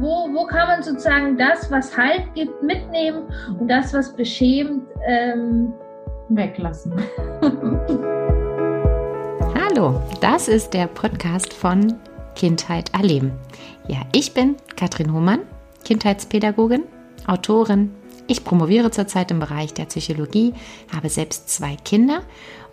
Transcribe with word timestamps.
Wo, 0.00 0.28
wo 0.32 0.44
kann 0.46 0.66
man 0.66 0.82
sozusagen 0.82 1.38
das, 1.38 1.70
was 1.70 1.96
Halt 1.96 2.34
gibt, 2.34 2.62
mitnehmen 2.62 3.22
und 3.60 3.68
das, 3.68 3.94
was 3.94 4.12
beschämt, 4.14 4.82
ähm, 5.06 5.72
weglassen? 6.30 6.92
Hallo, 9.54 10.02
das 10.20 10.48
ist 10.48 10.74
der 10.74 10.88
Podcast 10.88 11.52
von 11.52 11.94
Kindheit 12.34 12.92
erleben. 12.92 13.32
Ja, 13.86 13.98
ich 14.12 14.34
bin 14.34 14.56
Katrin 14.76 15.12
Hohmann, 15.12 15.40
Kindheitspädagogin, 15.84 16.82
Autorin. 17.26 17.94
Ich 18.26 18.42
promoviere 18.42 18.90
zurzeit 18.90 19.30
im 19.30 19.38
Bereich 19.38 19.74
der 19.74 19.84
Psychologie, 19.84 20.54
habe 20.94 21.08
selbst 21.08 21.50
zwei 21.50 21.76
Kinder 21.76 22.22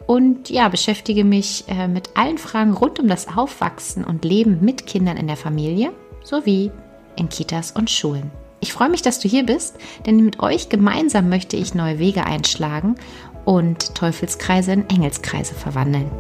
und 0.08 0.50
ja, 0.50 0.70
beschäftige 0.70 1.24
mich 1.24 1.66
äh, 1.68 1.88
mit 1.88 2.18
allen 2.18 2.40
Fragen 2.40 2.74
rund 2.74 3.00
um 3.00 3.08
das 3.08 3.28
Aufwachsen 3.38 4.06
und 4.06 4.26
Leben 4.26 4.60
mit 4.62 4.88
Kindern 4.88 5.18
in 5.18 5.28
der 5.28 5.38
Familie 5.38 5.92
sowie 6.24 6.72
in 7.16 7.30
Kitas 7.30 7.72
und 7.72 7.90
Schulen. 7.90 8.32
Ich 8.60 8.74
freue 8.74 8.90
mich, 8.90 9.02
dass 9.02 9.20
du 9.20 9.28
hier 9.28 9.46
bist, 9.46 9.78
denn 10.06 10.24
mit 10.24 10.40
euch 10.40 10.70
gemeinsam 10.70 11.30
möchte 11.30 11.58
ich 11.58 11.74
neue 11.74 11.98
Wege 11.98 12.26
einschlagen 12.26 12.96
und 13.44 13.96
Teufelskreise 13.96 14.74
in 14.74 14.90
Engelskreise 14.90 15.56
verwandeln. 15.56 16.12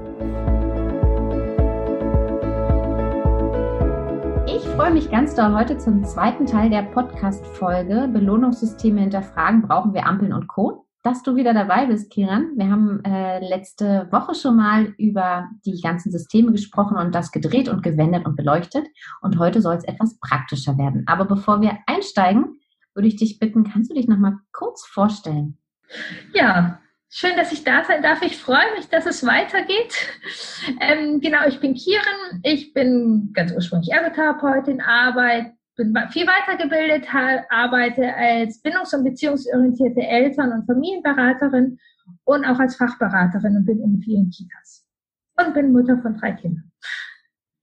Ich 4.48 4.64
freue 4.76 4.92
mich 4.92 5.12
ganz 5.12 5.36
doll 5.36 5.54
heute 5.54 5.78
zum 5.78 6.04
zweiten 6.04 6.46
Teil 6.46 6.70
der 6.70 6.82
Podcast-Folge 6.82 8.10
Belohnungssysteme 8.12 9.02
hinterfragen, 9.02 9.62
brauchen 9.62 9.94
wir 9.94 10.08
Ampeln 10.08 10.34
und 10.34 10.48
Co 10.48 10.86
dass 11.04 11.24
du 11.24 11.36
wieder 11.36 11.54
dabei 11.54 11.88
bist, 11.88 12.12
Kiran. 12.12 12.52
Wir 12.56 12.70
haben 12.70 13.04
äh, 13.04 13.40
letzte 13.48 14.08
Woche 14.12 14.36
schon 14.36 14.56
mal 14.56 14.94
über 14.98 15.50
die 15.66 15.82
ganzen 15.82 16.12
Systeme 16.12 16.52
gesprochen 16.52 16.98
und 16.98 17.16
das 17.16 17.32
gedreht 17.32 17.70
und 17.70 17.82
gewendet 17.82 18.26
und 18.26 18.36
beleuchtet. 18.36 18.88
Und 19.22 19.40
heute 19.40 19.62
soll 19.62 19.76
es 19.76 19.84
etwas 19.84 20.20
praktischer 20.20 20.78
werden. 20.78 21.04
Aber 21.08 21.26
bevor 21.26 21.62
wir 21.62 21.80
einsteigen, 21.88 22.60
würde 22.94 23.08
ich 23.08 23.16
dich 23.16 23.40
bitten, 23.40 23.64
kannst 23.64 23.90
du 23.90 23.96
dich 23.96 24.08
noch 24.08 24.18
mal 24.18 24.38
kurz 24.52 24.86
vorstellen? 24.86 25.58
Ja, 26.34 26.80
schön, 27.10 27.36
dass 27.36 27.52
ich 27.52 27.64
da 27.64 27.84
sein 27.84 28.04
darf. 28.04 28.22
Ich 28.22 28.38
freue 28.38 28.76
mich, 28.78 28.88
dass 28.90 29.06
es 29.06 29.26
weitergeht. 29.26 29.96
Ähm, 30.80 31.20
genau, 31.20 31.48
ich 31.48 31.60
bin 31.60 31.74
Kiran. 31.74 32.42
Ich 32.44 32.74
bin 32.74 33.32
ganz 33.34 33.52
ursprünglich 33.52 33.92
Ergotherapeutin, 33.92 34.82
arbeite 34.82 35.54
bin 35.84 35.96
viel 36.10 36.28
weitergebildet, 36.28 37.08
arbeite 37.50 38.14
als 38.16 38.62
bindungs- 38.62 38.94
und 38.96 39.04
beziehungsorientierte 39.04 40.02
Eltern- 40.02 40.52
und 40.54 40.66
Familienberaterin 40.66 41.80
und 42.26 42.46
auch 42.46 42.60
als 42.60 42.76
Fachberaterin 42.76 43.58
und 43.58 43.66
bin 43.66 43.82
in 43.82 44.02
vielen 44.02 44.30
Kitas. 44.30 44.86
Und 45.40 45.54
bin 45.54 45.72
Mutter 45.72 45.98
von 46.02 46.16
drei 46.18 46.34
Kindern. 46.34 46.72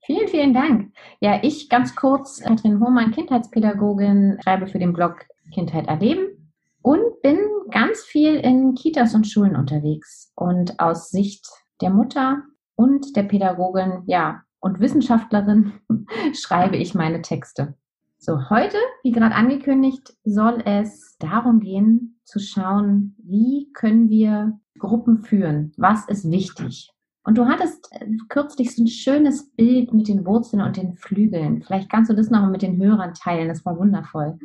Vielen, 0.05 0.27
vielen 0.27 0.53
Dank. 0.53 0.91
Ja, 1.21 1.39
ich 1.43 1.69
ganz 1.69 1.95
kurz, 1.95 2.41
Katrin 2.41 2.79
Hohmann, 2.79 3.11
Kindheitspädagogin, 3.11 4.39
schreibe 4.43 4.67
für 4.67 4.79
den 4.79 4.93
Blog 4.93 5.25
Kindheit 5.53 5.87
erleben 5.87 6.51
und 6.81 7.21
bin 7.21 7.37
ganz 7.71 8.01
viel 8.01 8.35
in 8.35 8.75
Kitas 8.75 9.13
und 9.13 9.27
Schulen 9.27 9.55
unterwegs. 9.55 10.31
Und 10.35 10.79
aus 10.79 11.09
Sicht 11.09 11.47
der 11.81 11.91
Mutter 11.91 12.43
und 12.75 13.15
der 13.15 13.23
Pädagogin, 13.23 14.03
ja, 14.07 14.41
und 14.59 14.79
Wissenschaftlerin 14.79 15.73
schreibe 16.33 16.77
ich 16.77 16.95
meine 16.95 17.21
Texte. 17.21 17.75
So, 18.21 18.49
heute, 18.49 18.75
wie 19.01 19.11
gerade 19.11 19.33
angekündigt, 19.33 20.13
soll 20.25 20.61
es 20.65 21.15
darum 21.19 21.61
gehen, 21.61 22.19
zu 22.25 22.39
schauen, 22.39 23.15
wie 23.17 23.71
können 23.73 24.09
wir 24.09 24.59
Gruppen 24.77 25.23
führen? 25.23 25.71
Was 25.77 26.05
ist 26.09 26.29
wichtig? 26.29 26.91
Und 27.23 27.37
du 27.37 27.47
hattest 27.47 27.87
äh, 27.93 28.05
kürzlich 28.27 28.75
so 28.75 28.83
ein 28.83 28.87
schönes 28.87 29.49
Bild 29.51 29.93
mit 29.93 30.09
den 30.09 30.25
Wurzeln 30.25 30.61
und 30.61 30.75
den 30.75 30.95
Flügeln. 30.95 31.61
Vielleicht 31.61 31.89
kannst 31.89 32.11
du 32.11 32.13
das 32.13 32.29
noch 32.29 32.41
mal 32.41 32.49
mit 32.49 32.61
den 32.61 32.77
Hörern 32.77 33.13
teilen. 33.13 33.47
Das 33.47 33.63
war 33.65 33.77
wundervoll. 33.77 34.37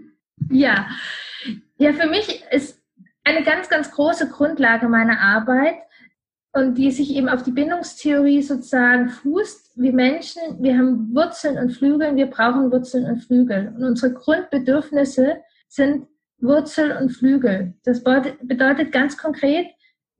Ja, 0.50 0.86
ja, 1.76 1.92
für 1.92 2.08
mich 2.08 2.44
ist 2.52 2.80
eine 3.24 3.42
ganz, 3.42 3.68
ganz 3.68 3.90
große 3.90 4.28
Grundlage 4.28 4.88
meiner 4.88 5.20
Arbeit, 5.20 5.74
und 6.54 6.78
die 6.78 6.90
sich 6.90 7.14
eben 7.14 7.28
auf 7.28 7.42
die 7.42 7.50
Bindungstheorie 7.50 8.40
sozusagen 8.40 9.08
fußt. 9.08 9.72
Wir 9.76 9.92
Menschen, 9.92 10.40
wir 10.60 10.78
haben 10.78 11.12
Wurzeln 11.14 11.58
und 11.58 11.72
Flügel, 11.72 12.14
wir 12.14 12.26
brauchen 12.26 12.70
Wurzeln 12.70 13.06
und 13.06 13.18
Flügel. 13.18 13.74
Und 13.76 13.84
unsere 13.84 14.12
Grundbedürfnisse 14.12 15.38
sind 15.68 16.06
Wurzel 16.38 16.96
und 16.96 17.10
Flügel. 17.10 17.74
Das 17.84 18.04
bedeutet 18.04 18.92
ganz 18.92 19.18
konkret, 19.18 19.66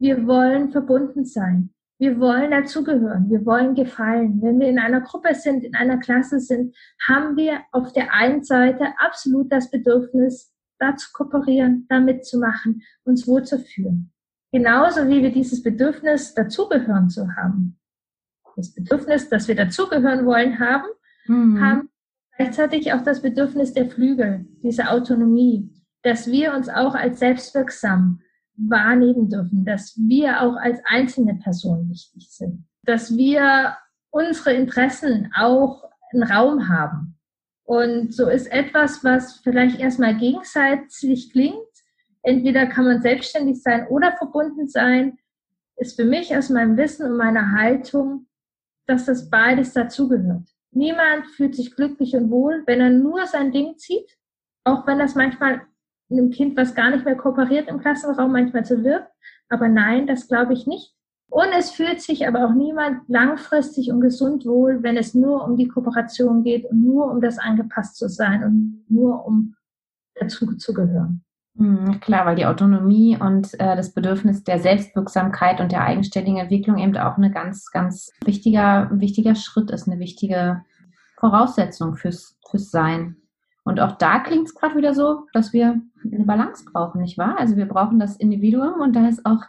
wir 0.00 0.26
wollen 0.26 0.72
verbunden 0.72 1.24
sein. 1.24 1.70
Wir 1.98 2.18
wollen 2.18 2.50
dazugehören. 2.50 3.30
Wir 3.30 3.46
wollen 3.46 3.76
gefallen. 3.76 4.42
Wenn 4.42 4.58
wir 4.58 4.68
in 4.68 4.80
einer 4.80 5.02
Gruppe 5.02 5.34
sind, 5.36 5.62
in 5.62 5.76
einer 5.76 5.98
Klasse 5.98 6.40
sind, 6.40 6.76
haben 7.06 7.36
wir 7.36 7.60
auf 7.70 7.92
der 7.92 8.12
einen 8.12 8.42
Seite 8.42 8.88
absolut 8.98 9.52
das 9.52 9.70
Bedürfnis, 9.70 10.52
da 10.80 10.96
zu 10.96 11.10
kooperieren, 11.12 11.86
da 11.88 12.00
mitzumachen, 12.00 12.82
uns 13.04 13.28
wohlzufühlen. 13.28 14.10
Genauso 14.54 15.09
wie 15.09 15.20
wir 15.20 15.32
dieses 15.32 15.65
Bedürfnis, 15.65 16.32
dazugehören 16.32 17.10
zu 17.10 17.34
haben. 17.34 17.76
Das 18.54 18.72
Bedürfnis, 18.72 19.28
dass 19.28 19.48
wir 19.48 19.56
dazugehören 19.56 20.25
wollen, 20.26 20.60
haben, 20.60 20.87
mhm. 21.26 21.60
haben 21.60 21.88
gleichzeitig 22.37 22.93
auch 22.93 23.03
das 23.03 23.20
Bedürfnis 23.20 23.72
der 23.72 23.91
Flügel, 23.91 24.47
diese 24.62 24.91
Autonomie, 24.91 25.72
dass 26.04 26.31
wir 26.31 26.54
uns 26.54 26.69
auch 26.69 26.94
als 26.94 27.19
selbstwirksam 27.19 28.20
wahrnehmen 28.56 29.28
dürfen, 29.28 29.64
dass 29.64 29.98
wir 29.98 30.41
auch 30.41 30.54
als 30.54 30.78
einzelne 30.84 31.34
Person 31.34 31.91
wichtig 31.91 32.28
sind, 32.31 32.64
dass 32.84 33.16
wir 33.16 33.76
unsere 34.10 34.53
Interessen 34.53 35.32
auch 35.37 35.82
einen 36.12 36.22
Raum 36.22 36.69
haben. 36.69 37.19
Und 37.64 38.14
so 38.14 38.28
ist 38.28 38.47
etwas, 38.53 39.03
was 39.03 39.41
vielleicht 39.41 39.81
erstmal 39.81 40.16
gegenseitig 40.16 41.32
klingt, 41.32 41.73
entweder 42.24 42.66
kann 42.66 42.84
man 42.86 43.02
selbstständig 43.02 43.62
sein 43.62 43.86
oder 43.88 44.12
verbunden 44.16 44.68
sein, 44.68 45.18
ist 45.76 45.96
für 45.96 46.04
mich 46.04 46.36
aus 46.36 46.50
meinem 46.50 46.76
Wissen 46.76 47.10
und 47.10 47.16
meiner 47.16 47.52
Haltung, 47.52 48.26
dass 48.86 49.06
das 49.06 49.30
beides 49.30 49.72
dazugehört. 49.72 50.48
Niemand 50.72 51.26
fühlt 51.28 51.54
sich 51.54 51.74
glücklich 51.76 52.14
und 52.16 52.30
wohl, 52.30 52.62
wenn 52.66 52.80
er 52.80 52.90
nur 52.90 53.26
sein 53.26 53.52
Ding 53.52 53.76
zieht, 53.78 54.18
auch 54.64 54.86
wenn 54.86 54.98
das 54.98 55.14
manchmal 55.14 55.62
einem 56.10 56.30
Kind, 56.30 56.56
was 56.56 56.74
gar 56.74 56.90
nicht 56.90 57.04
mehr 57.04 57.16
kooperiert 57.16 57.68
im 57.68 57.80
Klassenraum, 57.80 58.32
manchmal 58.32 58.64
so 58.64 58.82
wirkt. 58.82 59.10
Aber 59.48 59.68
nein, 59.68 60.06
das 60.06 60.28
glaube 60.28 60.52
ich 60.52 60.66
nicht. 60.66 60.94
Und 61.30 61.48
es 61.56 61.70
fühlt 61.70 62.00
sich 62.00 62.26
aber 62.26 62.46
auch 62.46 62.54
niemand 62.54 63.08
langfristig 63.08 63.90
und 63.90 64.00
gesund 64.00 64.46
wohl, 64.46 64.82
wenn 64.82 64.96
es 64.96 65.14
nur 65.14 65.44
um 65.44 65.56
die 65.56 65.68
Kooperation 65.68 66.44
geht 66.44 66.64
und 66.66 66.82
nur 66.84 67.10
um 67.10 67.20
das 67.20 67.38
angepasst 67.38 67.96
zu 67.96 68.08
sein 68.08 68.44
und 68.44 68.84
nur 68.88 69.26
um 69.26 69.56
dazu 70.14 70.54
zu 70.56 70.72
gehören. 70.72 71.24
Mhm, 71.56 72.00
klar, 72.00 72.26
weil 72.26 72.37
die 72.37 72.47
Autonomie 72.47 73.16
und 73.16 73.54
äh, 73.54 73.76
das 73.76 73.92
Bedürfnis 73.92 74.42
der 74.42 74.59
Selbstwirksamkeit 74.59 75.60
und 75.60 75.70
der 75.70 75.82
eigenständigen 75.82 76.41
Entwicklung 76.41 76.78
eben 76.78 76.97
auch 76.97 77.16
eine 77.16 77.31
ganz, 77.31 77.70
ganz 77.70 78.10
wichtiger, 78.25 78.91
wichtiger 78.92 79.37
Schritt 79.37 79.70
ist, 79.70 79.88
eine 79.88 80.00
wichtige 80.00 80.64
Voraussetzung 81.16 81.97
fürs, 81.97 82.37
fürs 82.50 82.70
Sein. 82.70 83.16
Und 83.62 83.81
auch 83.81 83.93
da 83.93 84.19
klingt 84.19 84.47
es 84.48 84.54
gerade 84.54 84.76
wieder 84.76 84.94
so, 84.94 85.26
dass 85.32 85.53
wir 85.53 85.81
eine 86.04 86.25
Balance 86.25 86.64
brauchen, 86.70 87.00
nicht 87.00 87.19
wahr? 87.19 87.37
Also 87.38 87.56
wir 87.56 87.66
brauchen 87.66 87.98
das 88.00 88.16
Individuum 88.16 88.81
und 88.81 88.94
da 88.94 89.06
ist 89.09 89.25
auch 89.25 89.43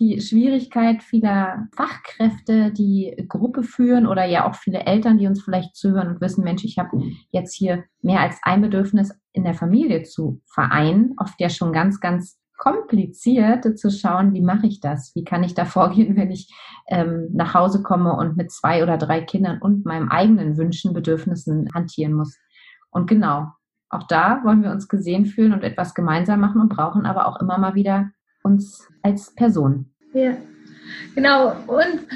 die 0.00 0.20
Schwierigkeit 0.20 1.02
vieler 1.02 1.68
Fachkräfte, 1.74 2.72
die 2.72 3.14
Gruppe 3.28 3.62
führen 3.62 4.06
oder 4.06 4.24
ja 4.24 4.48
auch 4.48 4.54
viele 4.54 4.80
Eltern, 4.80 5.18
die 5.18 5.26
uns 5.26 5.42
vielleicht 5.42 5.76
zuhören 5.76 6.08
und 6.08 6.20
wissen, 6.20 6.44
Mensch, 6.44 6.64
ich 6.64 6.78
habe 6.78 7.00
jetzt 7.30 7.54
hier 7.54 7.84
mehr 8.02 8.20
als 8.20 8.38
ein 8.42 8.62
Bedürfnis 8.62 9.12
in 9.32 9.44
der 9.44 9.54
Familie 9.54 10.02
zu 10.02 10.40
vereinen, 10.46 11.14
oft 11.18 11.40
ja 11.40 11.48
schon 11.48 11.72
ganz, 11.72 12.00
ganz 12.00 12.38
kompliziert 12.56 13.78
zu 13.78 13.90
schauen, 13.90 14.32
wie 14.32 14.40
mache 14.40 14.66
ich 14.66 14.80
das? 14.80 15.12
Wie 15.14 15.24
kann 15.24 15.42
ich 15.42 15.54
da 15.54 15.64
vorgehen, 15.64 16.16
wenn 16.16 16.30
ich 16.30 16.52
ähm, 16.88 17.28
nach 17.32 17.54
Hause 17.54 17.82
komme 17.82 18.14
und 18.16 18.36
mit 18.36 18.50
zwei 18.50 18.82
oder 18.82 18.96
drei 18.96 19.20
Kindern 19.20 19.60
und 19.60 19.84
meinem 19.84 20.08
eigenen 20.08 20.56
Wünschen, 20.56 20.94
Bedürfnissen 20.94 21.68
hantieren 21.74 22.14
muss? 22.14 22.38
Und 22.90 23.06
genau, 23.06 23.48
auch 23.90 24.06
da 24.06 24.40
wollen 24.44 24.62
wir 24.62 24.70
uns 24.70 24.88
gesehen 24.88 25.26
fühlen 25.26 25.52
und 25.52 25.62
etwas 25.62 25.94
gemeinsam 25.94 26.40
machen 26.40 26.60
und 26.60 26.68
brauchen 26.68 27.06
aber 27.06 27.26
auch 27.26 27.40
immer 27.40 27.58
mal 27.58 27.74
wieder 27.74 28.10
uns 28.44 28.88
als 29.02 29.34
Person. 29.34 29.90
Ja, 30.12 30.36
genau. 31.14 31.56
Und 31.66 32.06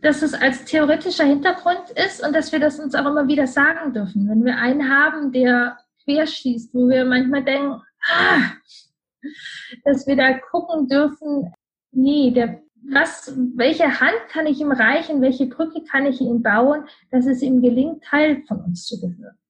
dass 0.00 0.22
es 0.22 0.34
als 0.34 0.64
theoretischer 0.64 1.24
Hintergrund 1.24 1.90
ist 2.06 2.24
und 2.24 2.34
dass 2.34 2.52
wir 2.52 2.60
das 2.60 2.78
uns 2.78 2.94
auch 2.94 3.06
immer 3.06 3.26
wieder 3.26 3.46
sagen 3.46 3.92
dürfen. 3.92 4.28
Wenn 4.28 4.44
wir 4.44 4.56
einen 4.56 4.88
haben, 4.88 5.32
der 5.32 5.78
querschießt, 6.04 6.72
wo 6.72 6.88
wir 6.88 7.04
manchmal 7.04 7.44
denken, 7.44 7.82
ah, 8.08 8.52
dass 9.84 10.06
wir 10.06 10.16
da 10.16 10.38
gucken 10.38 10.88
dürfen, 10.88 11.52
nee, 11.90 12.30
der, 12.30 12.62
was, 12.90 13.32
welche 13.56 14.00
Hand 14.00 14.28
kann 14.30 14.46
ich 14.46 14.60
ihm 14.60 14.70
reichen, 14.70 15.20
welche 15.20 15.46
Brücke 15.46 15.82
kann 15.82 16.06
ich 16.06 16.20
ihm 16.20 16.42
bauen, 16.42 16.84
dass 17.10 17.26
es 17.26 17.42
ihm 17.42 17.60
gelingt, 17.60 18.04
Teil 18.04 18.42
von 18.46 18.60
uns 18.60 18.86
zu 18.86 18.96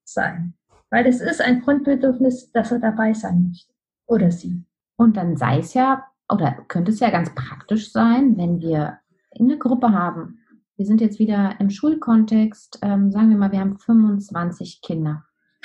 sein. 0.05 0.55
Weil 0.91 1.07
es 1.07 1.21
ist 1.21 1.43
ein 1.43 1.61
Grundbedürfnis, 1.61 2.51
dass 2.53 2.73
er 2.73 2.79
dabei 2.79 3.13
sein 3.13 3.49
möchte. 3.49 3.73
Oder 4.07 4.31
sie. 4.31 4.65
Und 4.97 5.19
dann 5.19 5.37
sei 5.37 5.59
es 5.59 5.75
ja 5.75 6.08
oder 6.29 6.53
könnte 6.69 6.93
es 6.93 7.01
ja 7.01 7.11
ganz 7.11 7.35
praktisch 7.35 7.93
sein, 7.93 8.37
wenn 8.37 8.61
wir 8.61 8.99
eine 9.39 9.59
Gruppe 9.59 9.93
haben. 9.93 10.41
Wir 10.77 10.87
sind 10.87 11.01
jetzt 11.01 11.19
wieder 11.19 11.57
im 11.59 11.71
Schulkontext, 11.71 12.79
ähm, 12.83 13.11
sagen 13.11 13.31
wir 13.31 13.37
mal, 13.37 13.53
wir 13.53 13.61
haben 13.61 13.79
25 13.79 14.81
Kinder. 14.83 15.25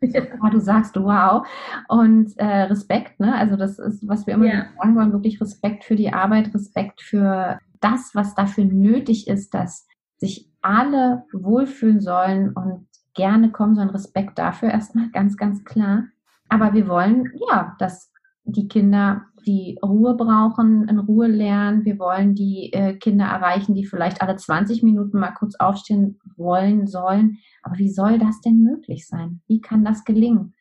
Ja. 0.00 0.50
du 0.50 0.60
sagst, 0.60 0.94
wow. 0.94 1.44
Und 1.88 2.38
äh, 2.38 2.62
Respekt, 2.62 3.18
ne? 3.18 3.34
Also 3.34 3.56
das 3.56 3.80
ist, 3.80 4.06
was 4.06 4.28
wir 4.28 4.34
immer 4.34 4.46
ja. 4.46 4.66
sagen 4.80 4.94
wollen, 4.94 5.12
wirklich 5.12 5.40
Respekt 5.40 5.82
für 5.82 5.96
die 5.96 6.12
Arbeit, 6.12 6.54
Respekt 6.54 7.02
für 7.02 7.58
das, 7.80 8.12
was 8.14 8.36
dafür 8.36 8.64
nötig 8.64 9.26
ist, 9.26 9.54
dass 9.54 9.88
sich 10.16 10.48
alle 10.62 11.24
wohlfühlen 11.32 12.00
sollen 12.00 12.52
und 12.52 12.86
gerne 13.14 13.50
kommen 13.50 13.74
sollen. 13.74 13.90
Respekt 13.90 14.38
dafür 14.38 14.70
erstmal 14.70 15.08
ganz, 15.12 15.36
ganz 15.36 15.64
klar. 15.64 16.04
Aber 16.48 16.72
wir 16.74 16.86
wollen, 16.86 17.32
ja, 17.50 17.74
dass 17.80 18.12
die 18.44 18.68
Kinder 18.68 19.26
die 19.46 19.78
Ruhe 19.82 20.14
brauchen, 20.14 20.88
in 20.88 20.98
Ruhe 20.98 21.26
lernen. 21.26 21.84
Wir 21.84 21.98
wollen 21.98 22.34
die 22.34 22.72
äh, 22.72 22.94
Kinder 22.94 23.26
erreichen, 23.26 23.74
die 23.74 23.84
vielleicht 23.84 24.22
alle 24.22 24.36
20 24.36 24.82
Minuten 24.82 25.18
mal 25.18 25.32
kurz 25.32 25.56
aufstehen 25.56 26.18
wollen, 26.36 26.86
sollen. 26.86 27.38
Aber 27.62 27.78
wie 27.78 27.90
soll 27.90 28.18
das 28.18 28.40
denn 28.40 28.62
möglich 28.62 29.06
sein? 29.06 29.40
Wie 29.46 29.60
kann 29.60 29.84
das 29.84 30.04
gelingen? 30.04 30.54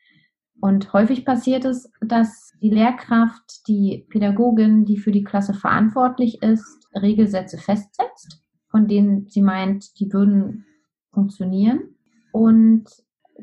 Und 0.59 0.91
häufig 0.94 1.25
passiert 1.25 1.65
es, 1.65 1.91
dass 2.01 2.53
die 2.62 2.69
Lehrkraft, 2.69 3.68
die 3.68 4.06
Pädagogin, 4.09 4.85
die 4.85 4.97
für 4.97 5.12
die 5.12 5.24
Klasse 5.24 5.53
verantwortlich 5.53 6.41
ist, 6.41 6.88
Regelsätze 6.95 7.57
festsetzt, 7.57 8.41
von 8.69 8.88
denen 8.88 9.27
sie 9.27 9.41
meint, 9.41 10.00
die 10.00 10.12
würden 10.12 10.65
funktionieren 11.12 11.95
und 12.31 12.85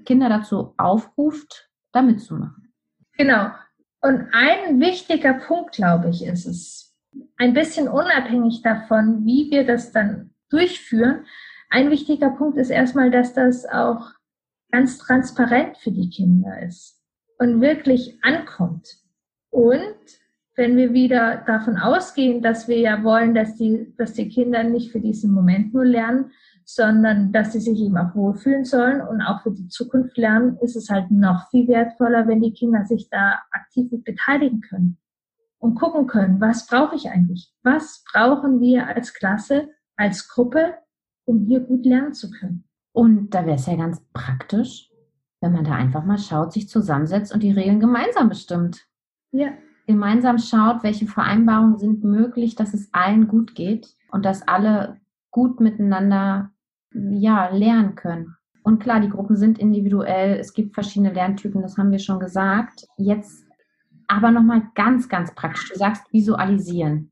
Kinder 0.04 0.28
dazu 0.28 0.74
aufruft, 0.76 1.70
da 1.92 2.02
mitzumachen. 2.02 2.72
Genau. 3.16 3.50
Und 4.04 4.28
ein 4.32 4.80
wichtiger 4.80 5.32
Punkt, 5.32 5.76
glaube 5.76 6.10
ich, 6.10 6.26
ist 6.26 6.44
es, 6.44 6.94
ein 7.38 7.54
bisschen 7.54 7.88
unabhängig 7.88 8.60
davon, 8.60 9.24
wie 9.24 9.50
wir 9.50 9.64
das 9.64 9.92
dann 9.92 10.34
durchführen, 10.50 11.24
ein 11.70 11.90
wichtiger 11.90 12.28
Punkt 12.28 12.58
ist 12.58 12.68
erstmal, 12.68 13.10
dass 13.10 13.32
das 13.32 13.64
auch 13.64 14.10
ganz 14.70 14.98
transparent 14.98 15.78
für 15.78 15.90
die 15.90 16.10
Kinder 16.10 16.60
ist 16.60 17.00
und 17.38 17.62
wirklich 17.62 18.18
ankommt. 18.22 18.86
Und 19.48 19.96
wenn 20.54 20.76
wir 20.76 20.92
wieder 20.92 21.42
davon 21.46 21.78
ausgehen, 21.78 22.42
dass 22.42 22.68
wir 22.68 22.78
ja 22.78 23.02
wollen, 23.04 23.34
dass 23.34 23.56
die, 23.56 23.94
dass 23.96 24.12
die 24.12 24.28
Kinder 24.28 24.64
nicht 24.64 24.92
für 24.92 25.00
diesen 25.00 25.32
Moment 25.32 25.72
nur 25.72 25.86
lernen, 25.86 26.30
sondern 26.64 27.32
dass 27.32 27.52
sie 27.52 27.60
sich 27.60 27.80
eben 27.80 27.96
auch 27.96 28.14
wohlfühlen 28.14 28.64
sollen 28.64 29.00
und 29.00 29.20
auch 29.22 29.42
für 29.42 29.52
die 29.52 29.68
Zukunft 29.68 30.16
lernen, 30.16 30.56
ist 30.62 30.76
es 30.76 30.88
halt 30.90 31.10
noch 31.10 31.48
viel 31.50 31.68
wertvoller, 31.68 32.26
wenn 32.26 32.40
die 32.40 32.52
Kinder 32.52 32.84
sich 32.84 33.08
da 33.10 33.40
aktiv 33.52 33.90
mit 33.92 34.04
beteiligen 34.04 34.60
können 34.60 34.98
und 35.58 35.76
gucken 35.76 36.06
können, 36.06 36.40
was 36.40 36.66
brauche 36.66 36.94
ich 36.94 37.08
eigentlich? 37.08 37.52
Was 37.62 38.04
brauchen 38.12 38.60
wir 38.60 38.86
als 38.86 39.14
Klasse, 39.14 39.68
als 39.96 40.28
Gruppe, 40.28 40.74
um 41.24 41.46
hier 41.46 41.60
gut 41.60 41.86
lernen 41.86 42.12
zu 42.12 42.30
können? 42.30 42.64
Und 42.92 43.30
da 43.30 43.44
wäre 43.44 43.56
es 43.56 43.66
ja 43.66 43.74
ganz 43.76 44.00
praktisch, 44.12 44.90
wenn 45.40 45.52
man 45.52 45.64
da 45.64 45.72
einfach 45.74 46.04
mal 46.04 46.18
schaut, 46.18 46.52
sich 46.52 46.68
zusammensetzt 46.68 47.32
und 47.32 47.42
die 47.42 47.50
Regeln 47.50 47.80
gemeinsam 47.80 48.28
bestimmt. 48.28 48.86
Ja. 49.32 49.52
Gemeinsam 49.86 50.38
schaut, 50.38 50.82
welche 50.82 51.06
Vereinbarungen 51.06 51.78
sind 51.78 52.04
möglich, 52.04 52.54
dass 52.54 52.72
es 52.72 52.88
allen 52.92 53.28
gut 53.28 53.54
geht 53.54 53.94
und 54.10 54.24
dass 54.24 54.46
alle 54.46 55.00
gut 55.30 55.60
miteinander 55.60 56.50
ja, 56.94 57.48
lernen 57.48 57.94
können. 57.94 58.36
Und 58.62 58.78
klar, 58.82 59.00
die 59.00 59.10
Gruppen 59.10 59.36
sind 59.36 59.58
individuell, 59.58 60.38
es 60.38 60.54
gibt 60.54 60.74
verschiedene 60.74 61.12
Lerntypen, 61.12 61.60
das 61.60 61.76
haben 61.76 61.90
wir 61.90 61.98
schon 61.98 62.18
gesagt. 62.18 62.86
Jetzt 62.96 63.44
aber 64.08 64.30
nochmal 64.30 64.62
ganz, 64.74 65.08
ganz 65.08 65.34
praktisch. 65.34 65.70
Du 65.70 65.78
sagst 65.78 66.10
visualisieren. 66.12 67.10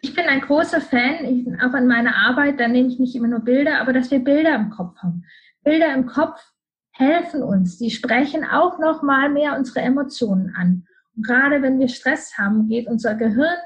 Ich 0.00 0.14
bin 0.14 0.24
ein 0.26 0.40
großer 0.40 0.80
Fan, 0.80 1.24
ich, 1.24 1.46
auch 1.62 1.74
in 1.74 1.86
meiner 1.86 2.14
Arbeit, 2.14 2.60
da 2.60 2.68
nehme 2.68 2.88
ich 2.88 2.98
nicht 2.98 3.16
immer 3.16 3.28
nur 3.28 3.40
Bilder, 3.40 3.80
aber 3.80 3.92
dass 3.92 4.10
wir 4.10 4.18
Bilder 4.18 4.54
im 4.54 4.70
Kopf 4.70 4.96
haben. 4.98 5.24
Bilder 5.62 5.94
im 5.94 6.06
Kopf 6.06 6.40
helfen 6.92 7.42
uns. 7.42 7.78
Die 7.78 7.90
sprechen 7.90 8.44
auch 8.44 8.78
nochmal 8.78 9.30
mehr 9.30 9.56
unsere 9.56 9.80
Emotionen 9.80 10.54
an. 10.56 10.86
Und 11.16 11.26
gerade 11.26 11.62
wenn 11.62 11.78
wir 11.78 11.88
Stress 11.88 12.36
haben, 12.38 12.68
geht 12.68 12.86
unser 12.86 13.14
Gehirn 13.14 13.56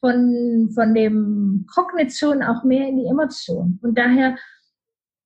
von, 0.00 0.70
von 0.74 0.94
dem 0.94 1.66
Kognition 1.72 2.42
auch 2.42 2.64
mehr 2.64 2.88
in 2.88 2.96
die 2.96 3.06
Emotion. 3.06 3.78
Und 3.82 3.96
daher 3.96 4.36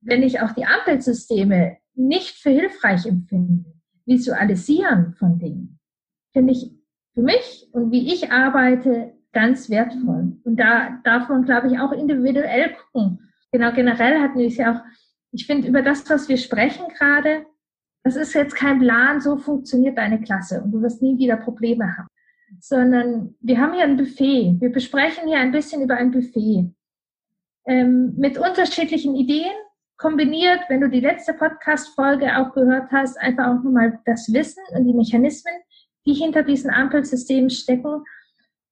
wenn 0.00 0.22
ich 0.22 0.40
auch 0.40 0.52
die 0.52 0.64
Ampelsysteme 0.64 1.76
nicht 1.94 2.36
für 2.36 2.50
hilfreich 2.50 3.06
empfinde, 3.06 3.72
Visualisieren 4.06 5.14
von 5.14 5.38
Dingen, 5.38 5.78
finde 6.32 6.52
ich 6.52 6.72
für 7.14 7.22
mich 7.22 7.68
und 7.72 7.92
wie 7.92 8.12
ich 8.12 8.32
arbeite 8.32 9.12
ganz 9.32 9.70
wertvoll. 9.70 10.36
Und 10.44 10.56
da 10.56 11.00
darf 11.04 11.28
man, 11.28 11.44
glaube 11.44 11.68
ich, 11.68 11.78
auch 11.78 11.92
individuell 11.92 12.74
gucken. 12.74 13.30
Genau, 13.52 13.72
generell 13.72 14.34
wir 14.34 14.46
es 14.46 14.56
ja 14.56 14.74
auch, 14.74 14.80
ich 15.32 15.46
finde, 15.46 15.68
über 15.68 15.82
das, 15.82 16.08
was 16.08 16.28
wir 16.28 16.36
sprechen 16.36 16.86
gerade, 16.96 17.46
das 18.02 18.16
ist 18.16 18.34
jetzt 18.34 18.54
kein 18.54 18.78
Plan, 18.78 19.20
so 19.20 19.36
funktioniert 19.36 19.98
deine 19.98 20.20
Klasse 20.20 20.62
und 20.62 20.72
du 20.72 20.82
wirst 20.82 21.02
nie 21.02 21.18
wieder 21.18 21.36
Probleme 21.36 21.96
haben. 21.96 22.08
Sondern 22.58 23.34
wir 23.40 23.58
haben 23.60 23.74
hier 23.74 23.84
ein 23.84 23.96
Buffet. 23.96 24.56
Wir 24.58 24.72
besprechen 24.72 25.28
hier 25.28 25.38
ein 25.38 25.52
bisschen 25.52 25.82
über 25.82 25.96
ein 25.96 26.10
Buffet. 26.10 26.72
Ähm, 27.66 28.14
mit 28.16 28.38
unterschiedlichen 28.38 29.14
Ideen, 29.14 29.52
kombiniert, 30.00 30.60
wenn 30.68 30.80
du 30.80 30.88
die 30.88 31.00
letzte 31.00 31.34
Podcast-Folge 31.34 32.36
auch 32.38 32.54
gehört 32.54 32.90
hast, 32.90 33.20
einfach 33.20 33.46
auch 33.48 33.62
nochmal 33.62 34.00
das 34.06 34.32
Wissen 34.32 34.62
und 34.74 34.86
die 34.86 34.94
Mechanismen, 34.94 35.52
die 36.06 36.14
hinter 36.14 36.42
diesen 36.42 36.70
Ampelsystemen 36.70 37.50
stecken, 37.50 38.02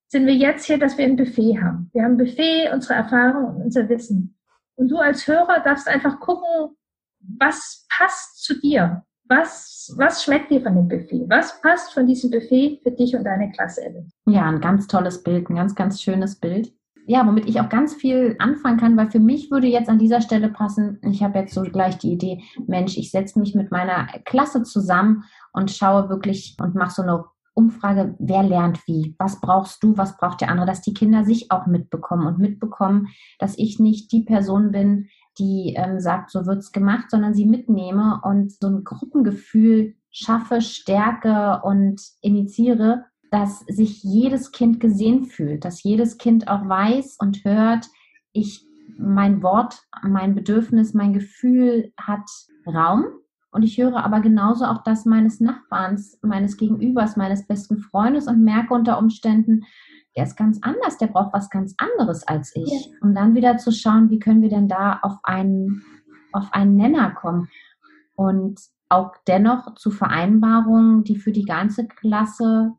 sind 0.09 0.27
wir 0.27 0.35
jetzt 0.35 0.65
hier, 0.65 0.79
dass 0.79 0.97
wir 0.97 1.05
ein 1.05 1.17
Buffet 1.17 1.61
haben. 1.61 1.91
Wir 1.93 2.03
haben 2.03 2.13
ein 2.13 2.17
Buffet, 2.17 2.71
unsere 2.73 2.95
Erfahrung 2.95 3.57
und 3.57 3.63
unser 3.63 3.89
Wissen. 3.91 4.39
Und 4.77 4.89
du 4.89 4.97
als 4.97 5.27
Hörer 5.27 5.61
darfst 5.63 5.87
einfach 5.87 6.19
gucken, 6.19 6.75
was 7.21 7.87
passt 7.91 8.43
zu 8.43 8.59
dir? 8.59 9.05
Was, 9.29 9.95
was 9.99 10.25
schmeckt 10.25 10.51
dir 10.51 10.63
von 10.63 10.75
dem 10.75 10.89
Buffet? 10.89 11.27
Was 11.29 11.61
passt 11.61 11.93
von 11.93 12.07
diesem 12.07 12.31
Buffet 12.31 12.81
für 12.83 12.93
dich 12.93 13.15
und 13.15 13.25
deine 13.25 13.53
Klasse? 13.53 13.83
Ja, 14.27 14.49
ein 14.49 14.63
ganz 14.63 14.87
tolles 14.87 15.23
Bild, 15.23 15.51
ein 15.51 15.57
ganz, 15.57 15.75
ganz 15.75 16.01
schönes 16.01 16.37
Bild 16.37 16.73
ja, 17.08 17.26
womit 17.26 17.49
ich 17.49 17.58
auch 17.58 17.70
ganz 17.70 17.94
viel 17.94 18.37
anfangen 18.38 18.78
kann, 18.78 18.96
weil 18.99 19.10
für 19.10 19.19
mich 19.19 19.50
würde 19.50 19.66
jetzt 19.66 19.88
an 19.88 19.99
dieser 19.99 20.20
Stelle 20.20 20.50
passen, 20.50 20.99
ich 21.02 21.22
habe 21.22 21.38
jetzt 21.38 21.55
so 21.55 21.62
gleich 21.62 21.96
die 21.96 22.12
Idee, 22.12 22.43
Mensch, 22.66 22.99
ich 22.99 23.10
setze 23.10 23.38
mich 23.38 23.55
mit 23.55 23.70
meiner 23.70 24.06
Klasse 24.26 24.62
zusammen 24.62 25.25
und 25.55 25.70
schaue 25.70 26.10
wirklich 26.10 26.55
und 26.60 26.75
mache 26.75 26.90
so 26.90 27.02
eine 27.02 27.25
Umfrage, 27.55 28.14
wer 28.19 28.43
lernt 28.43 28.87
wie, 28.87 29.16
was 29.19 29.40
brauchst 29.40 29.82
du, 29.82 29.96
was 29.96 30.19
braucht 30.19 30.43
der 30.43 30.50
andere, 30.50 30.66
dass 30.66 30.82
die 30.82 30.93
Kinder 30.93 31.25
sich 31.25 31.50
auch 31.50 31.66
mitbekommen 31.66 32.26
und 32.26 32.38
mitbekommen, 32.38 33.08
dass 33.38 33.56
ich 33.56 33.78
nicht 33.78 34.12
die 34.12 34.25
Person 34.25 34.70
bin, 34.70 35.08
die 35.38 35.75
ähm, 35.78 36.00
sagt, 36.00 36.31
so 36.31 36.44
wird's 36.44 36.72
gemacht, 36.72 37.10
sondern 37.10 37.32
sie 37.32 37.46
mitnehme 37.46 38.20
und 38.22 38.52
so 38.52 38.69
ein 38.69 38.84
Gruppengefühl 38.84 39.94
schaffe, 40.10 40.60
stärke 40.60 41.62
und 41.65 42.03
initiiere, 42.20 43.06
dass 43.31 43.61
sich 43.61 44.03
jedes 44.03 44.53
Kind 44.53 44.81
gesehen 44.81 45.25
fühlt, 45.25 45.65
dass 45.65 45.82
jedes 45.82 46.19
Kind 46.19 46.49
auch 46.49 46.69
weiß 46.69 47.17
und 47.20 47.44
hört, 47.44 47.87
ich, 48.32 48.65
mein 48.97 49.43
Wort, 49.43 49.82
mein 50.03 50.35
Bedürfnis, 50.35 50.94
mein 50.94 51.13
Gefühl 51.13 51.93
hat 51.99 52.29
Raum. 52.67 53.06
Und 53.51 53.63
ich 53.63 53.79
höre 53.79 54.05
aber 54.05 54.20
genauso 54.20 54.65
auch 54.67 54.82
das 54.82 55.05
meines 55.05 55.41
Nachbarns, 55.41 56.19
meines 56.23 56.56
Gegenübers, 56.56 57.17
meines 57.17 57.47
besten 57.47 57.79
Freundes 57.79 58.29
und 58.29 58.44
merke 58.44 58.75
unter 58.75 58.99
Umständen, 58.99 59.65
der 60.17 60.25
ist 60.25 60.37
ganz 60.37 60.58
anders, 60.63 60.99
der 60.99 61.06
braucht 61.06 61.32
was 61.32 61.49
ganz 61.49 61.75
anderes 61.79 62.27
als 62.27 62.55
ich. 62.56 62.91
Um 63.01 63.15
dann 63.15 63.35
wieder 63.35 63.56
zu 63.56 63.73
schauen, 63.73 64.11
wie 64.11 64.19
können 64.19 64.43
wir 64.43 64.49
denn 64.49 64.69
da 64.69 64.99
auf 65.03 65.19
einen, 65.23 65.82
auf 66.32 66.53
einen 66.53 66.77
Nenner 66.77 67.11
kommen. 67.13 67.49
Und 68.15 68.61
auch 68.89 69.13
dennoch 69.27 69.75
zu 69.75 69.91
Vereinbarungen, 69.91 71.05
die 71.05 71.17
für 71.17 71.32
die 71.32 71.44
ganze 71.44 71.87
Klasse 71.87 72.73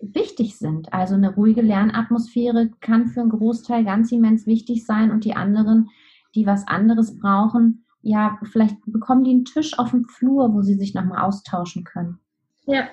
wichtig 0.00 0.58
sind. 0.58 0.92
Also 0.92 1.14
eine 1.14 1.34
ruhige 1.34 1.62
Lernatmosphäre 1.62 2.70
kann 2.80 3.08
für 3.08 3.20
einen 3.20 3.30
Großteil 3.30 3.84
ganz 3.84 4.12
immens 4.12 4.46
wichtig 4.46 4.84
sein 4.84 5.10
und 5.10 5.24
die 5.24 5.34
anderen, 5.34 5.90
die 6.34 6.46
was 6.46 6.66
anderes 6.66 7.18
brauchen, 7.18 7.86
ja, 8.02 8.38
vielleicht 8.44 8.76
bekommen 8.86 9.24
die 9.24 9.32
einen 9.32 9.44
Tisch 9.44 9.78
auf 9.78 9.90
dem 9.90 10.04
Flur, 10.04 10.54
wo 10.54 10.62
sie 10.62 10.74
sich 10.74 10.94
nochmal 10.94 11.22
austauschen 11.24 11.82
können. 11.82 12.20
Ja, 12.66 12.88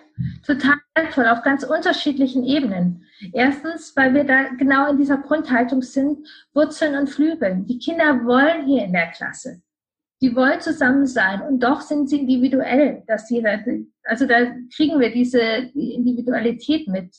total 0.46 0.76
wertvoll, 0.96 1.28
auf 1.28 1.42
ganz 1.42 1.64
unterschiedlichen 1.64 2.44
Ebenen. 2.44 3.04
Erstens, 3.32 3.96
weil 3.96 4.14
wir 4.14 4.24
da 4.24 4.50
genau 4.58 4.90
in 4.90 4.98
dieser 4.98 5.18
Grundhaltung 5.18 5.82
sind, 5.82 6.28
Wurzeln 6.54 6.96
und 6.96 7.10
Flügeln. 7.10 7.66
Die 7.66 7.80
Kinder 7.80 8.24
wollen 8.26 8.68
hier 8.68 8.86
in 8.86 8.94
der 8.94 9.08
Klasse 9.12 9.63
die 10.24 10.34
wollen 10.38 10.62
zusammen 10.62 11.06
sein 11.06 11.42
und 11.42 11.62
doch 11.62 11.82
sind 11.82 12.10
sie 12.10 12.22
individuell, 12.22 13.04
dass 13.08 13.30
jeder, 13.30 13.60
also 14.06 14.26
da 14.26 14.56
kriegen 14.74 14.98
wir 15.02 15.12
diese 15.12 15.42
Individualität 15.42 16.88
mit. 16.88 17.14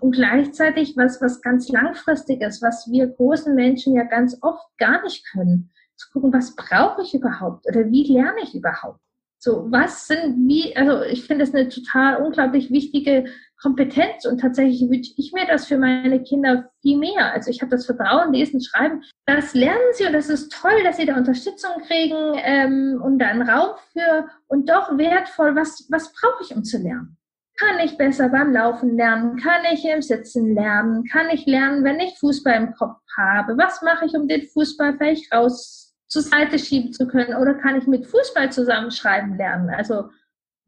Und 0.00 0.16
gleichzeitig 0.16 0.96
was, 0.96 1.22
was 1.22 1.40
ganz 1.40 1.68
langfristiges, 1.68 2.60
was 2.60 2.90
wir 2.90 3.06
großen 3.06 3.54
Menschen 3.54 3.94
ja 3.94 4.02
ganz 4.02 4.36
oft 4.42 4.76
gar 4.76 5.04
nicht 5.04 5.24
können, 5.30 5.70
zu 5.94 6.10
gucken, 6.10 6.32
was 6.32 6.56
brauche 6.56 7.02
ich 7.02 7.14
überhaupt 7.14 7.64
oder 7.68 7.88
wie 7.92 8.12
lerne 8.12 8.40
ich 8.42 8.56
überhaupt? 8.56 8.98
So, 9.38 9.70
was 9.70 10.08
sind, 10.08 10.48
wie, 10.48 10.76
also 10.76 11.02
ich 11.02 11.24
finde 11.24 11.44
es 11.44 11.54
eine 11.54 11.68
total 11.68 12.16
unglaublich 12.16 12.72
wichtige 12.72 13.26
Kompetenz 13.60 14.24
und 14.24 14.40
tatsächlich 14.40 14.88
wünsche 14.88 15.12
ich 15.16 15.32
mir 15.32 15.46
das 15.46 15.66
für 15.66 15.78
meine 15.78 16.22
Kinder 16.22 16.70
viel 16.80 16.96
mehr. 16.96 17.32
Also 17.32 17.50
ich 17.50 17.60
habe 17.60 17.70
das 17.70 17.86
Vertrauen, 17.86 18.32
Lesen, 18.32 18.60
Schreiben. 18.60 19.02
Das 19.26 19.54
lernen 19.54 19.92
sie 19.92 20.06
und 20.06 20.12
das 20.12 20.28
ist 20.28 20.52
toll, 20.52 20.82
dass 20.84 20.96
sie 20.96 21.06
da 21.06 21.16
Unterstützung 21.16 21.72
kriegen 21.86 22.34
ähm, 22.36 23.00
und 23.02 23.18
da 23.18 23.26
einen 23.26 23.48
Raum 23.48 23.70
für 23.92 24.28
und 24.46 24.68
doch 24.68 24.96
wertvoll, 24.96 25.56
was, 25.56 25.86
was 25.90 26.12
brauche 26.12 26.44
ich, 26.44 26.54
um 26.54 26.62
zu 26.62 26.78
lernen? 26.78 27.16
Kann 27.56 27.80
ich 27.84 27.98
besser 27.98 28.28
beim 28.28 28.52
Laufen 28.52 28.96
lernen? 28.96 29.36
Kann 29.36 29.62
ich 29.72 29.84
im 29.84 30.00
Sitzen 30.00 30.54
lernen? 30.54 31.04
Kann 31.10 31.28
ich 31.30 31.44
lernen, 31.44 31.82
wenn 31.82 31.98
ich 31.98 32.16
Fußball 32.18 32.54
im 32.54 32.72
Kopf 32.74 33.00
habe? 33.16 33.58
Was 33.58 33.82
mache 33.82 34.06
ich, 34.06 34.14
um 34.14 34.28
den 34.28 34.46
Fußball 34.46 34.96
vielleicht 34.96 35.32
raus 35.32 35.92
zur 36.06 36.22
Seite 36.22 36.60
schieben 36.60 36.92
zu 36.92 37.08
können? 37.08 37.34
Oder 37.34 37.54
kann 37.54 37.76
ich 37.76 37.88
mit 37.88 38.06
Fußball 38.06 38.52
zusammenschreiben 38.52 39.36
lernen? 39.36 39.70
Also 39.70 40.10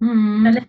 mhm. 0.00 0.66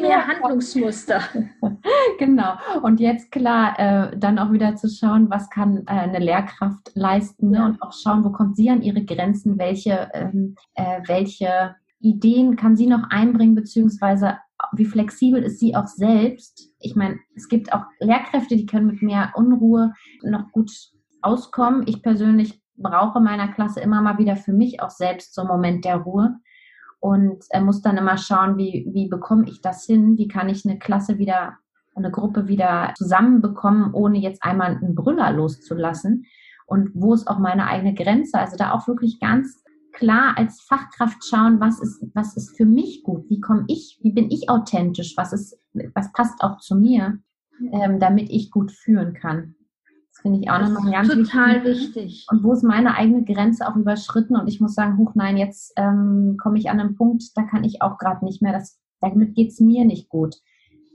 Mehr 0.00 0.26
Handlungsmuster. 0.26 1.20
genau. 2.18 2.54
Und 2.82 3.00
jetzt 3.00 3.30
klar, 3.32 3.78
äh, 3.78 4.16
dann 4.16 4.38
auch 4.38 4.52
wieder 4.52 4.76
zu 4.76 4.88
schauen, 4.88 5.30
was 5.30 5.50
kann 5.50 5.84
äh, 5.86 5.90
eine 5.90 6.18
Lehrkraft 6.18 6.92
leisten 6.94 7.50
ne? 7.50 7.58
ja. 7.58 7.66
und 7.66 7.82
auch 7.82 7.92
schauen, 7.92 8.24
wo 8.24 8.30
kommt 8.30 8.56
sie 8.56 8.70
an 8.70 8.82
ihre 8.82 9.04
Grenzen, 9.04 9.58
welche, 9.58 10.10
ähm, 10.14 10.56
äh, 10.74 11.00
welche 11.06 11.76
Ideen 12.00 12.56
kann 12.56 12.76
sie 12.76 12.86
noch 12.86 13.10
einbringen, 13.10 13.54
beziehungsweise 13.54 14.38
wie 14.72 14.84
flexibel 14.84 15.42
ist 15.42 15.58
sie 15.58 15.74
auch 15.74 15.86
selbst. 15.86 16.70
Ich 16.78 16.94
meine, 16.94 17.18
es 17.34 17.48
gibt 17.48 17.72
auch 17.72 17.84
Lehrkräfte, 17.98 18.56
die 18.56 18.66
können 18.66 18.86
mit 18.86 19.02
mehr 19.02 19.32
Unruhe 19.34 19.92
noch 20.22 20.52
gut 20.52 20.70
auskommen. 21.20 21.84
Ich 21.86 22.02
persönlich 22.02 22.60
brauche 22.76 23.20
meiner 23.20 23.48
Klasse 23.48 23.80
immer 23.80 24.02
mal 24.02 24.18
wieder 24.18 24.36
für 24.36 24.52
mich 24.52 24.80
auch 24.80 24.90
selbst 24.90 25.34
so 25.34 25.42
einen 25.42 25.50
Moment 25.50 25.84
der 25.84 25.96
Ruhe 25.96 26.36
und 27.02 27.46
er 27.50 27.62
muss 27.62 27.82
dann 27.82 27.96
immer 27.96 28.16
schauen, 28.16 28.56
wie, 28.58 28.88
wie 28.92 29.08
bekomme 29.08 29.48
ich 29.48 29.60
das 29.60 29.84
hin, 29.86 30.16
wie 30.18 30.28
kann 30.28 30.48
ich 30.48 30.64
eine 30.64 30.78
Klasse 30.78 31.18
wieder, 31.18 31.58
eine 31.96 32.12
Gruppe 32.12 32.46
wieder 32.46 32.94
zusammenbekommen, 32.96 33.92
ohne 33.92 34.18
jetzt 34.18 34.44
einmal 34.44 34.76
einen 34.76 34.94
Brüller 34.94 35.32
loszulassen? 35.32 36.26
Und 36.64 36.90
wo 36.94 37.12
ist 37.12 37.26
auch 37.26 37.40
meine 37.40 37.66
eigene 37.66 37.92
Grenze, 37.92 38.38
also 38.38 38.56
da 38.56 38.70
auch 38.70 38.86
wirklich 38.86 39.18
ganz 39.18 39.64
klar 39.92 40.34
als 40.38 40.60
Fachkraft 40.60 41.24
schauen, 41.24 41.58
was 41.58 41.80
ist, 41.80 42.06
was 42.14 42.36
ist 42.36 42.56
für 42.56 42.66
mich 42.66 43.02
gut, 43.02 43.28
wie 43.28 43.40
komme 43.40 43.64
ich, 43.66 43.98
wie 44.02 44.12
bin 44.12 44.30
ich 44.30 44.48
authentisch, 44.48 45.14
was 45.16 45.32
ist, 45.32 45.58
was 45.96 46.12
passt 46.12 46.40
auch 46.40 46.58
zu 46.58 46.76
mir, 46.76 47.18
ähm, 47.72 47.98
damit 47.98 48.30
ich 48.30 48.52
gut 48.52 48.70
führen 48.70 49.12
kann. 49.12 49.56
Finde 50.22 50.40
ich 50.40 50.50
auch 50.50 50.60
nochmal 50.60 50.92
ganz 50.92 51.08
total 51.08 51.64
wichtig. 51.64 51.96
wichtig. 51.96 52.26
Und 52.30 52.44
wo 52.44 52.52
ist 52.52 52.62
meine 52.62 52.96
eigene 52.96 53.24
Grenze 53.24 53.66
auch 53.66 53.76
überschritten 53.76 54.36
und 54.36 54.48
ich 54.48 54.60
muss 54.60 54.74
sagen, 54.74 54.96
huch, 54.96 55.14
nein, 55.14 55.36
jetzt 55.36 55.72
ähm, 55.76 56.36
komme 56.40 56.58
ich 56.58 56.70
an 56.70 56.80
einen 56.80 56.94
Punkt, 56.94 57.24
da 57.36 57.42
kann 57.42 57.64
ich 57.64 57.82
auch 57.82 57.98
gerade 57.98 58.24
nicht 58.24 58.40
mehr, 58.40 58.52
das, 58.52 58.78
damit 59.00 59.34
geht 59.34 59.50
es 59.50 59.60
mir 59.60 59.84
nicht 59.84 60.08
gut. 60.08 60.36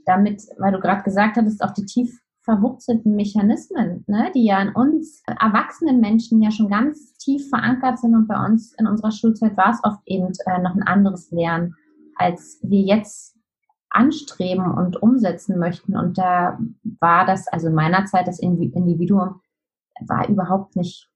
Damit, 0.06 0.42
weil 0.58 0.72
du 0.72 0.80
gerade 0.80 1.02
gesagt 1.02 1.36
hattest, 1.36 1.62
auch 1.62 1.72
die 1.72 1.84
tief 1.84 2.18
verwurzelten 2.42 3.14
Mechanismen, 3.14 4.04
ne, 4.06 4.32
die 4.34 4.46
ja 4.46 4.62
in 4.62 4.70
uns 4.70 5.22
erwachsenen 5.26 6.00
Menschen 6.00 6.40
ja 6.40 6.50
schon 6.50 6.70
ganz 6.70 7.12
tief 7.18 7.50
verankert 7.50 7.98
sind 7.98 8.14
und 8.14 8.26
bei 8.26 8.42
uns 8.42 8.72
in 8.78 8.86
unserer 8.86 9.12
Schulzeit 9.12 9.54
war 9.58 9.72
es 9.72 9.80
oft 9.84 10.00
eben 10.06 10.32
äh, 10.46 10.62
noch 10.62 10.74
ein 10.74 10.82
anderes 10.82 11.30
Lernen, 11.30 11.74
als 12.16 12.58
wir 12.62 12.80
jetzt 12.80 13.37
anstreben 13.90 14.70
und 14.70 15.02
umsetzen 15.02 15.58
möchten. 15.58 15.96
Und 15.96 16.18
da 16.18 16.58
war 17.00 17.26
das, 17.26 17.48
also 17.48 17.70
meiner 17.70 18.04
Zeit, 18.06 18.28
das 18.28 18.38
Individuum 18.38 19.40
war 20.06 20.28
überhaupt 20.28 20.76
nicht 20.76 21.08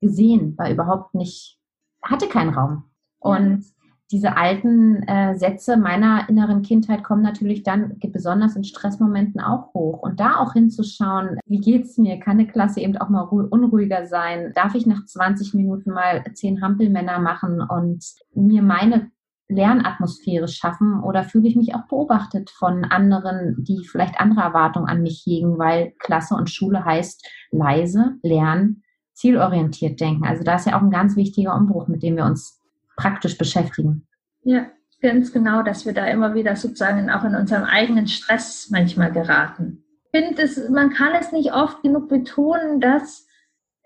gesehen, 0.00 0.56
war 0.56 0.70
überhaupt 0.70 1.14
nicht, 1.14 1.58
hatte 2.02 2.28
keinen 2.28 2.54
Raum. 2.54 2.84
Und 3.18 3.64
diese 4.10 4.36
alten 4.36 5.04
äh, 5.04 5.36
Sätze 5.36 5.76
meiner 5.76 6.28
inneren 6.28 6.62
Kindheit 6.62 7.04
kommen 7.04 7.22
natürlich 7.22 7.62
dann 7.62 7.96
besonders 8.08 8.56
in 8.56 8.64
Stressmomenten 8.64 9.40
auch 9.40 9.72
hoch. 9.72 10.02
Und 10.02 10.18
da 10.18 10.38
auch 10.38 10.52
hinzuschauen, 10.52 11.38
wie 11.46 11.60
geht's 11.60 11.96
mir? 11.96 12.18
Kann 12.18 12.38
eine 12.38 12.48
Klasse 12.48 12.80
eben 12.80 12.96
auch 12.96 13.08
mal 13.08 13.22
unruhiger 13.22 14.06
sein? 14.06 14.52
Darf 14.54 14.74
ich 14.74 14.86
nach 14.86 15.04
20 15.04 15.54
Minuten 15.54 15.92
mal 15.92 16.24
zehn 16.34 16.60
Hampelmänner 16.60 17.20
machen 17.20 17.60
und 17.60 18.04
mir 18.34 18.62
meine 18.62 19.10
Lernatmosphäre 19.50 20.48
schaffen 20.48 21.02
oder 21.02 21.24
fühle 21.24 21.48
ich 21.48 21.56
mich 21.56 21.74
auch 21.74 21.86
beobachtet 21.88 22.50
von 22.50 22.84
anderen, 22.84 23.56
die 23.58 23.84
vielleicht 23.84 24.20
andere 24.20 24.40
Erwartungen 24.40 24.88
an 24.88 25.02
mich 25.02 25.22
hegen, 25.26 25.58
weil 25.58 25.92
Klasse 25.98 26.34
und 26.34 26.50
Schule 26.50 26.84
heißt 26.84 27.28
leise, 27.50 28.16
lernen, 28.22 28.82
zielorientiert 29.12 30.00
denken. 30.00 30.24
Also 30.24 30.44
da 30.44 30.54
ist 30.54 30.66
ja 30.66 30.78
auch 30.78 30.82
ein 30.82 30.90
ganz 30.90 31.16
wichtiger 31.16 31.54
Umbruch, 31.54 31.88
mit 31.88 32.02
dem 32.02 32.16
wir 32.16 32.24
uns 32.24 32.60
praktisch 32.96 33.36
beschäftigen. 33.36 34.06
Ja, 34.42 34.66
ganz 35.02 35.32
genau, 35.32 35.62
dass 35.62 35.84
wir 35.84 35.92
da 35.92 36.06
immer 36.06 36.34
wieder 36.34 36.56
sozusagen 36.56 37.10
auch 37.10 37.24
in 37.24 37.34
unserem 37.34 37.64
eigenen 37.64 38.06
Stress 38.06 38.68
manchmal 38.70 39.12
geraten. 39.12 39.84
Ich 40.12 40.20
finde, 40.20 40.42
es, 40.42 40.68
man 40.70 40.90
kann 40.90 41.12
es 41.18 41.32
nicht 41.32 41.52
oft 41.52 41.82
genug 41.82 42.08
betonen, 42.08 42.80
dass 42.80 43.26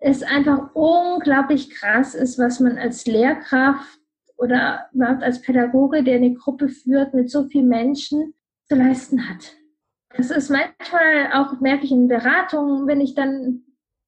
es 0.01 0.23
einfach 0.23 0.75
unglaublich 0.75 1.71
krass 1.71 2.15
ist, 2.15 2.39
was 2.39 2.61
man 2.61 2.79
als 2.79 3.07
Lehrkraft 3.07 3.99
oder 4.45 4.91
überhaupt 4.93 5.23
als 5.23 5.41
Pädagoge, 5.41 6.05
der 6.05 6.17
eine 6.17 6.35
Gruppe 6.35 6.69
führt 6.69 7.15
mit 7.15 7.31
so 7.31 7.45
vielen 7.45 7.69
Menschen, 7.69 8.35
zu 8.67 8.77
leisten 8.77 9.29
hat. 9.29 9.57
Das 10.17 10.31
ist 10.31 10.51
manchmal 10.51 11.33
auch, 11.33 11.61
merke 11.61 11.85
ich 11.85 11.93
in 11.93 12.09
Beratungen, 12.09 12.87
wenn 12.87 13.01
ich 13.01 13.15
dann 13.15 13.63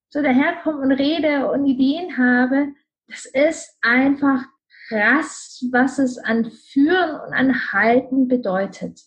so 0.09 0.23
daherkomme 0.23 0.81
und 0.81 0.93
rede 0.93 1.51
und 1.51 1.67
Ideen 1.67 2.17
habe, 2.17 2.69
das 3.09 3.27
ist 3.27 3.77
einfach 3.83 4.45
krass, 4.89 5.65
was 5.73 5.99
es 5.99 6.19
an 6.19 6.51
Führen 6.51 7.21
und 7.27 7.35
an 7.35 7.73
Halten 7.73 8.29
bedeutet. 8.29 9.01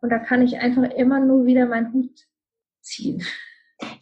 Und 0.00 0.10
da 0.10 0.18
kann 0.18 0.42
ich 0.42 0.58
einfach 0.58 0.90
immer 0.90 1.18
nur 1.20 1.46
wieder 1.46 1.66
meinen 1.66 1.92
Hut 1.92 2.20
ziehen. 2.82 3.24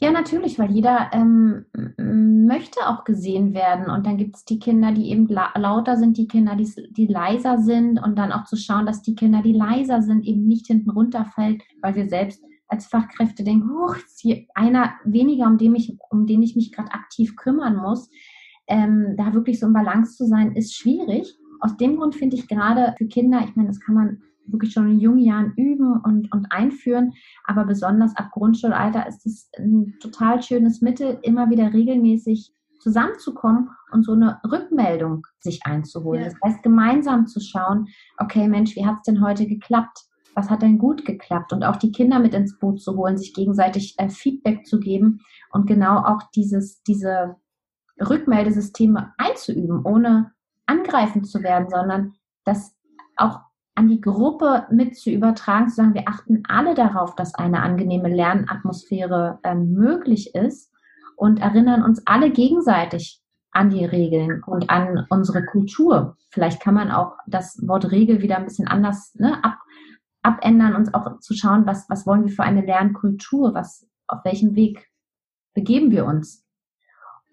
Ja, 0.01 0.11
natürlich, 0.11 0.59
weil 0.59 0.71
jeder 0.71 1.11
ähm, 1.12 1.65
möchte 1.97 2.81
auch 2.89 3.05
gesehen 3.05 3.55
werden. 3.55 3.91
Und 3.91 4.07
dann 4.07 4.17
gibt 4.17 4.37
es 4.37 4.45
die 4.45 4.59
Kinder, 4.59 4.93
die 4.93 5.11
eben 5.11 5.27
la 5.29 5.53
lauter 5.57 5.97
sind, 5.97 6.17
die 6.17 6.27
Kinder, 6.27 6.57
die, 6.57 6.71
die 6.91 7.07
leiser 7.07 7.59
sind. 7.59 8.03
Und 8.03 8.19
dann 8.19 8.33
auch 8.33 8.45
zu 8.45 8.57
schauen, 8.57 8.87
dass 8.87 9.03
die 9.03 9.15
Kinder, 9.15 9.43
die 9.43 9.53
leiser 9.53 10.03
sind, 10.03 10.25
eben 10.25 10.47
nicht 10.47 10.67
hinten 10.67 10.91
runterfällt, 10.91 11.62
weil 11.81 11.95
wir 11.95 12.09
selbst 12.09 12.43
als 12.69 12.87
Fachkräfte 12.87 13.45
denken, 13.45 13.69
huch, 13.69 13.97
ist 13.97 14.21
hier 14.21 14.47
einer 14.55 14.95
weniger, 15.05 15.47
um 15.47 15.59
den 15.59 15.75
ich, 15.75 15.97
um 16.11 16.27
den 16.27 16.43
ich 16.43 16.57
mich 16.57 16.73
gerade 16.73 16.93
aktiv 16.93 17.37
kümmern 17.37 17.77
muss. 17.77 18.11
Ähm, 18.67 19.15
da 19.17 19.35
wirklich 19.35 19.61
so 19.61 19.67
im 19.67 19.73
Balance 19.73 20.17
zu 20.17 20.27
sein, 20.27 20.57
ist 20.57 20.75
schwierig. 20.75 21.37
Aus 21.61 21.77
dem 21.77 21.97
Grund 21.97 22.15
finde 22.15 22.37
ich 22.37 22.49
gerade 22.49 22.95
für 22.97 23.07
Kinder, 23.07 23.45
ich 23.45 23.55
meine, 23.55 23.69
das 23.69 23.81
kann 23.81 23.95
man 23.95 24.23
wirklich 24.47 24.73
schon 24.73 24.91
in 24.91 25.01
jungen 25.01 25.21
Jahren 25.21 25.53
üben 25.57 26.01
und, 26.01 26.33
und 26.33 26.47
einführen. 26.51 27.13
Aber 27.45 27.65
besonders 27.65 28.17
ab 28.17 28.31
Grundschulalter 28.33 29.07
ist 29.07 29.27
es 29.27 29.51
ein 29.59 29.95
total 30.01 30.43
schönes 30.43 30.81
Mittel, 30.81 31.19
immer 31.23 31.51
wieder 31.51 31.73
regelmäßig 31.73 32.55
zusammenzukommen 32.81 33.71
und 33.93 34.05
so 34.05 34.13
eine 34.13 34.41
Rückmeldung 34.51 35.27
sich 35.41 35.61
einzuholen. 35.65 36.23
Ja. 36.23 36.31
Das 36.31 36.39
heißt, 36.45 36.63
gemeinsam 36.63 37.27
zu 37.27 37.41
schauen, 37.41 37.87
okay, 38.19 38.49
Mensch, 38.49 38.75
wie 38.75 38.85
hat 38.85 38.97
es 38.97 39.03
denn 39.03 39.25
heute 39.25 39.47
geklappt? 39.47 40.07
Was 40.35 40.51
hat 40.51 40.63
denn 40.63 40.79
gut 40.79 41.05
geklappt? 41.05 41.53
Und 41.53 41.63
auch 41.63 41.77
die 41.77 41.93
Kinder 41.93 42.19
mit 42.19 42.35
ins 42.35 42.59
Boot 42.59 42.81
zu 42.81 42.97
holen, 42.97 43.19
sich 43.19 43.35
gegenseitig 43.35 43.95
äh, 43.99 44.09
Feedback 44.09 44.67
zu 44.67 44.81
geben 44.81 45.21
und 45.53 45.67
genau 45.67 45.99
auch 45.99 46.23
dieses, 46.35 46.83
diese 46.83 47.37
Rückmeldesysteme 48.01 49.13
einzuüben, 49.19 49.85
ohne 49.85 50.33
angreifend 50.67 51.29
zu 51.29 51.43
werden, 51.43 51.69
sondern 51.69 52.15
das 52.45 52.75
auch 53.17 53.41
an 53.75 53.88
die 53.88 54.00
Gruppe 54.00 54.67
mit 54.71 54.97
zu 54.97 55.11
übertragen, 55.11 55.69
zu 55.69 55.76
sagen, 55.76 55.95
wir 55.95 56.07
achten 56.07 56.43
alle 56.49 56.75
darauf, 56.75 57.14
dass 57.14 57.35
eine 57.35 57.62
angenehme 57.62 58.09
Lernatmosphäre 58.09 59.38
ähm, 59.45 59.73
möglich 59.73 60.35
ist 60.35 60.71
und 61.17 61.41
erinnern 61.41 61.83
uns 61.83 62.07
alle 62.07 62.31
gegenseitig 62.31 63.21
an 63.50 63.71
die 63.71 63.85
Regeln 63.85 64.43
und 64.45 64.71
an 64.71 65.07
unsere 65.11 65.45
Kultur. 65.45 66.17
Vielleicht 66.31 66.61
kann 66.61 66.75
man 66.75 66.91
auch 66.91 67.17
das 67.26 67.59
Wort 67.67 67.91
Regel 67.91 68.23
wieder 68.23 68.37
ein 68.37 68.45
bisschen 68.45 68.67
anders 68.67 69.14
ne, 69.14 69.43
ab, 69.45 69.59
abändern, 70.23 70.75
uns 70.75 70.93
auch 70.93 71.19
zu 71.21 71.35
schauen, 71.35 71.67
was, 71.67 71.88
was 71.88 72.07
wollen 72.07 72.25
wir 72.25 72.33
für 72.33 72.43
eine 72.43 72.64
Lernkultur, 72.64 73.55
was, 73.55 73.87
auf 74.07 74.25
welchem 74.25 74.55
Weg 74.55 74.88
begeben 75.55 75.91
wir 75.91 76.07
uns. 76.07 76.45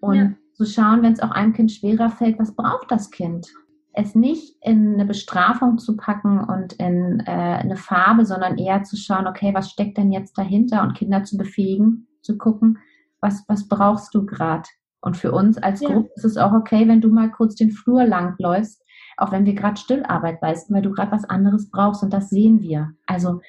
Und 0.00 0.16
ja. 0.16 0.32
zu 0.54 0.66
schauen, 0.66 1.02
wenn 1.02 1.12
es 1.12 1.20
auch 1.20 1.30
einem 1.30 1.52
Kind 1.52 1.72
schwerer 1.72 2.10
fällt, 2.10 2.38
was 2.38 2.54
braucht 2.54 2.90
das 2.90 3.10
Kind? 3.10 3.48
Es 3.92 4.14
nicht 4.14 4.56
in 4.62 4.94
eine 4.94 5.04
Bestrafung 5.04 5.78
zu 5.78 5.96
packen 5.96 6.40
und 6.40 6.74
in 6.74 7.20
äh, 7.26 7.30
eine 7.30 7.76
Farbe, 7.76 8.24
sondern 8.24 8.56
eher 8.56 8.84
zu 8.84 8.96
schauen, 8.96 9.26
okay, 9.26 9.52
was 9.52 9.70
steckt 9.70 9.98
denn 9.98 10.12
jetzt 10.12 10.38
dahinter 10.38 10.82
und 10.82 10.94
Kinder 10.94 11.24
zu 11.24 11.36
befähigen, 11.36 12.06
zu 12.22 12.38
gucken, 12.38 12.78
was, 13.20 13.44
was 13.48 13.68
brauchst 13.68 14.14
du 14.14 14.24
gerade? 14.24 14.68
Und 15.00 15.16
für 15.16 15.32
uns 15.32 15.58
als 15.58 15.80
ja. 15.80 15.88
Gruppe 15.88 16.10
ist 16.14 16.24
es 16.24 16.36
auch 16.36 16.52
okay, 16.52 16.86
wenn 16.86 17.00
du 17.00 17.08
mal 17.08 17.30
kurz 17.30 17.54
den 17.54 17.72
Flur 17.72 18.04
lang 18.04 18.36
läufst, 18.38 18.84
auch 19.16 19.32
wenn 19.32 19.46
wir 19.46 19.54
gerade 19.54 19.80
Stillarbeit 19.80 20.40
leisten, 20.40 20.74
weil 20.74 20.82
du 20.82 20.92
gerade 20.92 21.10
was 21.10 21.24
anderes 21.24 21.70
brauchst 21.70 22.02
und 22.02 22.12
das 22.12 22.30
sehen 22.30 22.60
wir. 22.60 22.92
Also 23.06 23.40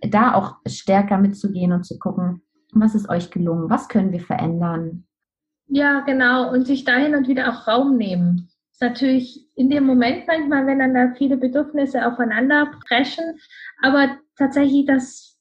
da 0.00 0.34
auch 0.34 0.56
stärker 0.66 1.18
mitzugehen 1.18 1.72
und 1.72 1.84
zu 1.84 1.98
gucken, 1.98 2.42
was 2.72 2.94
ist 2.94 3.08
euch 3.08 3.30
gelungen, 3.30 3.70
was 3.70 3.88
können 3.88 4.12
wir 4.12 4.20
verändern. 4.20 5.04
Ja, 5.68 6.00
genau. 6.00 6.50
Und 6.52 6.66
sich 6.66 6.84
dahin 6.84 7.14
und 7.14 7.28
wieder 7.28 7.50
auch 7.50 7.66
Raum 7.66 7.96
nehmen 7.96 8.48
ist 8.76 8.82
natürlich 8.82 9.48
in 9.54 9.70
dem 9.70 9.84
Moment 9.84 10.26
manchmal, 10.26 10.66
wenn 10.66 10.80
dann 10.80 10.92
da 10.92 11.14
viele 11.16 11.38
Bedürfnisse 11.38 12.06
aufeinander 12.06 12.70
preschen, 12.86 13.24
aber 13.80 14.18
tatsächlich 14.36 14.84
das 14.84 15.32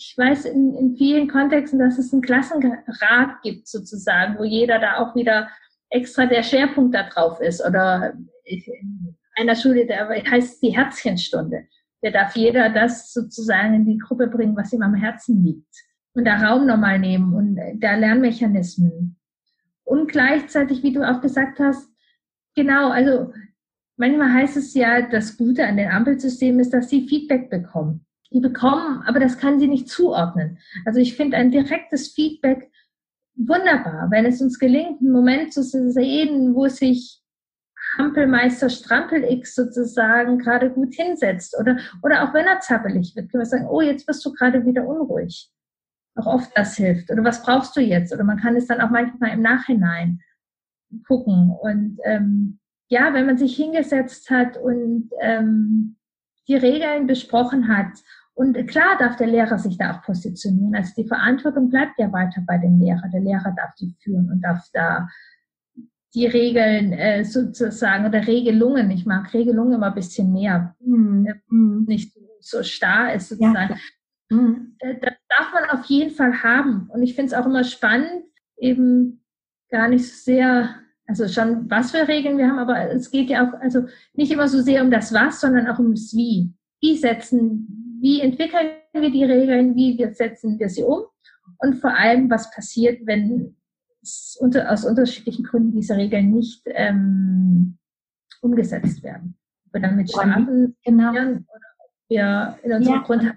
ich 0.00 0.16
weiß 0.16 0.44
in, 0.44 0.74
in 0.74 0.96
vielen 0.96 1.28
Kontexten, 1.28 1.80
dass 1.80 1.98
es 1.98 2.12
einen 2.12 2.22
Klassenrat 2.22 3.42
gibt 3.42 3.66
sozusagen, 3.66 4.38
wo 4.38 4.44
jeder 4.44 4.78
da 4.78 4.98
auch 4.98 5.16
wieder 5.16 5.48
extra 5.90 6.26
der 6.26 6.44
Schwerpunkt 6.44 6.94
da 6.94 7.02
drauf 7.02 7.40
ist. 7.40 7.60
Oder 7.66 8.14
in 8.44 9.16
einer 9.36 9.56
Schule, 9.56 9.86
der 9.86 10.08
heißt 10.08 10.62
die 10.62 10.70
Herzchenstunde. 10.70 11.64
Da 12.00 12.10
darf 12.10 12.36
jeder 12.36 12.70
das 12.70 13.12
sozusagen 13.12 13.74
in 13.74 13.86
die 13.86 13.98
Gruppe 13.98 14.28
bringen, 14.28 14.56
was 14.56 14.72
ihm 14.72 14.82
am 14.82 14.94
Herzen 14.94 15.42
liegt. 15.42 15.74
Und 16.12 16.24
da 16.26 16.36
Raum 16.36 16.64
nochmal 16.64 17.00
nehmen 17.00 17.34
und 17.34 17.58
da 17.80 17.96
Lernmechanismen. 17.96 19.18
Und 19.82 20.06
gleichzeitig, 20.06 20.84
wie 20.84 20.92
du 20.92 21.02
auch 21.02 21.20
gesagt 21.20 21.58
hast, 21.58 21.87
genau, 22.58 22.90
also 22.90 23.32
manchmal 23.96 24.32
heißt 24.32 24.56
es 24.56 24.74
ja, 24.74 25.02
das 25.02 25.36
Gute 25.36 25.64
an 25.64 25.76
den 25.76 25.90
Ampelsystemen 25.90 26.60
ist, 26.60 26.74
dass 26.74 26.90
sie 26.90 27.06
Feedback 27.06 27.50
bekommen. 27.50 28.04
Die 28.32 28.40
bekommen, 28.40 29.02
aber 29.06 29.20
das 29.20 29.38
kann 29.38 29.60
sie 29.60 29.68
nicht 29.68 29.88
zuordnen. 29.88 30.58
Also 30.84 30.98
ich 30.98 31.16
finde 31.16 31.36
ein 31.36 31.50
direktes 31.52 32.08
Feedback 32.08 32.70
wunderbar, 33.36 34.10
wenn 34.10 34.26
es 34.26 34.42
uns 34.42 34.58
gelingt, 34.58 35.00
einen 35.00 35.12
Moment 35.12 35.52
zu 35.52 35.62
sehen, 35.62 36.54
wo 36.54 36.66
sich 36.68 37.22
Hampelmeister 37.96 38.68
Strampel 38.68 39.24
X 39.24 39.54
sozusagen 39.54 40.38
gerade 40.38 40.70
gut 40.70 40.94
hinsetzt 40.94 41.56
oder, 41.58 41.78
oder 42.02 42.24
auch 42.24 42.34
wenn 42.34 42.46
er 42.46 42.60
zappelig 42.60 43.14
wird, 43.14 43.30
können 43.30 43.42
wir 43.42 43.46
sagen, 43.46 43.68
oh, 43.70 43.80
jetzt 43.80 44.06
wirst 44.08 44.26
du 44.26 44.32
gerade 44.32 44.66
wieder 44.66 44.86
unruhig. 44.86 45.48
Auch 46.16 46.26
oft 46.26 46.50
das 46.56 46.76
hilft. 46.76 47.10
Oder 47.10 47.22
was 47.22 47.42
brauchst 47.42 47.76
du 47.76 47.80
jetzt? 47.80 48.12
Oder 48.12 48.24
man 48.24 48.38
kann 48.40 48.56
es 48.56 48.66
dann 48.66 48.80
auch 48.80 48.90
manchmal 48.90 49.30
im 49.30 49.40
Nachhinein 49.42 50.20
gucken. 51.06 51.50
Und 51.60 51.98
ähm, 52.04 52.58
ja, 52.88 53.12
wenn 53.12 53.26
man 53.26 53.38
sich 53.38 53.56
hingesetzt 53.56 54.30
hat 54.30 54.56
und 54.56 55.10
ähm, 55.20 55.96
die 56.48 56.56
Regeln 56.56 57.06
besprochen 57.06 57.68
hat 57.68 57.92
und 58.34 58.54
klar 58.68 58.96
darf 58.98 59.16
der 59.16 59.26
Lehrer 59.26 59.58
sich 59.58 59.76
da 59.76 59.92
auch 59.92 60.02
positionieren. 60.02 60.74
Also 60.74 60.92
die 60.96 61.08
Verantwortung 61.08 61.70
bleibt 61.70 61.98
ja 61.98 62.12
weiter 62.12 62.42
bei 62.46 62.56
dem 62.56 62.78
Lehrer. 62.78 63.08
Der 63.12 63.20
Lehrer 63.20 63.52
darf 63.56 63.74
die 63.74 63.94
führen 64.00 64.30
und 64.30 64.40
darf 64.40 64.64
da 64.72 65.08
die 66.14 66.26
Regeln 66.26 66.92
äh, 66.92 67.24
sozusagen 67.24 68.06
oder 68.06 68.26
Regelungen, 68.26 68.90
ich 68.90 69.04
mag 69.04 69.34
Regelungen 69.34 69.74
immer 69.74 69.88
ein 69.88 69.94
bisschen 69.94 70.32
mehr, 70.32 70.74
mhm. 70.80 71.84
nicht 71.86 72.16
so 72.40 72.62
starr 72.62 73.12
ist 73.14 73.28
sozusagen. 73.28 73.74
Ja. 74.30 74.36
Mhm. 74.36 74.76
Das 74.78 75.14
darf 75.28 75.52
man 75.52 75.70
auf 75.70 75.84
jeden 75.86 76.14
Fall 76.14 76.42
haben. 76.42 76.88
Und 76.90 77.02
ich 77.02 77.14
finde 77.14 77.32
es 77.32 77.34
auch 77.34 77.46
immer 77.46 77.64
spannend, 77.64 78.24
eben 78.56 79.22
gar 79.70 79.88
nicht 79.88 80.06
so 80.06 80.24
sehr, 80.24 80.74
also 81.06 81.28
schon 81.28 81.70
was 81.70 81.90
für 81.90 82.06
Regeln 82.06 82.38
wir 82.38 82.48
haben, 82.48 82.58
aber 82.58 82.90
es 82.90 83.10
geht 83.10 83.30
ja 83.30 83.48
auch, 83.48 83.60
also 83.60 83.86
nicht 84.14 84.32
immer 84.32 84.48
so 84.48 84.60
sehr 84.60 84.82
um 84.82 84.90
das 84.90 85.12
Was, 85.12 85.40
sondern 85.40 85.66
auch 85.68 85.78
um 85.78 85.94
das 85.94 86.14
Wie. 86.14 86.52
Wie 86.80 86.96
setzen 86.96 87.78
wie 88.00 88.20
entwickeln 88.20 88.68
wir 88.92 89.10
die 89.10 89.24
Regeln, 89.24 89.74
wie 89.74 89.98
wir 89.98 90.14
setzen 90.14 90.58
wir 90.58 90.68
sie 90.68 90.84
um 90.84 91.02
und 91.58 91.74
vor 91.74 91.96
allem, 91.96 92.30
was 92.30 92.50
passiert, 92.50 93.04
wenn 93.06 93.56
unter, 94.38 94.70
aus 94.70 94.84
unterschiedlichen 94.84 95.44
Gründen 95.44 95.72
diese 95.72 95.96
Regeln 95.96 96.30
nicht 96.30 96.62
ähm, 96.66 97.78
umgesetzt 98.40 99.02
werden. 99.02 99.36
Ob 99.66 99.74
wir 99.74 99.80
damit 99.80 100.10
starten 100.10 100.76
genau. 100.84 101.10
oder 101.10 101.40
ob 101.78 101.90
wir 102.08 102.58
in 102.62 102.72
unserem 102.72 102.96
ja. 102.96 103.02
Grund 103.02 103.34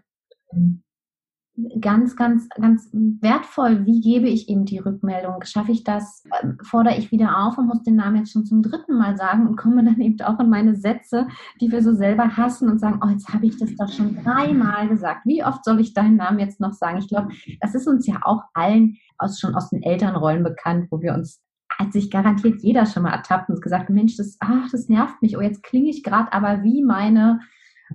ganz, 1.80 2.15
ganz, 2.15 2.48
ganz 2.50 2.89
wertvoll. 2.91 3.86
Wie 3.86 4.01
gebe 4.01 4.27
ich 4.27 4.50
ihm 4.50 4.65
die 4.65 4.80
Rückmeldung? 4.80 5.44
Schaffe 5.44 5.72
ich 5.72 5.84
das? 5.84 6.24
Ähm, 6.41 6.58
fordere 6.63 6.98
ich 6.98 7.12
wieder 7.12 7.38
auf 7.38 7.58
und 7.58 7.68
muss 7.68 7.84
den 7.84 7.96
Namen 7.96 8.18
jetzt 8.18 8.32
schon 8.32 8.46
zum 8.46 8.62
dritten 8.62 8.98
Mal 8.98 9.18
sagen 9.18 9.48
und 9.48 9.56
komme 9.56 9.84
dann 9.84 10.00
eben 10.00 10.20
auch 10.22 10.39
in 10.39 10.50
meine 10.50 10.75
Sätze, 10.75 11.27
die 11.60 11.72
wir 11.72 11.82
so 11.82 11.94
selber 11.94 12.38
hassen 12.38 12.70
und 12.70 12.80
sagen, 12.80 13.00
oh, 13.03 13.10
jetzt 13.10 13.30
habe 13.34 13.46
ich 13.46 13.58
das 13.58 13.75
doch 13.75 13.89
schon 13.89 14.15
dreimal 14.24 14.88
gesagt. 14.88 15.25
Wie 15.25 15.44
oft 15.44 15.63
soll 15.65 15.80
ich 15.80 15.94
deinen 15.94 16.18
Namen 16.18 16.39
jetzt 16.39 16.60
noch 16.60 16.74
sagen? 16.74 17.00
Ich 17.00 17.08
glaube, 17.08 17.30
das 17.60 17.75
ist 17.75 17.88
uns 17.88 18.08
ja 18.08 18.20
auch 18.24 18.44
allen 18.53 18.98
aus, 19.18 19.39
schon 19.39 19.56
aus 19.56 19.70
den 19.70 19.84
Elternrollen 19.84 20.44
bekannt, 20.44 20.88
wo 20.89 21.01
wir 21.01 21.13
uns 21.13 21.41
hat 21.80 21.94
sich 21.94 22.12
garantiert 22.12 22.62
jeder 22.62 22.86
schon 22.86 23.03
mal 23.03 23.13
ertappt 23.13 23.50
und 23.50 23.62
gesagt, 23.62 23.89
Mensch, 23.89 24.18
das, 24.18 24.38
ach, 24.39 24.70
das 24.72 24.89
nervt 24.89 25.22
mich. 25.22 25.38
Oh, 25.38 25.41
jetzt 25.41 25.63
klinge 25.63 25.89
ich 25.89 26.03
gerade 26.03 26.32
aber 26.32 26.63
wie 26.63 26.84
meine 26.84 27.39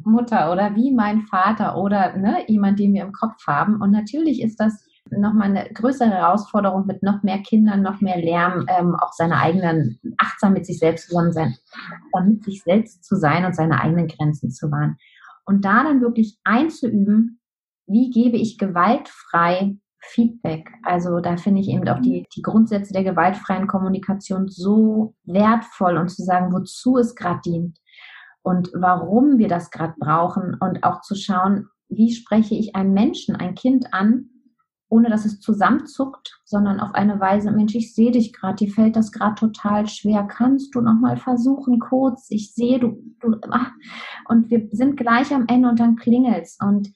Mutter 0.04 0.52
oder 0.52 0.74
wie 0.74 0.92
mein 0.92 1.22
Vater 1.22 1.76
oder 1.76 2.16
ne, 2.16 2.44
jemand, 2.46 2.78
den 2.78 2.94
wir 2.94 3.02
im 3.02 3.12
Kopf 3.12 3.46
haben. 3.46 3.80
Und 3.80 3.90
natürlich 3.90 4.42
ist 4.42 4.60
das 4.60 4.84
nochmal 5.10 5.50
eine 5.50 5.72
größere 5.72 6.10
Herausforderung 6.10 6.86
mit 6.86 7.02
noch 7.02 7.22
mehr 7.22 7.38
Kindern, 7.38 7.82
noch 7.82 8.00
mehr 8.00 8.18
Lärm, 8.18 8.66
ähm, 8.68 8.96
auch 8.96 9.12
seine 9.12 9.36
eigenen, 9.38 10.00
achtsam 10.18 10.52
mit 10.52 10.66
sich 10.66 10.78
selbst 10.78 11.08
zusammen 11.08 11.32
sein, 11.32 11.54
damit 12.12 12.44
sich 12.44 12.62
selbst 12.62 13.04
zu 13.04 13.16
sein 13.16 13.44
und 13.44 13.54
seine 13.54 13.80
eigenen 13.80 14.08
Grenzen 14.08 14.50
zu 14.50 14.70
wahren. 14.70 14.96
Und 15.44 15.64
da 15.64 15.84
dann 15.84 16.00
wirklich 16.00 16.38
einzuüben, 16.44 17.40
wie 17.86 18.10
gebe 18.10 18.36
ich 18.36 18.58
gewaltfrei 18.58 19.76
Feedback. 20.00 20.68
Also 20.82 21.20
da 21.20 21.36
finde 21.36 21.60
ich 21.60 21.68
eben 21.68 21.88
auch 21.88 22.00
die, 22.00 22.26
die 22.34 22.42
Grundsätze 22.42 22.92
der 22.92 23.04
gewaltfreien 23.04 23.66
Kommunikation 23.66 24.48
so 24.48 25.14
wertvoll 25.24 25.96
und 25.96 26.08
zu 26.08 26.22
sagen, 26.22 26.52
wozu 26.52 26.98
es 26.98 27.14
gerade 27.14 27.40
dient 27.44 27.78
und 28.46 28.70
warum 28.74 29.38
wir 29.38 29.48
das 29.48 29.72
gerade 29.72 29.94
brauchen 29.98 30.56
und 30.60 30.84
auch 30.84 31.00
zu 31.00 31.16
schauen, 31.16 31.66
wie 31.88 32.14
spreche 32.14 32.54
ich 32.54 32.76
einen 32.76 32.92
Menschen, 32.92 33.34
ein 33.34 33.56
Kind 33.56 33.92
an, 33.92 34.30
ohne 34.88 35.10
dass 35.10 35.24
es 35.24 35.40
zusammenzuckt, 35.40 36.40
sondern 36.44 36.78
auf 36.78 36.94
eine 36.94 37.18
Weise, 37.18 37.50
Mensch, 37.50 37.74
ich 37.74 37.92
sehe 37.92 38.12
dich 38.12 38.32
gerade, 38.32 38.54
dir 38.54 38.70
fällt 38.70 38.94
das 38.94 39.10
gerade 39.10 39.34
total 39.34 39.88
schwer, 39.88 40.28
kannst 40.30 40.76
du 40.76 40.80
noch 40.80 40.94
mal 40.94 41.16
versuchen, 41.16 41.80
kurz, 41.80 42.28
ich 42.30 42.54
sehe 42.54 42.78
du, 42.78 43.02
du 43.18 43.34
ach. 43.50 43.72
und 44.28 44.48
wir 44.48 44.68
sind 44.70 44.96
gleich 44.96 45.34
am 45.34 45.46
Ende 45.48 45.68
und 45.68 45.80
dann 45.80 45.96
klingelt's 45.96 46.56
und 46.62 46.92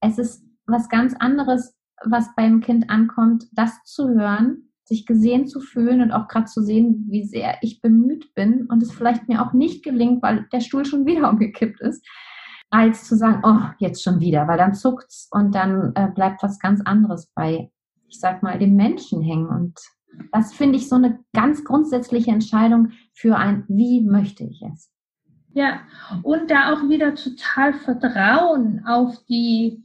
es 0.00 0.18
ist 0.18 0.44
was 0.66 0.88
ganz 0.88 1.14
anderes, 1.20 1.72
was 2.04 2.34
beim 2.34 2.60
Kind 2.62 2.90
ankommt, 2.90 3.44
das 3.52 3.80
zu 3.84 4.08
hören, 4.08 4.69
sich 4.90 5.06
gesehen 5.06 5.46
zu 5.46 5.60
fühlen 5.60 6.02
und 6.02 6.10
auch 6.10 6.26
gerade 6.26 6.46
zu 6.46 6.62
sehen, 6.62 7.06
wie 7.08 7.24
sehr 7.24 7.58
ich 7.62 7.80
bemüht 7.80 8.34
bin 8.34 8.66
und 8.66 8.82
es 8.82 8.90
vielleicht 8.92 9.28
mir 9.28 9.40
auch 9.40 9.52
nicht 9.52 9.84
gelingt, 9.84 10.20
weil 10.20 10.48
der 10.52 10.60
Stuhl 10.60 10.84
schon 10.84 11.06
wieder 11.06 11.30
umgekippt 11.30 11.80
ist, 11.80 12.06
als 12.70 13.04
zu 13.04 13.16
sagen, 13.16 13.40
oh, 13.44 13.70
jetzt 13.78 14.02
schon 14.02 14.20
wieder, 14.20 14.46
weil 14.48 14.58
dann 14.58 14.74
zuckt's 14.74 15.28
und 15.30 15.54
dann 15.54 15.92
äh, 15.94 16.08
bleibt 16.12 16.42
was 16.42 16.58
ganz 16.58 16.80
anderes 16.84 17.30
bei, 17.34 17.70
ich 18.08 18.18
sag 18.18 18.42
mal, 18.42 18.58
dem 18.58 18.74
Menschen 18.74 19.22
hängen. 19.22 19.46
Und 19.46 19.78
das 20.32 20.52
finde 20.52 20.76
ich 20.76 20.88
so 20.88 20.96
eine 20.96 21.20
ganz 21.32 21.64
grundsätzliche 21.64 22.32
Entscheidung 22.32 22.90
für 23.14 23.36
ein, 23.36 23.64
wie 23.68 24.00
möchte 24.00 24.42
ich 24.42 24.60
es? 24.62 24.90
Ja, 25.52 25.80
und 26.22 26.50
da 26.50 26.72
auch 26.72 26.88
wieder 26.88 27.14
total 27.14 27.74
Vertrauen 27.74 28.84
auf 28.86 29.24
die, 29.28 29.84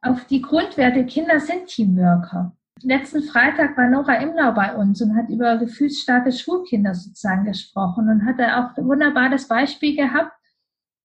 auf 0.00 0.24
die 0.26 0.42
Grundwerte. 0.42 1.06
Kinder 1.06 1.38
sind 1.38 1.66
Teamworker 1.66 2.56
letzten 2.82 3.22
Freitag 3.22 3.76
war 3.76 3.88
Nora 3.88 4.16
Imlau 4.16 4.52
bei 4.52 4.74
uns 4.74 5.00
und 5.02 5.16
hat 5.16 5.28
über 5.28 5.56
gefühlsstarke 5.56 6.32
Schulkinder 6.32 6.94
sozusagen 6.94 7.44
gesprochen 7.44 8.08
und 8.08 8.24
hat 8.24 8.38
da 8.38 8.64
auch 8.64 8.76
wunderbar 8.76 9.30
das 9.30 9.48
Beispiel 9.48 9.96
gehabt, 9.96 10.32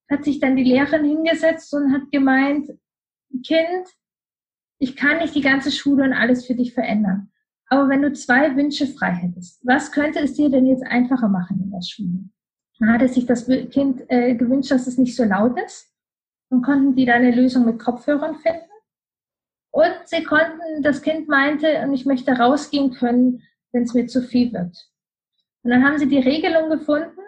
hat 0.09 0.23
sich 0.23 0.39
dann 0.39 0.55
die 0.55 0.63
Lehrerin 0.63 1.05
hingesetzt 1.05 1.73
und 1.73 1.93
hat 1.93 2.11
gemeint, 2.11 2.69
Kind, 3.45 3.87
ich 4.79 4.95
kann 4.95 5.17
nicht 5.17 5.35
die 5.35 5.41
ganze 5.41 5.71
Schule 5.71 6.03
und 6.03 6.13
alles 6.13 6.45
für 6.45 6.55
dich 6.55 6.73
verändern. 6.73 7.31
Aber 7.69 7.89
wenn 7.89 8.01
du 8.01 8.13
zwei 8.13 8.55
Wünsche 8.55 8.87
frei 8.87 9.11
hättest, 9.11 9.65
was 9.65 9.91
könnte 9.91 10.19
es 10.19 10.33
dir 10.33 10.49
denn 10.49 10.65
jetzt 10.65 10.85
einfacher 10.85 11.27
machen 11.27 11.61
in 11.61 11.71
der 11.71 11.81
Schule? 11.81 12.29
Dann 12.79 12.93
hatte 12.93 13.07
sich 13.07 13.25
das 13.25 13.47
Kind 13.47 14.03
äh, 14.07 14.35
gewünscht, 14.35 14.71
dass 14.71 14.87
es 14.87 14.97
nicht 14.97 15.15
so 15.15 15.23
laut 15.23 15.59
ist. 15.59 15.91
Dann 16.49 16.61
konnten 16.61 16.95
die 16.95 17.05
da 17.05 17.15
eine 17.15 17.31
Lösung 17.31 17.65
mit 17.65 17.79
Kopfhörern 17.79 18.35
finden. 18.35 18.66
Und 19.77 19.93
sie 20.05 20.23
konnten, 20.23 20.81
das 20.81 21.03
Kind 21.03 21.27
meinte, 21.27 21.83
und 21.83 21.93
ich 21.93 22.07
möchte 22.07 22.31
rausgehen 22.31 22.95
können, 22.95 23.43
wenn 23.71 23.83
es 23.83 23.93
mir 23.93 24.07
zu 24.07 24.23
viel 24.23 24.51
wird. 24.51 24.75
Und 25.61 25.69
dann 25.69 25.85
haben 25.85 25.99
sie 25.99 26.07
die 26.07 26.17
Regelung 26.17 26.71
gefunden, 26.71 27.19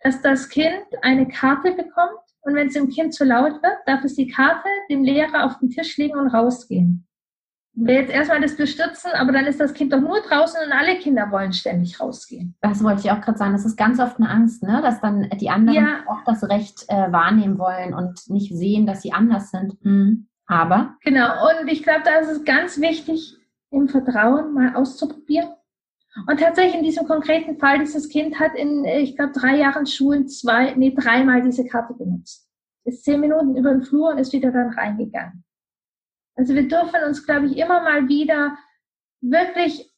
dass 0.00 0.22
das 0.22 0.48
Kind 0.48 0.86
eine 1.02 1.28
Karte 1.28 1.72
bekommt 1.72 2.22
und 2.40 2.54
wenn 2.54 2.68
es 2.68 2.72
dem 2.72 2.88
Kind 2.88 3.12
zu 3.12 3.22
laut 3.22 3.62
wird, 3.62 3.76
darf 3.84 4.02
es 4.02 4.14
die 4.14 4.28
Karte 4.28 4.66
dem 4.88 5.04
Lehrer 5.04 5.44
auf 5.44 5.58
den 5.58 5.68
Tisch 5.68 5.98
legen 5.98 6.18
und 6.18 6.28
rausgehen. 6.28 7.06
Wir 7.74 7.96
jetzt 7.96 8.12
erstmal 8.12 8.40
das 8.40 8.56
bestürzen, 8.56 9.10
aber 9.12 9.32
dann 9.32 9.44
ist 9.44 9.60
das 9.60 9.74
Kind 9.74 9.92
doch 9.92 10.00
nur 10.00 10.22
draußen 10.22 10.58
und 10.64 10.72
alle 10.72 10.98
Kinder 10.98 11.30
wollen 11.30 11.52
ständig 11.52 12.00
rausgehen. 12.00 12.56
Das 12.62 12.82
wollte 12.82 13.02
ich 13.02 13.10
auch 13.10 13.20
gerade 13.20 13.36
sagen. 13.36 13.52
Das 13.52 13.66
ist 13.66 13.76
ganz 13.76 14.00
oft 14.00 14.16
eine 14.16 14.30
Angst, 14.30 14.62
ne? 14.62 14.80
dass 14.80 15.02
dann 15.02 15.28
die 15.38 15.50
anderen 15.50 15.84
ja. 15.84 16.04
auch 16.06 16.24
das 16.24 16.48
Recht 16.48 16.86
äh, 16.88 17.12
wahrnehmen 17.12 17.58
wollen 17.58 17.92
und 17.92 18.30
nicht 18.30 18.56
sehen, 18.56 18.86
dass 18.86 19.02
sie 19.02 19.12
anders 19.12 19.50
sind. 19.50 19.84
Mhm. 19.84 20.28
Aber? 20.48 20.96
Genau, 21.02 21.30
und 21.50 21.68
ich 21.68 21.82
glaube, 21.82 22.02
da 22.04 22.16
ist 22.16 22.30
es 22.30 22.44
ganz 22.44 22.80
wichtig, 22.80 23.36
im 23.70 23.88
Vertrauen 23.88 24.54
mal 24.54 24.74
auszuprobieren. 24.74 25.50
Und 26.26 26.40
tatsächlich 26.40 26.74
in 26.74 26.82
diesem 26.82 27.06
konkreten 27.06 27.58
Fall, 27.58 27.78
dieses 27.78 28.08
Kind 28.08 28.40
hat 28.40 28.54
in, 28.54 28.84
ich 28.84 29.14
glaube, 29.14 29.32
drei 29.32 29.58
Jahren 29.58 29.86
Schulen 29.86 30.26
zwei, 30.26 30.74
nee, 30.74 30.92
dreimal 30.92 31.42
diese 31.42 31.66
Karte 31.66 31.94
benutzt. 31.94 32.48
Ist 32.84 33.04
zehn 33.04 33.20
Minuten 33.20 33.56
über 33.56 33.70
den 33.70 33.82
Flur 33.82 34.10
und 34.10 34.18
ist 34.18 34.32
wieder 34.32 34.50
dann 34.50 34.70
reingegangen. 34.70 35.44
Also 36.34 36.54
wir 36.54 36.66
dürfen 36.66 37.04
uns, 37.06 37.24
glaube 37.24 37.46
ich, 37.46 37.58
immer 37.58 37.82
mal 37.82 38.08
wieder 38.08 38.56
wirklich 39.20 39.94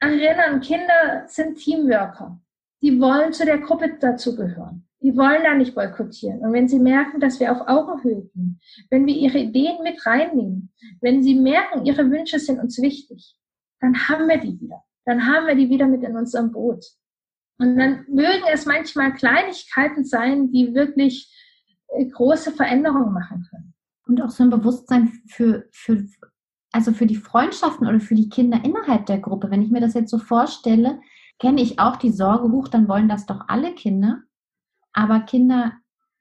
erinnern, 0.00 0.60
Kinder 0.60 1.24
sind 1.26 1.56
Teamworker. 1.56 2.38
Die 2.82 3.00
wollen 3.00 3.32
zu 3.32 3.44
der 3.44 3.58
Gruppe 3.58 3.96
dazugehören. 3.98 4.85
Die 5.02 5.16
wollen 5.16 5.42
da 5.44 5.54
nicht 5.54 5.74
boykottieren. 5.74 6.40
Und 6.40 6.52
wenn 6.52 6.68
sie 6.68 6.78
merken, 6.78 7.20
dass 7.20 7.38
wir 7.38 7.52
auf 7.52 7.68
Augenhöhe 7.68 8.22
gehen, 8.34 8.60
wenn 8.90 9.06
wir 9.06 9.14
ihre 9.14 9.38
Ideen 9.38 9.82
mit 9.82 10.04
reinnehmen, 10.06 10.72
wenn 11.00 11.22
sie 11.22 11.34
merken, 11.34 11.84
ihre 11.84 12.10
Wünsche 12.10 12.38
sind 12.38 12.58
uns 12.58 12.80
wichtig, 12.80 13.36
dann 13.80 14.08
haben 14.08 14.26
wir 14.26 14.38
die 14.38 14.58
wieder. 14.60 14.82
Dann 15.04 15.26
haben 15.26 15.46
wir 15.46 15.54
die 15.54 15.68
wieder 15.68 15.86
mit 15.86 16.02
in 16.02 16.16
unserem 16.16 16.50
Boot. 16.50 16.84
Und 17.58 17.76
dann 17.76 18.04
mögen 18.08 18.44
es 18.52 18.66
manchmal 18.66 19.14
Kleinigkeiten 19.14 20.04
sein, 20.04 20.50
die 20.50 20.74
wirklich 20.74 21.32
äh, 21.88 22.06
große 22.06 22.52
Veränderungen 22.52 23.12
machen 23.12 23.46
können. 23.50 23.74
Und 24.06 24.20
auch 24.22 24.30
so 24.30 24.42
ein 24.42 24.50
Bewusstsein 24.50 25.12
für, 25.26 25.66
für, 25.72 26.04
also 26.72 26.92
für 26.92 27.06
die 27.06 27.16
Freundschaften 27.16 27.86
oder 27.86 28.00
für 28.00 28.14
die 28.14 28.28
Kinder 28.28 28.60
innerhalb 28.64 29.06
der 29.06 29.18
Gruppe. 29.18 29.50
Wenn 29.50 29.62
ich 29.62 29.70
mir 29.70 29.80
das 29.80 29.94
jetzt 29.94 30.10
so 30.10 30.18
vorstelle, 30.18 31.00
kenne 31.38 31.60
ich 31.60 31.78
auch 31.78 31.96
die 31.96 32.12
Sorge, 32.12 32.50
hoch, 32.52 32.68
dann 32.68 32.88
wollen 32.88 33.08
das 33.08 33.26
doch 33.26 33.48
alle 33.48 33.74
Kinder. 33.74 34.22
Aber 34.96 35.20
Kinder 35.20 35.74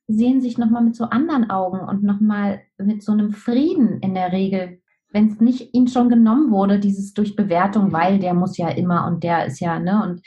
sehen 0.08 0.42
sich 0.42 0.58
nochmal 0.58 0.84
mit 0.84 0.96
so 0.96 1.06
anderen 1.06 1.50
Augen 1.50 1.80
und 1.80 2.04
nochmal 2.04 2.62
mit 2.78 3.02
so 3.02 3.14
einem 3.14 3.32
Frieden 3.32 4.00
in 4.02 4.14
der 4.14 4.32
Regel, 4.34 4.82
wenn 5.12 5.30
es 5.30 5.40
nicht 5.40 5.74
ihnen 5.74 5.88
schon 5.88 6.10
genommen 6.10 6.52
wurde, 6.52 6.78
dieses 6.78 7.14
durch 7.14 7.38
Bewertung, 7.38 7.94
weil 7.94 8.20
der 8.20 8.34
muss 8.34 8.58
ja 8.58 8.68
immer 8.68 9.08
und 9.08 9.24
der 9.24 9.46
ist 9.46 9.62
ja, 9.62 9.80
ne, 9.80 10.04
und 10.04 10.22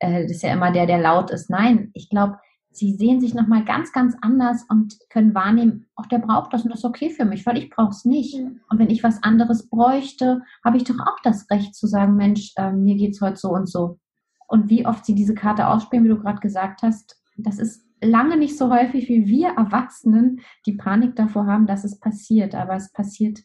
äh, 0.00 0.22
das 0.22 0.32
ist 0.32 0.42
ja 0.42 0.52
immer 0.52 0.72
der, 0.72 0.86
der 0.86 0.98
laut 0.98 1.30
ist. 1.30 1.48
Nein, 1.48 1.90
ich 1.94 2.10
glaube, 2.10 2.38
sie 2.72 2.96
sehen 2.96 3.20
sich 3.20 3.34
nochmal 3.34 3.64
ganz, 3.64 3.92
ganz 3.92 4.16
anders 4.20 4.64
und 4.68 4.98
können 5.08 5.32
wahrnehmen, 5.32 5.86
auch 5.94 6.06
der 6.06 6.18
braucht 6.18 6.52
das 6.52 6.64
und 6.64 6.70
das 6.70 6.80
ist 6.80 6.84
okay 6.84 7.10
für 7.10 7.24
mich, 7.24 7.46
weil 7.46 7.56
ich 7.56 7.70
brauche 7.70 7.90
es 7.90 8.04
nicht. 8.04 8.36
Mhm. 8.36 8.60
Und 8.68 8.80
wenn 8.80 8.90
ich 8.90 9.04
was 9.04 9.22
anderes 9.22 9.70
bräuchte, 9.70 10.42
habe 10.64 10.76
ich 10.76 10.84
doch 10.84 10.98
auch 10.98 11.20
das 11.22 11.48
Recht 11.50 11.76
zu 11.76 11.86
sagen, 11.86 12.16
Mensch, 12.16 12.52
äh, 12.56 12.72
mir 12.72 12.96
es 13.08 13.20
heute 13.20 13.36
so 13.36 13.50
und 13.50 13.68
so. 13.68 14.00
Und 14.48 14.68
wie 14.70 14.86
oft 14.86 15.06
sie 15.06 15.14
diese 15.14 15.34
Karte 15.34 15.68
ausspielen, 15.68 16.04
wie 16.04 16.08
du 16.08 16.18
gerade 16.18 16.40
gesagt 16.40 16.82
hast, 16.82 17.22
das 17.36 17.58
ist 17.58 17.86
lange 18.02 18.36
nicht 18.36 18.58
so 18.58 18.70
häufig, 18.70 19.08
wie 19.08 19.26
wir 19.26 19.50
Erwachsenen 19.50 20.40
die 20.66 20.74
Panik 20.74 21.16
davor 21.16 21.46
haben, 21.46 21.66
dass 21.66 21.84
es 21.84 21.98
passiert. 21.98 22.54
Aber 22.54 22.74
es 22.74 22.92
passiert 22.92 23.40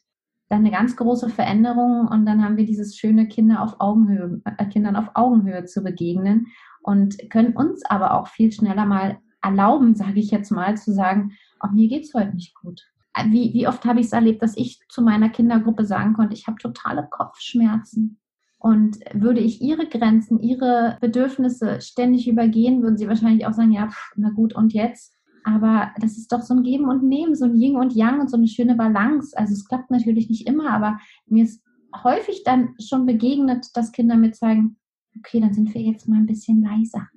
dann 0.49 0.59
eine 0.59 0.71
ganz 0.71 0.95
große 0.95 1.29
Veränderung 1.29 2.07
und 2.07 2.25
dann 2.25 2.43
haben 2.43 2.57
wir 2.57 2.65
dieses 2.65 2.95
schöne 2.95 3.27
Kinder 3.27 3.61
auf 3.61 3.75
Augenhöhe, 3.79 4.41
äh, 4.45 4.65
Kindern 4.65 4.95
auf 4.95 5.11
Augenhöhe 5.13 5.65
zu 5.65 5.83
begegnen 5.83 6.47
und 6.81 7.29
können 7.29 7.55
uns 7.55 7.83
aber 7.85 8.13
auch 8.13 8.27
viel 8.27 8.51
schneller 8.51 8.85
mal 8.85 9.17
erlauben, 9.41 9.95
sage 9.95 10.19
ich 10.19 10.31
jetzt 10.31 10.51
mal, 10.51 10.77
zu 10.77 10.93
sagen, 10.93 11.33
oh, 11.61 11.67
mir 11.73 11.87
geht's 11.89 12.13
heute 12.13 12.33
nicht 12.33 12.55
gut. 12.55 12.81
Wie, 13.25 13.53
wie 13.53 13.67
oft 13.67 13.83
habe 13.83 13.99
ich 13.99 14.07
es 14.07 14.13
erlebt, 14.13 14.41
dass 14.41 14.55
ich 14.55 14.79
zu 14.89 15.01
meiner 15.01 15.29
Kindergruppe 15.29 15.85
sagen 15.85 16.13
konnte, 16.13 16.35
ich 16.35 16.47
habe 16.47 16.57
totale 16.57 17.07
Kopfschmerzen. 17.09 18.19
Und 18.59 18.97
würde 19.13 19.39
ich 19.39 19.61
ihre 19.61 19.87
Grenzen, 19.87 20.39
ihre 20.39 20.97
Bedürfnisse 20.99 21.79
ständig 21.79 22.27
übergehen, 22.27 22.81
würden 22.81 22.97
sie 22.97 23.07
wahrscheinlich 23.07 23.45
auch 23.45 23.53
sagen, 23.53 23.71
ja, 23.71 23.87
pff, 23.87 24.13
na 24.15 24.31
gut, 24.31 24.53
und 24.53 24.73
jetzt? 24.73 25.13
Aber 25.43 25.91
das 26.01 26.17
ist 26.17 26.31
doch 26.33 26.41
so 26.41 26.53
ein 26.55 26.63
Geben 26.63 26.89
und 26.89 27.03
Nehmen, 27.03 27.35
so 27.35 27.45
ein 27.45 27.55
Yin 27.55 27.77
und 27.77 27.93
Yang 27.93 28.19
und 28.21 28.29
so 28.29 28.35
eine 28.35 28.47
schöne 28.47 28.75
Balance. 28.75 29.37
Also 29.37 29.53
es 29.53 29.65
klappt 29.65 29.91
natürlich 29.91 30.29
nicht 30.29 30.47
immer, 30.47 30.71
aber 30.71 30.99
mir 31.25 31.43
ist 31.43 31.63
häufig 32.03 32.43
dann 32.43 32.75
schon 32.79 33.05
begegnet, 33.05 33.67
dass 33.73 33.93
Kinder 33.93 34.17
mir 34.17 34.31
zeigen, 34.31 34.77
okay, 35.17 35.39
dann 35.39 35.53
sind 35.53 35.73
wir 35.73 35.81
jetzt 35.81 36.07
mal 36.07 36.17
ein 36.17 36.25
bisschen 36.25 36.61
leiser. 36.61 37.07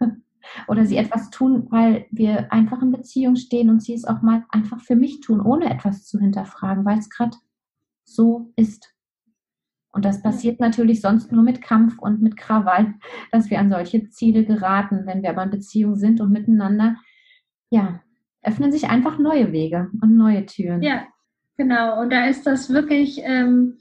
Oder 0.68 0.86
sie 0.86 0.96
etwas 0.96 1.30
tun, 1.30 1.66
weil 1.70 2.06
wir 2.10 2.52
einfach 2.52 2.80
in 2.80 2.92
Beziehung 2.92 3.36
stehen 3.36 3.68
und 3.68 3.82
sie 3.82 3.94
es 3.94 4.04
auch 4.04 4.22
mal 4.22 4.44
einfach 4.48 4.80
für 4.80 4.96
mich 4.96 5.20
tun, 5.20 5.40
ohne 5.40 5.70
etwas 5.70 6.06
zu 6.06 6.18
hinterfragen, 6.18 6.84
weil 6.84 6.98
es 6.98 7.10
gerade 7.10 7.36
so 8.04 8.52
ist. 8.56 8.95
Und 9.96 10.04
das 10.04 10.20
passiert 10.20 10.60
natürlich 10.60 11.00
sonst 11.00 11.32
nur 11.32 11.42
mit 11.42 11.62
Kampf 11.62 11.98
und 11.98 12.20
mit 12.20 12.36
Krawall, 12.36 12.92
dass 13.32 13.48
wir 13.48 13.58
an 13.58 13.70
solche 13.70 14.10
Ziele 14.10 14.44
geraten. 14.44 15.06
Wenn 15.06 15.22
wir 15.22 15.30
aber 15.30 15.42
in 15.44 15.50
Beziehung 15.50 15.96
sind 15.96 16.20
und 16.20 16.30
miteinander 16.30 16.96
ja, 17.70 18.02
öffnen 18.42 18.70
sich 18.70 18.90
einfach 18.90 19.18
neue 19.18 19.52
Wege 19.52 19.90
und 20.02 20.14
neue 20.18 20.44
Türen. 20.44 20.82
Ja, 20.82 21.06
genau. 21.56 21.98
Und 21.98 22.12
da 22.12 22.26
ist 22.26 22.46
das 22.46 22.68
wirklich 22.68 23.22
ähm, 23.24 23.78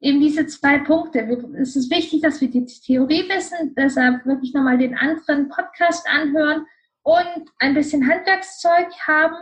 eben 0.00 0.20
diese 0.20 0.46
zwei 0.46 0.80
Punkte. 0.80 1.20
Es 1.58 1.76
ist 1.76 1.90
wichtig, 1.90 2.20
dass 2.20 2.42
wir 2.42 2.50
die 2.50 2.66
Theorie 2.66 3.24
wissen, 3.28 3.74
deshalb 3.74 4.26
wirklich 4.26 4.52
nochmal 4.52 4.76
den 4.76 4.94
anderen 4.94 5.48
Podcast 5.48 6.06
anhören 6.08 6.66
und 7.02 7.50
ein 7.58 7.72
bisschen 7.72 8.06
Handwerkszeug 8.06 8.88
haben 9.06 9.36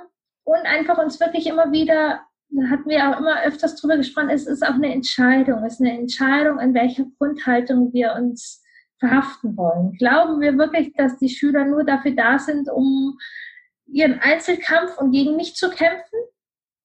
und 0.45 0.67
einfach 0.67 0.99
uns 0.99 1.19
wirklich 1.19 1.49
immer 1.49 1.73
wieder, 1.73 2.21
hatten 2.69 2.89
wir 2.89 3.09
auch 3.09 3.19
immer 3.19 3.43
öfters 3.43 3.77
drüber 3.77 3.97
gesprochen, 3.97 4.31
es 4.31 4.47
ist 4.47 4.63
auch 4.63 4.75
eine 4.75 4.93
Entscheidung. 4.93 5.65
Es 5.65 5.75
ist 5.75 5.81
eine 5.81 5.99
Entscheidung, 5.99 6.59
in 6.59 6.75
welcher 6.75 7.05
Grundhaltung 7.19 7.93
wir 7.93 8.15
uns 8.15 8.63
verhaften 8.99 9.57
wollen. 9.57 9.93
Glauben 9.99 10.41
wir 10.41 10.57
wirklich, 10.59 10.93
dass 10.95 11.19
die 11.19 11.29
Schüler 11.29 11.65
nur 11.65 11.85
dafür 11.85 12.13
da 12.13 12.39
sind, 12.39 12.69
um 12.71 13.19
ihren 13.87 14.21
Einzelkampf 14.21 14.99
und 14.99 15.13
gegen 15.13 15.37
mich 15.37 15.55
zu 15.57 15.71
kämpfen? 15.71 16.19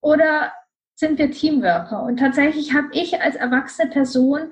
Oder 0.02 0.54
sind 0.96 1.20
wir 1.20 1.32
Teamworker? 1.32 2.04
Und 2.04 2.18
tatsächlich 2.18 2.74
habe 2.74 2.88
ich 2.92 3.22
als 3.22 3.36
erwachsene 3.36 3.90
Person 3.90 4.52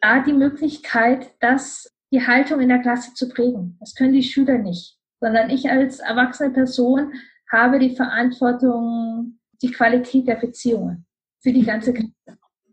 da 0.00 0.20
die 0.20 0.32
Möglichkeit, 0.32 1.30
das, 1.40 1.94
die 2.10 2.26
Haltung 2.26 2.60
in 2.60 2.68
der 2.68 2.80
Klasse 2.80 3.14
zu 3.14 3.28
prägen. 3.28 3.76
Das 3.80 3.94
können 3.94 4.12
die 4.12 4.22
Schüler 4.22 4.58
nicht, 4.58 4.98
sondern 5.20 5.50
ich 5.50 5.70
als 5.70 6.00
erwachsene 6.00 6.50
Person 6.50 7.12
habe 7.50 7.78
die 7.78 7.94
Verantwortung, 7.94 9.38
die 9.64 9.70
Qualität 9.70 10.28
der 10.28 10.36
Beziehungen 10.36 11.06
für 11.40 11.52
die 11.52 11.64
ganze 11.64 11.94
Klasse. 11.94 12.12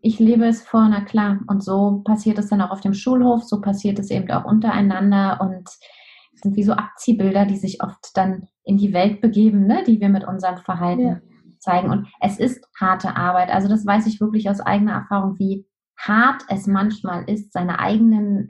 Ich 0.02 0.18
lebe 0.18 0.44
es 0.44 0.62
vor, 0.62 0.88
na 0.88 1.00
klar. 1.00 1.40
Und 1.46 1.64
so 1.64 2.02
passiert 2.04 2.38
es 2.38 2.48
dann 2.48 2.60
auch 2.60 2.70
auf 2.70 2.80
dem 2.80 2.92
Schulhof, 2.92 3.44
so 3.44 3.60
passiert 3.60 3.98
es 3.98 4.10
eben 4.10 4.30
auch 4.30 4.44
untereinander 4.44 5.40
und 5.40 5.68
sind 6.34 6.56
wie 6.56 6.64
so 6.64 6.72
Abziehbilder, 6.72 7.46
die 7.46 7.56
sich 7.56 7.82
oft 7.82 8.10
dann 8.14 8.48
in 8.64 8.76
die 8.76 8.92
Welt 8.92 9.20
begeben, 9.20 9.66
ne, 9.66 9.84
die 9.86 10.00
wir 10.00 10.08
mit 10.08 10.26
unserem 10.26 10.58
Verhalten 10.58 11.06
ja. 11.06 11.20
zeigen. 11.60 11.90
Und 11.90 12.08
es 12.20 12.38
ist 12.38 12.66
harte 12.78 13.16
Arbeit. 13.16 13.50
Also 13.50 13.68
das 13.68 13.86
weiß 13.86 14.06
ich 14.06 14.20
wirklich 14.20 14.50
aus 14.50 14.60
eigener 14.60 14.92
Erfahrung, 14.92 15.38
wie 15.38 15.64
hart 15.96 16.42
es 16.48 16.66
manchmal 16.66 17.24
ist, 17.30 17.52
seine 17.52 17.78
eigenen 17.78 18.48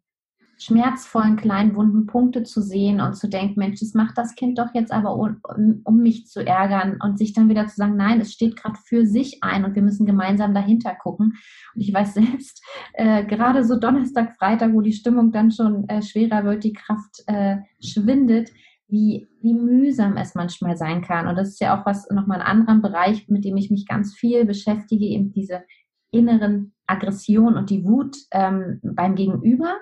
schmerzvollen 0.63 1.37
kleinen 1.37 1.75
wunden 1.75 2.07
Punkte 2.07 2.43
zu 2.45 2.63
sehen 2.63 3.01
und 3.01 3.15
zu 3.15 3.29
denken, 3.29 3.59
Mensch, 3.59 3.81
das 3.81 3.95
macht 3.95 4.17
das 4.17 4.35
Kind 4.35 4.59
doch 4.59 4.75
jetzt 4.75 4.93
aber, 4.93 5.17
um, 5.17 5.41
um 5.85 5.99
mich 5.99 6.27
zu 6.27 6.47
ärgern 6.47 6.99
und 7.03 7.19
sich 7.19 7.33
dann 7.33 7.49
wieder 7.49 7.67
zu 7.67 7.77
sagen, 7.77 7.97
nein, 7.97 8.21
es 8.21 8.33
steht 8.33 8.57
gerade 8.57 8.79
für 8.85 9.05
sich 9.07 9.43
ein 9.43 9.65
und 9.65 9.75
wir 9.75 9.83
müssen 9.83 10.07
gemeinsam 10.07 10.55
dahinter 10.55 10.95
gucken. 10.95 11.35
Und 11.75 11.81
ich 11.81 11.93
weiß 11.93 12.15
selbst, 12.15 12.65
äh, 12.95 13.25
gerade 13.25 13.65
so 13.65 13.79
Donnerstag, 13.79 14.37
Freitag, 14.37 14.73
wo 14.73 14.81
die 14.81 14.93
Stimmung 14.93 15.33
dann 15.33 15.51
schon 15.51 15.89
äh, 15.89 16.03
schwerer 16.03 16.45
wird, 16.45 16.65
die 16.65 16.73
Kraft 16.73 17.23
äh, 17.27 17.59
schwindet, 17.83 18.51
wie, 18.89 19.27
wie 19.41 19.55
mühsam 19.55 20.17
es 20.17 20.35
manchmal 20.35 20.77
sein 20.77 21.03
kann. 21.03 21.27
Und 21.27 21.37
das 21.37 21.49
ist 21.49 21.61
ja 21.61 21.81
auch 21.81 21.87
was, 21.87 22.09
nochmal 22.11 22.41
ein 22.41 22.47
anderer 22.47 22.77
Bereich, 22.77 23.27
mit 23.29 23.45
dem 23.45 23.57
ich 23.57 23.71
mich 23.71 23.87
ganz 23.87 24.15
viel 24.15 24.45
beschäftige, 24.45 25.07
eben 25.07 25.33
diese 25.33 25.63
inneren 26.11 26.75
Aggression 26.87 27.57
und 27.57 27.71
die 27.71 27.85
Wut 27.85 28.17
ähm, 28.33 28.81
beim 28.83 29.15
Gegenüber 29.15 29.77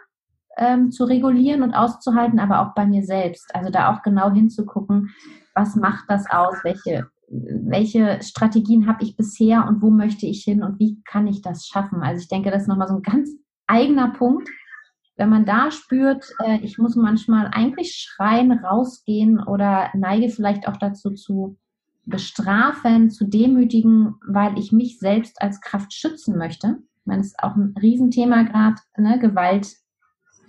ähm, 0.57 0.91
zu 0.91 1.05
regulieren 1.05 1.63
und 1.63 1.75
auszuhalten, 1.75 2.39
aber 2.39 2.61
auch 2.61 2.75
bei 2.75 2.87
mir 2.87 3.05
selbst. 3.05 3.55
Also 3.55 3.71
da 3.71 3.93
auch 3.93 4.03
genau 4.03 4.31
hinzugucken, 4.31 5.11
was 5.55 5.77
macht 5.77 6.05
das 6.09 6.31
aus, 6.31 6.57
welche, 6.63 7.09
welche 7.29 8.21
Strategien 8.23 8.87
habe 8.87 9.03
ich 9.05 9.17
bisher 9.17 9.67
und 9.67 9.83
wo 9.83 9.91
möchte 9.91 10.27
ich 10.27 10.45
hin 10.45 10.63
und 10.63 10.79
wie 10.79 11.01
kann 11.05 11.27
ich 11.27 11.43
das 11.43 11.67
schaffen. 11.67 12.03
Also 12.03 12.23
ich 12.23 12.29
denke, 12.29 12.51
das 12.51 12.63
ist 12.63 12.69
nochmal 12.69 12.89
so 12.89 12.97
ein 12.97 13.03
ganz 13.03 13.31
eigener 13.67 14.11
Punkt. 14.11 14.49
Wenn 15.17 15.29
man 15.29 15.45
da 15.45 15.71
spürt, 15.71 16.25
äh, 16.45 16.59
ich 16.63 16.79
muss 16.79 16.97
manchmal 16.97 17.51
eigentlich 17.53 17.95
schreien, 17.95 18.53
rausgehen 18.53 19.39
oder 19.39 19.91
neige 19.95 20.31
vielleicht 20.31 20.67
auch 20.67 20.77
dazu 20.77 21.11
zu 21.11 21.59
bestrafen, 22.07 23.11
zu 23.11 23.27
demütigen, 23.27 24.17
weil 24.27 24.59
ich 24.59 24.73
mich 24.73 24.99
selbst 24.99 25.41
als 25.41 25.61
Kraft 25.61 25.93
schützen 25.93 26.37
möchte. 26.37 26.79
Ich 27.01 27.07
meine, 27.07 27.21
das 27.21 27.29
ist 27.29 27.43
auch 27.43 27.57
ein 27.57 27.75
Riesenthema 27.81 28.43
gerade, 28.43 28.77
ne? 28.97 29.19
Gewalt 29.19 29.69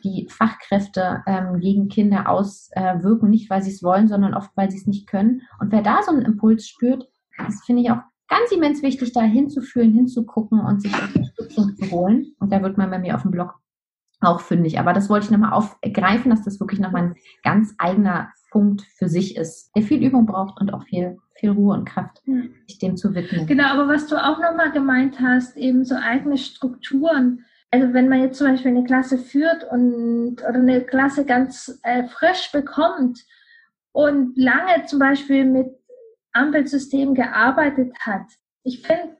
die 0.01 0.27
Fachkräfte 0.29 1.23
ähm, 1.25 1.59
gegen 1.59 1.87
Kinder 1.87 2.29
auswirken, 2.29 3.29
nicht 3.29 3.49
weil 3.49 3.61
sie 3.61 3.71
es 3.71 3.83
wollen, 3.83 4.07
sondern 4.07 4.33
oft 4.33 4.51
weil 4.55 4.69
sie 4.69 4.77
es 4.77 4.87
nicht 4.87 5.07
können. 5.07 5.41
Und 5.59 5.71
wer 5.71 5.81
da 5.81 6.01
so 6.03 6.11
einen 6.11 6.25
Impuls 6.25 6.67
spürt, 6.67 7.09
das 7.37 7.63
finde 7.65 7.81
ich 7.81 7.91
auch 7.91 8.01
ganz 8.27 8.51
immens 8.51 8.81
wichtig, 8.81 9.13
da 9.13 9.21
hinzufühlen, 9.21 9.93
hinzugucken 9.93 10.59
und 10.59 10.81
sich 10.81 10.93
Unterstützung 10.93 11.75
zu 11.75 11.91
holen. 11.91 12.33
Und 12.39 12.51
da 12.51 12.61
wird 12.61 12.77
man 12.77 12.89
bei 12.89 12.99
mir 12.99 13.15
auf 13.15 13.23
dem 13.23 13.31
Blog 13.31 13.59
auch 14.21 14.39
fündig. 14.39 14.79
Aber 14.79 14.93
das 14.93 15.09
wollte 15.09 15.25
ich 15.25 15.31
nochmal 15.31 15.53
aufgreifen, 15.53 16.29
dass 16.29 16.43
das 16.43 16.59
wirklich 16.59 16.79
nochmal 16.79 17.03
ein 17.03 17.15
ganz 17.43 17.73
eigener 17.77 18.29
Punkt 18.51 18.83
für 18.97 19.09
sich 19.09 19.35
ist, 19.35 19.71
der 19.75 19.83
viel 19.83 20.03
Übung 20.03 20.25
braucht 20.25 20.59
und 20.61 20.73
auch 20.73 20.83
viel, 20.83 21.17
viel 21.35 21.51
Ruhe 21.51 21.73
und 21.75 21.85
Kraft, 21.85 22.21
sich 22.67 22.79
dem 22.79 22.97
zu 22.97 23.15
widmen. 23.15 23.47
Genau, 23.47 23.65
aber 23.65 23.87
was 23.87 24.07
du 24.07 24.15
auch 24.15 24.39
nochmal 24.39 24.71
gemeint 24.71 25.19
hast, 25.19 25.57
eben 25.57 25.85
so 25.85 25.95
eigene 25.95 26.37
Strukturen 26.37 27.45
also 27.71 27.93
wenn 27.93 28.09
man 28.09 28.21
jetzt 28.21 28.37
zum 28.37 28.47
Beispiel 28.47 28.71
eine 28.71 28.83
Klasse 28.83 29.17
führt 29.17 29.63
und 29.71 30.41
oder 30.41 30.59
eine 30.59 30.81
Klasse 30.81 31.25
ganz 31.25 31.79
äh, 31.83 32.03
frisch 32.03 32.51
bekommt 32.51 33.25
und 33.93 34.37
lange 34.37 34.85
zum 34.85 34.99
Beispiel 34.99 35.45
mit 35.45 35.67
Ampelsystemen 36.33 37.15
gearbeitet 37.15 37.93
hat, 38.01 38.27
ich 38.63 38.85
finde, 38.85 39.17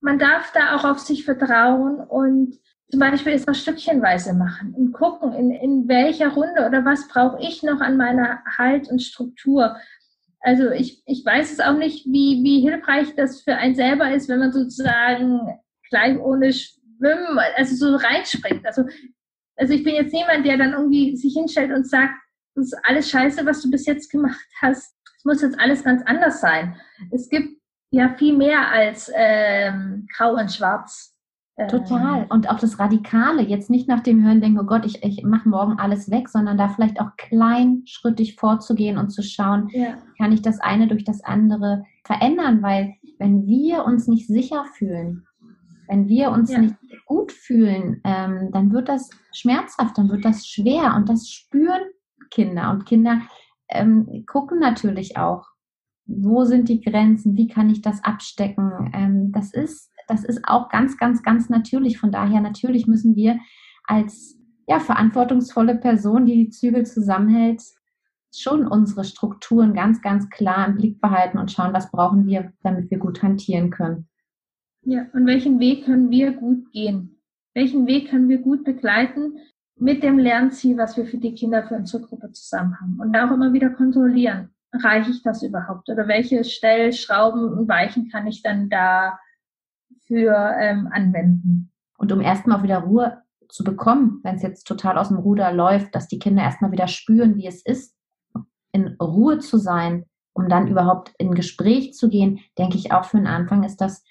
man 0.00 0.18
darf 0.18 0.52
da 0.52 0.76
auch 0.76 0.84
auf 0.84 0.98
sich 0.98 1.24
vertrauen 1.24 2.00
und 2.00 2.58
zum 2.90 3.00
Beispiel 3.00 3.32
ist 3.32 3.48
das 3.48 3.62
stückchenweise 3.62 4.34
machen 4.34 4.74
und 4.74 4.92
gucken, 4.92 5.32
in, 5.32 5.50
in 5.50 5.88
welcher 5.88 6.28
Runde 6.28 6.66
oder 6.66 6.84
was 6.84 7.08
brauche 7.08 7.40
ich 7.40 7.62
noch 7.62 7.80
an 7.80 7.96
meiner 7.96 8.42
Halt 8.58 8.88
und 8.90 9.00
Struktur. 9.00 9.76
Also 10.40 10.70
ich, 10.70 11.02
ich 11.06 11.24
weiß 11.24 11.52
es 11.52 11.60
auch 11.60 11.78
nicht, 11.78 12.04
wie, 12.04 12.42
wie 12.42 12.60
hilfreich 12.60 13.14
das 13.14 13.40
für 13.40 13.56
einen 13.56 13.76
selber 13.76 14.12
ist, 14.12 14.28
wenn 14.28 14.40
man 14.40 14.52
sozusagen 14.52 15.40
gleich 15.88 16.18
ohne 16.18 16.52
Schwimmen, 17.02 17.38
also 17.56 17.74
so 17.74 17.96
reinspringt. 17.96 18.64
Also, 18.66 18.84
also 19.56 19.72
ich 19.72 19.82
bin 19.82 19.94
jetzt 19.94 20.12
niemand, 20.12 20.46
der 20.46 20.56
dann 20.56 20.72
irgendwie 20.72 21.16
sich 21.16 21.34
hinstellt 21.34 21.72
und 21.72 21.88
sagt, 21.88 22.14
das 22.54 22.66
ist 22.66 22.78
alles 22.84 23.10
scheiße, 23.10 23.44
was 23.46 23.62
du 23.62 23.70
bis 23.70 23.86
jetzt 23.86 24.10
gemacht 24.10 24.46
hast. 24.60 24.94
Es 25.16 25.24
muss 25.24 25.42
jetzt 25.42 25.58
alles 25.58 25.84
ganz 25.84 26.02
anders 26.06 26.40
sein. 26.40 26.76
Es 27.10 27.28
gibt 27.28 27.58
ja 27.90 28.14
viel 28.16 28.36
mehr 28.36 28.70
als 28.70 29.10
ähm, 29.14 30.06
grau 30.16 30.34
und 30.34 30.50
schwarz. 30.50 31.14
Total. 31.68 32.22
Ähm. 32.22 32.26
Und 32.30 32.48
auch 32.48 32.58
das 32.58 32.78
Radikale, 32.78 33.42
jetzt 33.42 33.70
nicht 33.70 33.86
nach 33.86 34.00
dem 34.00 34.24
Hören 34.24 34.40
denken, 34.40 34.58
oh 34.58 34.64
Gott, 34.64 34.86
ich, 34.86 35.02
ich 35.02 35.22
mache 35.22 35.48
morgen 35.48 35.78
alles 35.78 36.10
weg, 36.10 36.28
sondern 36.28 36.56
da 36.56 36.68
vielleicht 36.68 37.00
auch 37.00 37.16
kleinschrittig 37.16 38.36
vorzugehen 38.36 38.98
und 38.98 39.10
zu 39.10 39.22
schauen, 39.22 39.68
ja. 39.70 39.98
kann 40.16 40.32
ich 40.32 40.42
das 40.42 40.60
eine 40.60 40.88
durch 40.88 41.04
das 41.04 41.22
andere 41.22 41.84
verändern, 42.04 42.62
weil 42.62 42.94
wenn 43.18 43.46
wir 43.46 43.84
uns 43.84 44.08
nicht 44.08 44.26
sicher 44.26 44.64
fühlen, 44.76 45.26
wenn 45.88 46.08
wir 46.08 46.30
uns 46.30 46.50
ja. 46.50 46.58
nicht 46.60 46.74
gut 47.06 47.32
fühlen, 47.32 48.00
ähm, 48.04 48.50
dann 48.52 48.72
wird 48.72 48.88
das 48.88 49.10
schmerzhaft, 49.32 49.98
dann 49.98 50.08
wird 50.08 50.24
das 50.24 50.46
schwer 50.46 50.94
und 50.96 51.08
das 51.08 51.28
spüren 51.28 51.82
Kinder. 52.30 52.70
Und 52.70 52.86
Kinder 52.86 53.22
ähm, 53.68 54.24
gucken 54.26 54.58
natürlich 54.58 55.16
auch, 55.16 55.46
wo 56.06 56.44
sind 56.44 56.68
die 56.68 56.80
Grenzen, 56.80 57.36
wie 57.36 57.48
kann 57.48 57.70
ich 57.70 57.82
das 57.82 58.02
abstecken. 58.04 58.90
Ähm, 58.94 59.32
das 59.32 59.52
ist 59.52 59.92
das 60.08 60.24
ist 60.24 60.42
auch 60.44 60.68
ganz, 60.68 60.96
ganz, 60.98 61.22
ganz 61.22 61.48
natürlich. 61.48 61.98
Von 61.98 62.12
daher 62.12 62.40
natürlich 62.40 62.86
müssen 62.86 63.16
wir 63.16 63.38
als 63.84 64.38
ja, 64.66 64.78
verantwortungsvolle 64.78 65.76
Person, 65.76 66.26
die 66.26 66.44
die 66.44 66.50
Zügel 66.50 66.86
zusammenhält, 66.86 67.62
schon 68.34 68.66
unsere 68.66 69.04
Strukturen 69.04 69.74
ganz, 69.74 70.00
ganz 70.00 70.30
klar 70.30 70.66
im 70.66 70.76
Blick 70.76 71.00
behalten 71.00 71.38
und 71.38 71.50
schauen, 71.52 71.74
was 71.74 71.90
brauchen 71.90 72.26
wir, 72.26 72.52
damit 72.62 72.90
wir 72.90 72.98
gut 72.98 73.22
hantieren 73.22 73.70
können. 73.70 74.08
Ja, 74.84 75.06
und 75.12 75.26
welchen 75.26 75.60
Weg 75.60 75.84
können 75.84 76.10
wir 76.10 76.32
gut 76.32 76.72
gehen? 76.72 77.20
Welchen 77.54 77.86
Weg 77.86 78.10
können 78.10 78.28
wir 78.28 78.38
gut 78.38 78.64
begleiten 78.64 79.38
mit 79.76 80.02
dem 80.02 80.18
Lernziel, 80.18 80.76
was 80.76 80.96
wir 80.96 81.06
für 81.06 81.18
die 81.18 81.34
Kinder 81.34 81.66
für 81.66 81.76
unsere 81.76 82.02
Gruppe 82.02 82.32
zusammen 82.32 82.80
haben? 82.80 82.98
Und 82.98 83.16
auch 83.16 83.30
immer 83.30 83.52
wieder 83.52 83.70
kontrollieren, 83.70 84.50
reiche 84.72 85.10
ich 85.10 85.22
das 85.22 85.42
überhaupt? 85.42 85.88
Oder 85.88 86.08
welche 86.08 86.42
Stellschrauben 86.44 87.52
und 87.52 87.68
Weichen 87.68 88.08
kann 88.10 88.26
ich 88.26 88.42
dann 88.42 88.68
da 88.70 89.18
für 90.06 90.34
ähm, 90.58 90.88
anwenden. 90.90 91.70
Und 91.96 92.10
um 92.10 92.20
erstmal 92.20 92.62
wieder 92.62 92.78
Ruhe 92.78 93.22
zu 93.48 93.62
bekommen, 93.64 94.20
wenn 94.24 94.36
es 94.36 94.42
jetzt 94.42 94.64
total 94.64 94.98
aus 94.98 95.08
dem 95.08 95.18
Ruder 95.18 95.52
läuft, 95.52 95.94
dass 95.94 96.08
die 96.08 96.18
Kinder 96.18 96.42
erstmal 96.42 96.72
wieder 96.72 96.88
spüren, 96.88 97.36
wie 97.36 97.46
es 97.46 97.64
ist, 97.64 97.94
in 98.72 98.96
Ruhe 99.00 99.38
zu 99.38 99.58
sein, 99.58 100.06
um 100.32 100.48
dann 100.48 100.66
überhaupt 100.66 101.12
in 101.18 101.34
Gespräch 101.34 101.92
zu 101.92 102.08
gehen, 102.08 102.40
denke 102.58 102.76
ich 102.76 102.90
auch 102.92 103.04
für 103.04 103.18
den 103.18 103.26
Anfang 103.26 103.62
ist 103.62 103.80
das, 103.80 104.02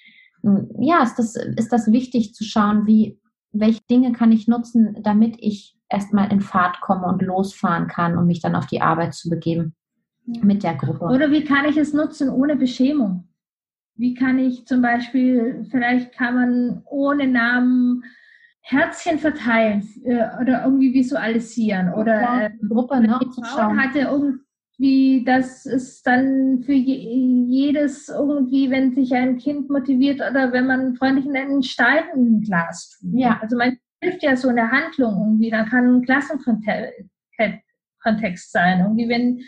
ja, 0.80 1.04
ist 1.04 1.16
das, 1.16 1.36
ist 1.36 1.72
das 1.72 1.92
wichtig 1.92 2.34
zu 2.34 2.44
schauen, 2.44 2.88
wie, 2.88 3.20
welche 3.52 3.82
Dinge 3.90 4.12
kann 4.12 4.32
ich 4.32 4.48
nutzen, 4.48 4.98
damit 5.04 5.36
ich 5.40 5.78
erstmal 5.90 6.32
in 6.32 6.42
Fahrt 6.42 6.82
komme 6.82 7.08
und 7.08 7.22
losfahren 7.22 7.88
kann, 7.88 8.18
um 8.18 8.26
mich 8.26 8.42
dann 8.42 8.56
auf 8.56 8.66
die 8.66 8.82
Arbeit 8.82 9.14
zu 9.14 9.30
begeben 9.30 9.76
mit 10.26 10.64
der 10.64 10.76
Gruppe. 10.76 11.06
Oder 11.06 11.32
wie 11.32 11.44
kann 11.44 11.66
ich 11.66 11.78
es 11.78 11.94
nutzen 11.94 12.30
ohne 12.30 12.56
Beschämung? 12.56 13.28
Wie 13.96 14.14
kann 14.14 14.40
ich 14.40 14.66
zum 14.66 14.82
Beispiel, 14.82 15.68
vielleicht 15.70 16.14
kann 16.14 16.36
man 16.36 16.82
ohne 16.86 17.28
Namen 17.28 18.04
Herzchen 18.62 19.20
verteilen 19.20 19.88
äh, 20.04 20.24
oder 20.42 20.64
irgendwie 20.64 20.94
visualisieren 20.94 21.94
oder 21.94 22.20
Klar, 22.20 22.44
äh, 22.44 22.52
Gruppe 22.68 23.02
ne, 23.02 23.20
die 23.22 23.44
Frau 23.44 23.76
hatte 23.76 24.12
irgendwie, 24.82 25.24
das 25.26 25.66
ist 25.66 26.06
dann 26.08 26.64
für 26.64 26.74
je, 26.74 26.96
jedes 27.48 28.10
irgendwie, 28.10 28.70
wenn 28.72 28.94
sich 28.94 29.14
ein 29.14 29.38
Kind 29.38 29.70
motiviert 29.70 30.22
oder 30.22 30.52
wenn 30.52 30.68
man 30.68 30.96
freundlich 30.96 31.26
in 31.26 31.36
einen 31.36 31.64
Stein 31.64 32.04
in 32.16 32.38
ein 32.38 32.42
Glas 32.42 32.98
tut. 33.00 33.12
Ja. 33.14 33.40
Also 33.42 33.58
man 33.58 33.78
hilft 34.02 34.24
ja 34.24 34.36
so 34.36 34.50
in 34.50 34.56
der 34.56 34.72
Handlung 34.72 35.20
irgendwie, 35.20 35.52
dann 35.52 35.70
kann 35.70 35.98
ein 35.98 36.02
Klassenkontext 36.04 38.52
sein. 38.52 38.80
Irgendwie, 38.80 39.10
wenn 39.10 39.44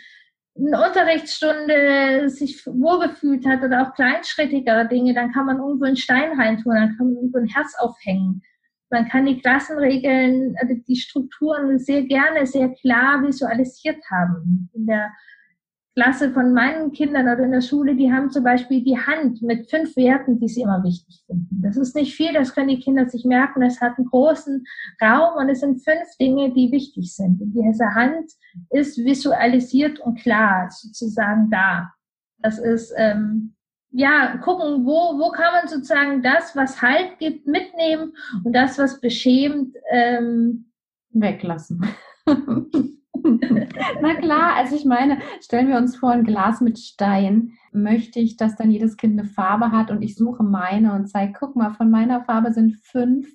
eine 0.56 0.86
Unterrichtsstunde 0.86 2.28
sich 2.28 2.64
wohlgefühlt 2.66 3.44
hat 3.44 3.64
oder 3.64 3.82
auch 3.82 3.92
kleinschrittigere 3.94 4.86
Dinge, 4.86 5.12
dann 5.14 5.32
kann 5.32 5.46
man 5.46 5.58
irgendwo 5.58 5.84
einen 5.84 5.96
Stein 5.96 6.38
reintun, 6.38 6.74
dann 6.74 6.96
kann 6.96 7.06
man 7.06 7.16
irgendwo 7.16 7.38
ein 7.38 7.48
Herz 7.48 7.74
aufhängen. 7.78 8.42
Man 8.94 9.08
kann 9.08 9.26
die 9.26 9.40
Klassenregeln, 9.40 10.54
also 10.60 10.74
die 10.86 10.94
Strukturen 10.94 11.80
sehr 11.80 12.02
gerne, 12.02 12.46
sehr 12.46 12.68
klar 12.68 13.20
visualisiert 13.24 13.98
haben. 14.08 14.70
In 14.72 14.86
der 14.86 15.10
Klasse 15.96 16.30
von 16.30 16.52
meinen 16.52 16.92
Kindern 16.92 17.24
oder 17.24 17.42
in 17.42 17.50
der 17.50 17.60
Schule, 17.60 17.96
die 17.96 18.12
haben 18.12 18.30
zum 18.30 18.44
Beispiel 18.44 18.84
die 18.84 18.96
Hand 18.96 19.42
mit 19.42 19.68
fünf 19.68 19.96
Werten, 19.96 20.38
die 20.38 20.46
sie 20.46 20.62
immer 20.62 20.84
wichtig 20.84 21.24
finden. 21.26 21.60
Das 21.60 21.76
ist 21.76 21.96
nicht 21.96 22.14
viel, 22.14 22.32
das 22.34 22.54
können 22.54 22.68
die 22.68 22.78
Kinder 22.78 23.08
sich 23.08 23.24
merken. 23.24 23.62
Es 23.62 23.80
hat 23.80 23.98
einen 23.98 24.06
großen 24.06 24.64
Raum 25.02 25.38
und 25.38 25.48
es 25.48 25.58
sind 25.58 25.82
fünf 25.82 26.16
Dinge, 26.20 26.54
die 26.54 26.70
wichtig 26.70 27.12
sind. 27.16 27.42
Und 27.42 27.52
diese 27.52 27.96
Hand 27.96 28.30
ist 28.70 28.96
visualisiert 28.98 29.98
und 29.98 30.20
klar 30.20 30.68
sozusagen 30.70 31.50
da. 31.50 31.92
Das 32.38 32.60
ist, 32.60 32.94
ähm, 32.96 33.56
ja, 33.96 34.38
gucken, 34.38 34.84
wo, 34.84 35.18
wo 35.18 35.30
kann 35.30 35.52
man 35.52 35.68
sozusagen 35.68 36.20
das, 36.20 36.56
was 36.56 36.82
Halt 36.82 37.18
gibt, 37.20 37.46
mitnehmen 37.46 38.12
und 38.42 38.52
das, 38.52 38.76
was 38.76 39.00
beschämt, 39.00 39.76
ähm, 39.90 40.66
weglassen. 41.10 41.86
Na 42.26 44.14
klar, 44.16 44.56
also 44.56 44.74
ich 44.74 44.84
meine, 44.84 45.18
stellen 45.40 45.68
wir 45.68 45.76
uns 45.76 45.96
vor 45.96 46.10
ein 46.10 46.24
Glas 46.24 46.60
mit 46.60 46.78
Stein, 46.80 47.52
möchte 47.72 48.18
ich, 48.18 48.36
dass 48.36 48.56
dann 48.56 48.72
jedes 48.72 48.96
Kind 48.96 49.18
eine 49.18 49.28
Farbe 49.28 49.70
hat 49.70 49.92
und 49.92 50.02
ich 50.02 50.16
suche 50.16 50.42
meine 50.42 50.92
und 50.94 51.06
zeige, 51.06 51.32
guck 51.38 51.54
mal, 51.54 51.70
von 51.70 51.88
meiner 51.88 52.24
Farbe 52.24 52.52
sind 52.52 52.74
fünf 52.82 53.28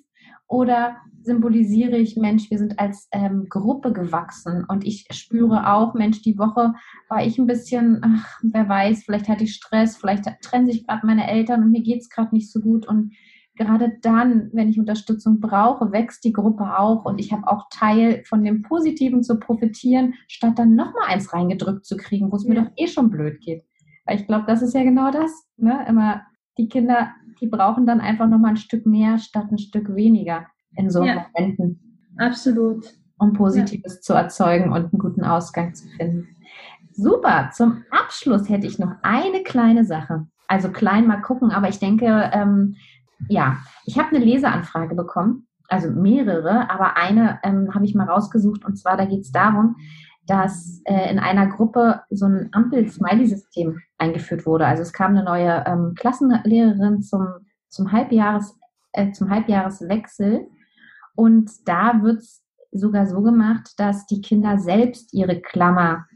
oder 0.50 0.96
symbolisiere 1.22 1.96
ich, 1.96 2.16
Mensch, 2.16 2.50
wir 2.50 2.58
sind 2.58 2.78
als 2.78 3.08
ähm, 3.12 3.46
Gruppe 3.48 3.92
gewachsen 3.92 4.64
und 4.68 4.84
ich 4.84 5.06
spüre 5.12 5.72
auch, 5.72 5.94
Mensch, 5.94 6.22
die 6.22 6.38
Woche 6.38 6.74
war 7.08 7.24
ich 7.24 7.38
ein 7.38 7.46
bisschen, 7.46 8.00
ach, 8.02 8.40
wer 8.42 8.68
weiß, 8.68 9.04
vielleicht 9.04 9.28
hatte 9.28 9.44
ich 9.44 9.54
Stress, 9.54 9.96
vielleicht 9.96 10.24
trennen 10.42 10.66
sich 10.66 10.86
gerade 10.86 11.06
meine 11.06 11.30
Eltern 11.30 11.62
und 11.62 11.70
mir 11.70 11.82
geht 11.82 12.00
es 12.00 12.10
gerade 12.10 12.34
nicht 12.34 12.50
so 12.50 12.60
gut 12.60 12.88
und 12.88 13.12
gerade 13.54 13.92
dann, 14.02 14.50
wenn 14.52 14.70
ich 14.70 14.80
Unterstützung 14.80 15.38
brauche, 15.38 15.92
wächst 15.92 16.24
die 16.24 16.32
Gruppe 16.32 16.78
auch 16.78 17.04
und 17.04 17.20
ich 17.20 17.32
habe 17.32 17.46
auch 17.46 17.68
Teil 17.70 18.24
von 18.24 18.42
dem 18.42 18.62
Positiven 18.62 19.22
zu 19.22 19.38
profitieren, 19.38 20.14
statt 20.26 20.58
dann 20.58 20.74
nochmal 20.74 21.08
eins 21.08 21.32
reingedrückt 21.32 21.84
zu 21.84 21.96
kriegen, 21.96 22.32
wo 22.32 22.36
es 22.36 22.44
ja. 22.44 22.48
mir 22.48 22.62
doch 22.62 22.70
eh 22.76 22.88
schon 22.88 23.10
blöd 23.10 23.40
geht. 23.40 23.62
Weil 24.04 24.18
ich 24.18 24.26
glaube, 24.26 24.46
das 24.48 24.62
ist 24.62 24.74
ja 24.74 24.82
genau 24.82 25.12
das. 25.12 25.30
Ne? 25.58 25.84
Immer 25.86 26.22
die 26.58 26.68
Kinder, 26.68 27.14
die 27.40 27.46
brauchen 27.46 27.86
dann 27.86 28.00
einfach 28.00 28.28
nochmal 28.28 28.52
ein 28.52 28.56
Stück 28.56 28.86
mehr 28.86 29.18
statt 29.18 29.46
ein 29.50 29.58
Stück 29.58 29.94
weniger 29.94 30.46
in 30.76 30.90
so 30.90 31.02
ja. 31.02 31.26
Momenten. 31.34 31.98
Absolut. 32.18 32.86
Um 33.18 33.32
Positives 33.32 33.96
ja. 33.96 34.00
zu 34.00 34.12
erzeugen 34.14 34.72
und 34.72 34.92
einen 34.92 34.98
guten 34.98 35.24
Ausgang 35.24 35.74
zu 35.74 35.88
finden. 35.88 36.28
Super. 36.92 37.50
Zum 37.52 37.84
Abschluss 37.90 38.48
hätte 38.48 38.66
ich 38.66 38.78
noch 38.78 38.92
eine 39.02 39.42
kleine 39.42 39.84
Sache. 39.84 40.26
Also 40.48 40.70
klein 40.70 41.06
mal 41.06 41.20
gucken, 41.22 41.50
aber 41.50 41.68
ich 41.68 41.78
denke, 41.78 42.30
ähm, 42.32 42.76
ja, 43.28 43.58
ich 43.84 43.98
habe 43.98 44.08
eine 44.16 44.24
Leseanfrage 44.24 44.94
bekommen, 44.94 45.46
also 45.68 45.90
mehrere, 45.90 46.70
aber 46.70 46.96
eine 46.96 47.38
ähm, 47.44 47.72
habe 47.74 47.84
ich 47.84 47.94
mal 47.94 48.08
rausgesucht 48.08 48.64
und 48.64 48.76
zwar 48.76 48.96
da 48.96 49.04
geht 49.04 49.20
es 49.20 49.30
darum, 49.30 49.76
dass 50.30 50.80
äh, 50.84 51.10
in 51.10 51.18
einer 51.18 51.48
Gruppe 51.48 52.02
so 52.08 52.26
ein 52.26 52.50
Ampel-Smiley-System 52.52 53.80
eingeführt 53.98 54.46
wurde. 54.46 54.64
Also 54.64 54.82
es 54.82 54.92
kam 54.92 55.10
eine 55.10 55.24
neue 55.24 55.64
ähm, 55.66 55.94
Klassenlehrerin 55.96 57.02
zum, 57.02 57.26
zum, 57.68 57.90
Halbjahres, 57.90 58.56
äh, 58.92 59.10
zum 59.10 59.28
Halbjahreswechsel 59.28 60.46
und 61.16 61.50
da 61.66 62.00
wird 62.02 62.18
es 62.18 62.44
sogar 62.70 63.08
so 63.08 63.22
gemacht, 63.22 63.72
dass 63.78 64.06
die 64.06 64.20
Kinder 64.20 64.60
selbst 64.60 65.12
ihre 65.12 65.40
Klammer 65.40 66.06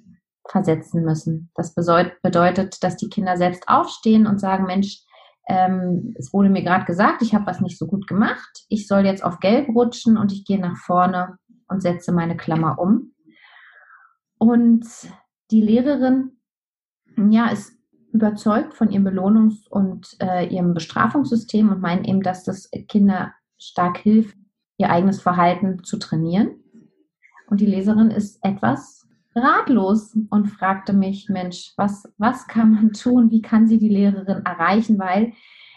versetzen 0.49 1.05
müssen. 1.05 1.51
Das 1.57 1.75
bedeutet, 1.75 2.85
dass 2.85 2.97
die 2.97 3.09
Kinder 3.09 3.37
selbst 3.37 3.65
aufstehen 3.67 4.29
und 4.29 4.39
sagen, 4.39 4.67
Mensch, 4.67 5.01
ähm, 5.49 6.15
es 6.17 6.33
wurde 6.33 6.51
mir 6.51 6.63
gerade 6.63 6.85
gesagt, 6.85 7.21
ich 7.23 7.35
habe 7.35 7.47
was 7.47 7.61
nicht 7.61 7.79
so 7.79 7.89
gut 7.89 8.07
gemacht. 8.07 8.65
Ich 8.69 8.87
soll 8.87 9.05
jetzt 9.07 9.25
auf 9.25 9.41
Gelb 9.41 9.71
rutschen 9.71 10.17
und 10.17 10.31
ich 10.31 10.45
gehe 10.45 10.61
nach 10.61 10.77
vorne 10.77 11.37
und 11.67 11.83
setze 11.83 12.13
meine 12.13 12.37
Klammer 12.37 12.79
um. 12.79 13.14
Und 14.45 14.87
die 15.51 15.63
Lehrerin, 15.63 16.33
ja, 17.17 17.49
ist 17.49 17.73
überzeugt 18.13 18.75
von 18.75 18.91
ihrem 18.91 19.07
Belohnungs- 19.07 19.67
und 19.71 20.17
äh, 20.21 20.47
ihrem 20.47 20.75
Bestrafungssystem 20.75 21.71
und 21.71 21.81
meint 21.81 22.07
eben, 22.07 22.23
dass 22.23 22.45
das 22.45 22.71
Kinder 22.89 23.33
stark 23.57 23.97
hilft, 23.99 24.37
ihr 24.77 24.91
eigenes 24.91 25.23
Verhalten 25.23 25.83
zu 25.83 25.99
trainieren. 25.99 26.51
Und 27.49 27.61
die 27.61 27.67
Leserin 27.67 28.11
ist 28.11 28.39
etwas 28.45 29.09
ratlos 29.35 30.17
und 30.29 30.49
fragte 30.49 30.93
mich, 30.93 31.31
Mensch, 31.31 31.73
was, 31.77 32.13
was 32.19 32.47
kann 32.47 32.73
man 32.73 32.93
tun? 32.93 33.31
Wie 33.31 33.41
kann 33.41 33.67
sie 33.67 33.79
die 33.79 33.89
Lehrerin 33.89 34.45
erreichen? 34.45 34.99
Weil 34.99 35.33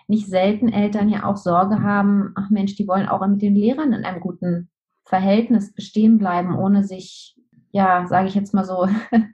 nicht 0.07 0.27
selten 0.27 0.67
Eltern 0.67 1.07
ja 1.07 1.23
auch 1.23 1.37
Sorge 1.37 1.81
haben, 1.81 2.33
ach 2.35 2.49
Mensch, 2.49 2.75
die 2.75 2.87
wollen 2.87 3.07
auch 3.07 3.25
mit 3.25 3.41
den 3.41 3.55
Lehrern 3.55 3.93
in 3.93 4.03
einem 4.03 4.19
guten 4.19 4.69
Verhältnis 5.05 5.73
bestehen 5.73 6.17
bleiben, 6.17 6.53
ohne 6.53 6.83
sich, 6.83 7.37
ja, 7.71 8.05
sage 8.07 8.27
ich 8.27 8.35
jetzt 8.35 8.53
mal 8.53 8.65
so, 8.65 8.87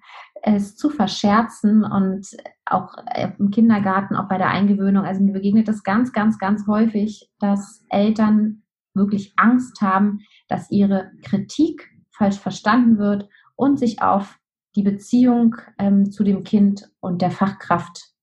es 0.43 0.75
zu 0.75 0.89
verscherzen 0.89 1.83
und 1.83 2.27
auch 2.65 2.95
im 3.37 3.49
Kindergarten, 3.51 4.15
auch 4.15 4.27
bei 4.27 4.37
der 4.37 4.49
Eingewöhnung. 4.49 5.05
Also 5.05 5.21
mir 5.21 5.33
begegnet 5.33 5.67
das 5.67 5.83
ganz, 5.83 6.11
ganz, 6.11 6.37
ganz 6.37 6.67
häufig, 6.67 7.29
dass 7.39 7.85
Eltern 7.89 8.63
wirklich 8.93 9.33
Angst 9.37 9.81
haben, 9.81 10.19
dass 10.47 10.69
ihre 10.69 11.11
Kritik 11.23 11.89
falsch 12.11 12.39
verstanden 12.39 12.97
wird 12.97 13.29
und 13.55 13.79
sich 13.79 14.01
auf 14.01 14.39
die 14.75 14.83
Beziehung 14.83 15.55
ähm, 15.77 16.11
zu 16.11 16.23
dem 16.23 16.43
Kind 16.43 16.91
und 16.99 17.21
der 17.21 17.31
Fachkraft, 17.31 18.13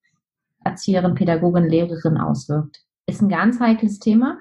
Erzieherin, 0.63 1.15
Pädagogin, 1.15 1.67
Lehrerin 1.67 2.17
auswirkt. 2.17 2.85
Ist 3.07 3.21
ein 3.21 3.29
ganz 3.29 3.59
heikles 3.59 3.99
Thema. 3.99 4.39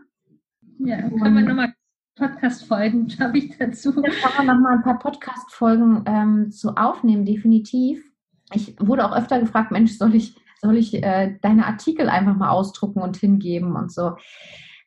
Ja, 0.79 1.09
können 1.09 1.35
wir 1.35 1.43
nochmal 1.43 1.73
Podcast-Folgen, 2.17 3.07
glaube 3.17 3.39
ich, 3.39 3.57
dazu. 3.59 3.93
Da 3.93 4.11
kann 4.11 4.47
man 4.47 4.57
nochmal 4.57 4.77
ein 4.77 4.83
paar 4.83 4.99
Podcast-Folgen 4.99 6.05
ähm, 6.07 6.51
zu 6.51 6.77
aufnehmen, 6.77 7.25
definitiv. 7.25 8.05
Ich 8.53 8.77
wurde 8.81 9.05
auch 9.05 9.17
öfter 9.17 9.41
gefragt, 9.41 9.71
Mensch, 9.71 9.97
soll 9.97 10.15
ich, 10.15 10.37
soll 10.61 10.77
ich 10.77 11.03
äh, 11.03 11.39
deine 11.41 11.67
Artikel 11.67 12.09
einfach 12.09 12.37
mal 12.37 12.51
ausdrucken 12.51 13.01
und 13.01 13.17
hingeben 13.17 13.77
und 13.77 13.93
so. 13.93 14.17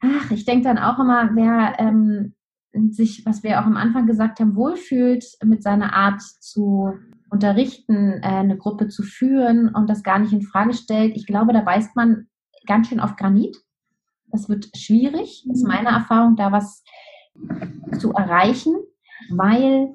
Ach, 0.01 0.31
ich 0.31 0.45
denke 0.45 0.65
dann 0.65 0.77
auch 0.77 0.99
immer, 0.99 1.29
wer 1.33 1.79
ähm, 1.79 2.33
sich, 2.91 3.25
was 3.25 3.43
wir 3.43 3.61
auch 3.61 3.65
am 3.65 3.77
Anfang 3.77 4.05
gesagt 4.05 4.39
haben, 4.39 4.55
wohlfühlt 4.55 5.25
mit 5.43 5.63
seiner 5.63 5.93
Art 5.93 6.21
zu 6.21 6.93
unterrichten, 7.29 8.21
äh, 8.21 8.27
eine 8.27 8.57
Gruppe 8.57 8.87
zu 8.87 9.03
führen 9.03 9.69
und 9.69 9.89
das 9.89 10.03
gar 10.03 10.19
nicht 10.19 10.33
in 10.33 10.41
Frage 10.41 10.73
stellt. 10.73 11.15
Ich 11.15 11.25
glaube, 11.25 11.53
da 11.53 11.61
beißt 11.61 11.95
man 11.95 12.27
ganz 12.65 12.87
schön 12.87 12.99
auf 12.99 13.15
Granit. 13.15 13.57
Das 14.27 14.49
wird 14.49 14.69
schwierig, 14.75 15.47
ist 15.51 15.63
mhm. 15.63 15.69
meine 15.69 15.89
Erfahrung, 15.89 16.35
da 16.35 16.51
was 16.51 16.83
zu 17.99 18.11
erreichen, 18.13 18.75
weil 19.29 19.93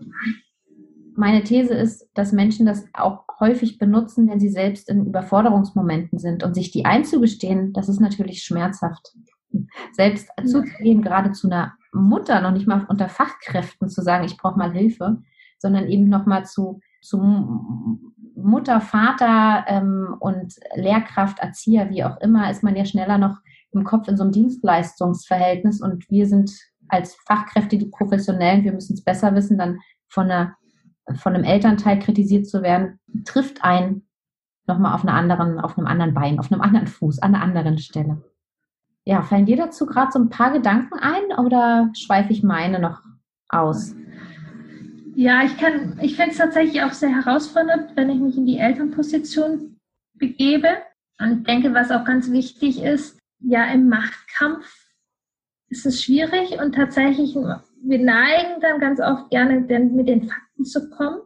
meine 1.17 1.43
These 1.43 1.75
ist, 1.75 2.09
dass 2.15 2.33
Menschen 2.33 2.65
das 2.65 2.87
auch 2.93 3.25
häufig 3.41 3.79
benutzen, 3.79 4.29
wenn 4.29 4.41
sie 4.41 4.49
selbst 4.49 4.89
in 4.89 5.07
Überforderungsmomenten 5.07 6.19
sind 6.19 6.43
und 6.43 6.55
sich 6.55 6.71
die 6.71 6.85
einzugestehen, 6.85 7.73
das 7.73 7.89
ist 7.89 8.01
natürlich 8.01 8.43
schmerzhaft. 8.43 9.15
Selbst 9.93 10.29
zuzugehen, 10.45 11.03
gerade 11.03 11.33
zu 11.33 11.49
einer 11.49 11.75
Mutter, 11.93 12.41
noch 12.41 12.53
nicht 12.53 12.67
mal 12.67 12.87
unter 12.89 13.09
Fachkräften 13.09 13.89
zu 13.89 14.03
sagen, 14.03 14.25
ich 14.25 14.37
brauche 14.37 14.59
mal 14.59 14.73
Hilfe, 14.73 15.19
sondern 15.59 15.89
eben 15.89 16.09
nochmal 16.09 16.45
zu, 16.47 16.81
zu 17.01 17.19
Mutter, 18.37 18.81
Vater 18.81 19.65
ähm, 19.67 20.17
und 20.21 20.55
Lehrkraft, 20.75 21.41
Erzieher, 21.41 21.91
wie 21.91 22.05
auch 22.05 22.21
immer, 22.21 22.51
ist 22.51 22.63
man 22.63 22.77
ja 22.77 22.85
schneller 22.85 23.19
noch 23.19 23.39
im 23.73 23.85
Kopf 23.85 24.09
in 24.09 24.17
so 24.17 24.23
einem 24.23 24.33
Dienstleistungsverhältnis 24.33 25.81
und 25.81 26.09
wir 26.11 26.27
sind 26.27 26.53
als 26.89 27.17
Fachkräfte 27.27 27.79
die 27.79 27.87
Professionellen, 27.87 28.65
wir 28.65 28.73
müssen 28.73 28.95
es 28.95 29.05
besser 29.05 29.35
wissen, 29.35 29.59
dann 29.59 29.79
von, 30.09 30.31
einer, 30.31 30.57
von 31.17 31.35
einem 31.35 31.45
Elternteil 31.45 31.99
kritisiert 31.99 32.47
zu 32.47 32.63
werden, 32.63 32.99
trifft 33.25 33.65
ein 33.65 34.03
nochmal 34.67 34.95
auf, 34.95 35.03
auf 35.03 35.79
einem 35.79 35.87
anderen 35.87 36.15
Bein, 36.15 36.39
auf 36.39 36.53
einem 36.53 36.61
anderen 36.61 36.87
Fuß, 36.87 37.21
an 37.21 37.35
einer 37.35 37.43
anderen 37.43 37.79
Stelle. 37.79 38.23
Ja, 39.05 39.23
fallen 39.23 39.47
dir 39.47 39.57
dazu 39.57 39.87
gerade 39.87 40.13
so 40.13 40.19
ein 40.19 40.29
paar 40.29 40.53
Gedanken 40.53 40.99
ein 40.99 41.39
oder 41.39 41.91
schweife 41.95 42.33
ich 42.33 42.43
meine 42.43 42.79
noch 42.79 43.01
aus? 43.49 43.95
Ja, 45.15 45.43
ich 45.43 45.57
kann, 45.57 45.99
ich 46.01 46.15
finde 46.15 46.33
es 46.33 46.37
tatsächlich 46.37 46.83
auch 46.83 46.93
sehr 46.93 47.09
herausfordernd, 47.09 47.97
wenn 47.97 48.11
ich 48.11 48.21
mich 48.21 48.37
in 48.37 48.47
die 48.47 48.59
Elternposition 48.59 49.79
begebe 50.15 50.69
und 51.19 51.49
denke, 51.49 51.73
was 51.75 51.91
auch 51.91 52.05
ganz 52.05 52.31
wichtig 52.31 52.83
ist, 52.83 53.19
ja, 53.41 53.65
im 53.73 53.89
Machtkampf 53.89 54.88
ist 55.71 55.87
es 55.87 56.03
schwierig 56.03 56.59
und 56.61 56.75
tatsächlich, 56.75 57.35
wir 57.35 57.99
neigen 57.99 58.61
dann 58.61 58.81
ganz 58.81 59.01
oft 59.01 59.31
gerne 59.31 59.61
mit 59.61 60.09
den 60.09 60.29
Fakten 60.29 60.65
zu 60.65 60.91
kommen. 60.91 61.21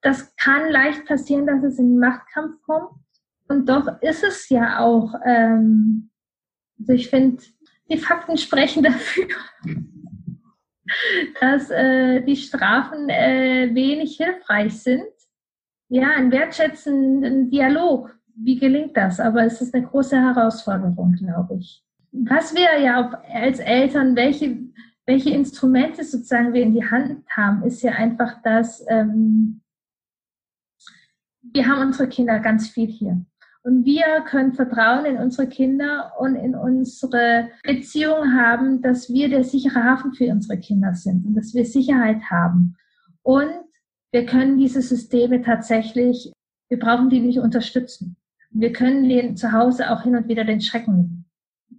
Das 0.00 0.34
kann 0.36 0.70
leicht 0.70 1.06
passieren, 1.06 1.46
dass 1.46 1.62
es 1.64 1.78
in 1.78 1.92
den 1.92 1.98
Machtkampf 1.98 2.60
kommt. 2.62 2.90
Und 3.48 3.68
doch 3.68 4.00
ist 4.00 4.24
es 4.24 4.48
ja 4.48 4.78
auch 4.78 5.14
ähm, 5.24 6.10
also 6.78 6.92
ich 6.92 7.08
finde, 7.08 7.42
die 7.90 7.98
Fakten 7.98 8.36
sprechen 8.36 8.82
dafür, 8.82 9.26
dass 11.40 11.70
äh, 11.70 12.22
die 12.22 12.36
Strafen 12.36 13.08
äh, 13.08 13.70
wenig 13.72 14.16
hilfreich 14.16 14.82
sind. 14.82 15.04
Ja, 15.88 16.10
ein 16.16 16.32
wertschätzenden 16.32 17.50
Dialog. 17.50 18.16
Wie 18.36 18.58
gelingt 18.58 18.96
das? 18.96 19.20
Aber 19.20 19.44
es 19.44 19.60
ist 19.60 19.74
eine 19.74 19.86
große 19.86 20.16
Herausforderung, 20.20 21.12
glaube 21.12 21.56
ich. 21.56 21.84
Was 22.16 22.54
wir 22.54 22.80
ja 22.80 23.10
als 23.32 23.58
Eltern, 23.58 24.14
welche, 24.14 24.56
welche 25.04 25.30
Instrumente 25.30 26.04
sozusagen 26.04 26.52
wir 26.52 26.62
in 26.62 26.72
die 26.72 26.88
Hand 26.88 27.24
haben, 27.28 27.64
ist 27.64 27.82
ja 27.82 27.90
einfach, 27.92 28.40
dass 28.42 28.84
ähm, 28.88 29.60
wir 31.42 31.66
haben 31.66 31.82
unsere 31.82 32.08
Kinder 32.08 32.38
ganz 32.38 32.68
viel 32.68 32.86
hier. 32.86 33.24
Und 33.64 33.84
wir 33.84 34.22
können 34.28 34.52
Vertrauen 34.52 35.06
in 35.06 35.16
unsere 35.16 35.48
Kinder 35.48 36.12
und 36.18 36.36
in 36.36 36.54
unsere 36.54 37.48
Beziehung 37.64 38.34
haben, 38.34 38.80
dass 38.80 39.12
wir 39.12 39.28
der 39.28 39.42
sichere 39.42 39.82
Hafen 39.82 40.12
für 40.12 40.30
unsere 40.30 40.60
Kinder 40.60 40.94
sind 40.94 41.26
und 41.26 41.34
dass 41.34 41.52
wir 41.52 41.64
Sicherheit 41.64 42.22
haben. 42.30 42.76
Und 43.22 43.50
wir 44.12 44.24
können 44.26 44.58
diese 44.58 44.82
Systeme 44.82 45.42
tatsächlich, 45.42 46.32
wir 46.68 46.78
brauchen 46.78 47.10
die 47.10 47.20
nicht 47.20 47.40
unterstützen. 47.40 48.16
Wir 48.50 48.72
können 48.72 49.08
denen 49.08 49.36
zu 49.36 49.50
Hause 49.50 49.90
auch 49.90 50.02
hin 50.02 50.14
und 50.14 50.28
wieder 50.28 50.44
den 50.44 50.60
Schrecken 50.60 50.96
nehmen. 50.96 51.23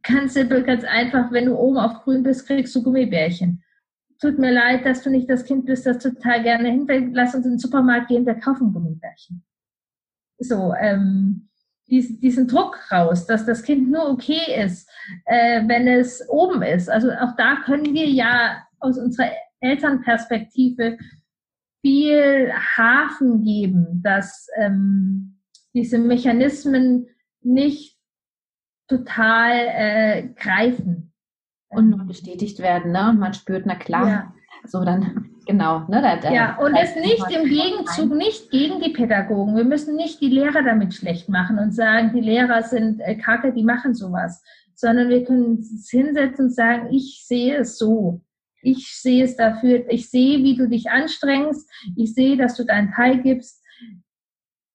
Ganz 0.03 0.33
simpel, 0.33 0.63
ganz 0.63 0.83
einfach, 0.83 1.31
wenn 1.31 1.45
du 1.45 1.55
oben 1.55 1.77
auf 1.77 2.03
grün 2.03 2.23
bist, 2.23 2.47
kriegst 2.47 2.75
du 2.75 2.83
Gummibärchen. 2.83 3.63
Tut 4.21 4.39
mir 4.39 4.51
leid, 4.51 4.85
dass 4.85 5.03
du 5.03 5.09
nicht 5.09 5.29
das 5.29 5.43
Kind 5.43 5.65
bist, 5.65 5.85
das 5.85 5.99
total 5.99 6.43
gerne 6.43 6.69
hinfällt. 6.69 7.13
Lass 7.13 7.35
uns 7.35 7.45
in 7.45 7.53
den 7.53 7.59
Supermarkt 7.59 8.07
gehen, 8.07 8.25
wir 8.25 8.35
kaufen 8.35 8.73
Gummibärchen. 8.73 9.43
So, 10.37 10.73
ähm, 10.79 11.49
diesen 11.87 12.47
Druck 12.47 12.79
raus, 12.91 13.27
dass 13.27 13.45
das 13.45 13.63
Kind 13.63 13.91
nur 13.91 14.09
okay 14.09 14.63
ist, 14.63 14.89
äh, 15.25 15.61
wenn 15.67 15.87
es 15.87 16.27
oben 16.29 16.61
ist. 16.61 16.89
Also 16.89 17.11
auch 17.11 17.35
da 17.37 17.57
können 17.65 17.93
wir 17.93 18.09
ja 18.09 18.63
aus 18.79 18.97
unserer 18.97 19.31
Elternperspektive 19.59 20.97
viel 21.81 22.51
Hafen 22.77 23.43
geben, 23.43 24.01
dass 24.03 24.47
ähm, 24.57 25.39
diese 25.73 25.99
Mechanismen 25.99 27.07
nicht 27.41 27.94
total 28.87 29.51
äh, 29.51 30.29
greifen. 30.35 31.13
Und 31.69 31.89
nur 31.89 32.05
bestätigt 32.05 32.59
werden, 32.59 32.91
ne? 32.91 33.09
Und 33.09 33.19
man 33.19 33.33
spürt, 33.33 33.65
na 33.65 33.75
klar, 33.75 34.07
ja. 34.07 34.33
so 34.65 34.83
dann 34.85 35.35
Genau. 35.45 35.85
Ne, 35.87 36.01
da, 36.01 36.15
da 36.17 36.31
ja, 36.31 36.57
und 36.57 36.75
es 36.75 36.95
nicht 36.95 37.29
im 37.29 37.47
Gegenzug 37.47 38.11
rein. 38.11 38.17
nicht 38.17 38.49
gegen 38.49 38.81
die 38.81 38.91
Pädagogen. 38.91 39.55
Wir 39.55 39.63
müssen 39.63 39.95
nicht 39.95 40.19
die 40.21 40.29
Lehrer 40.29 40.63
damit 40.63 40.93
schlecht 40.93 41.29
machen 41.29 41.59
und 41.59 41.71
sagen, 41.71 42.11
die 42.13 42.21
Lehrer 42.21 42.63
sind 42.63 42.99
äh, 43.01 43.15
kacke, 43.15 43.53
die 43.53 43.63
machen 43.63 43.93
sowas. 43.93 44.43
Sondern 44.73 45.09
wir 45.09 45.23
können 45.23 45.57
uns 45.57 45.89
hinsetzen 45.89 46.45
und 46.45 46.51
sagen, 46.51 46.91
ich 46.91 47.23
sehe 47.25 47.57
es 47.57 47.77
so. 47.77 48.21
Ich 48.61 48.99
sehe 48.99 49.23
es 49.23 49.35
dafür, 49.35 49.87
ich 49.89 50.09
sehe, 50.09 50.39
wie 50.39 50.55
du 50.55 50.67
dich 50.67 50.89
anstrengst, 50.89 51.69
ich 51.95 52.15
sehe, 52.15 52.35
dass 52.35 52.57
du 52.57 52.63
deinen 52.63 52.91
Teil 52.91 53.21
gibst. 53.21 53.63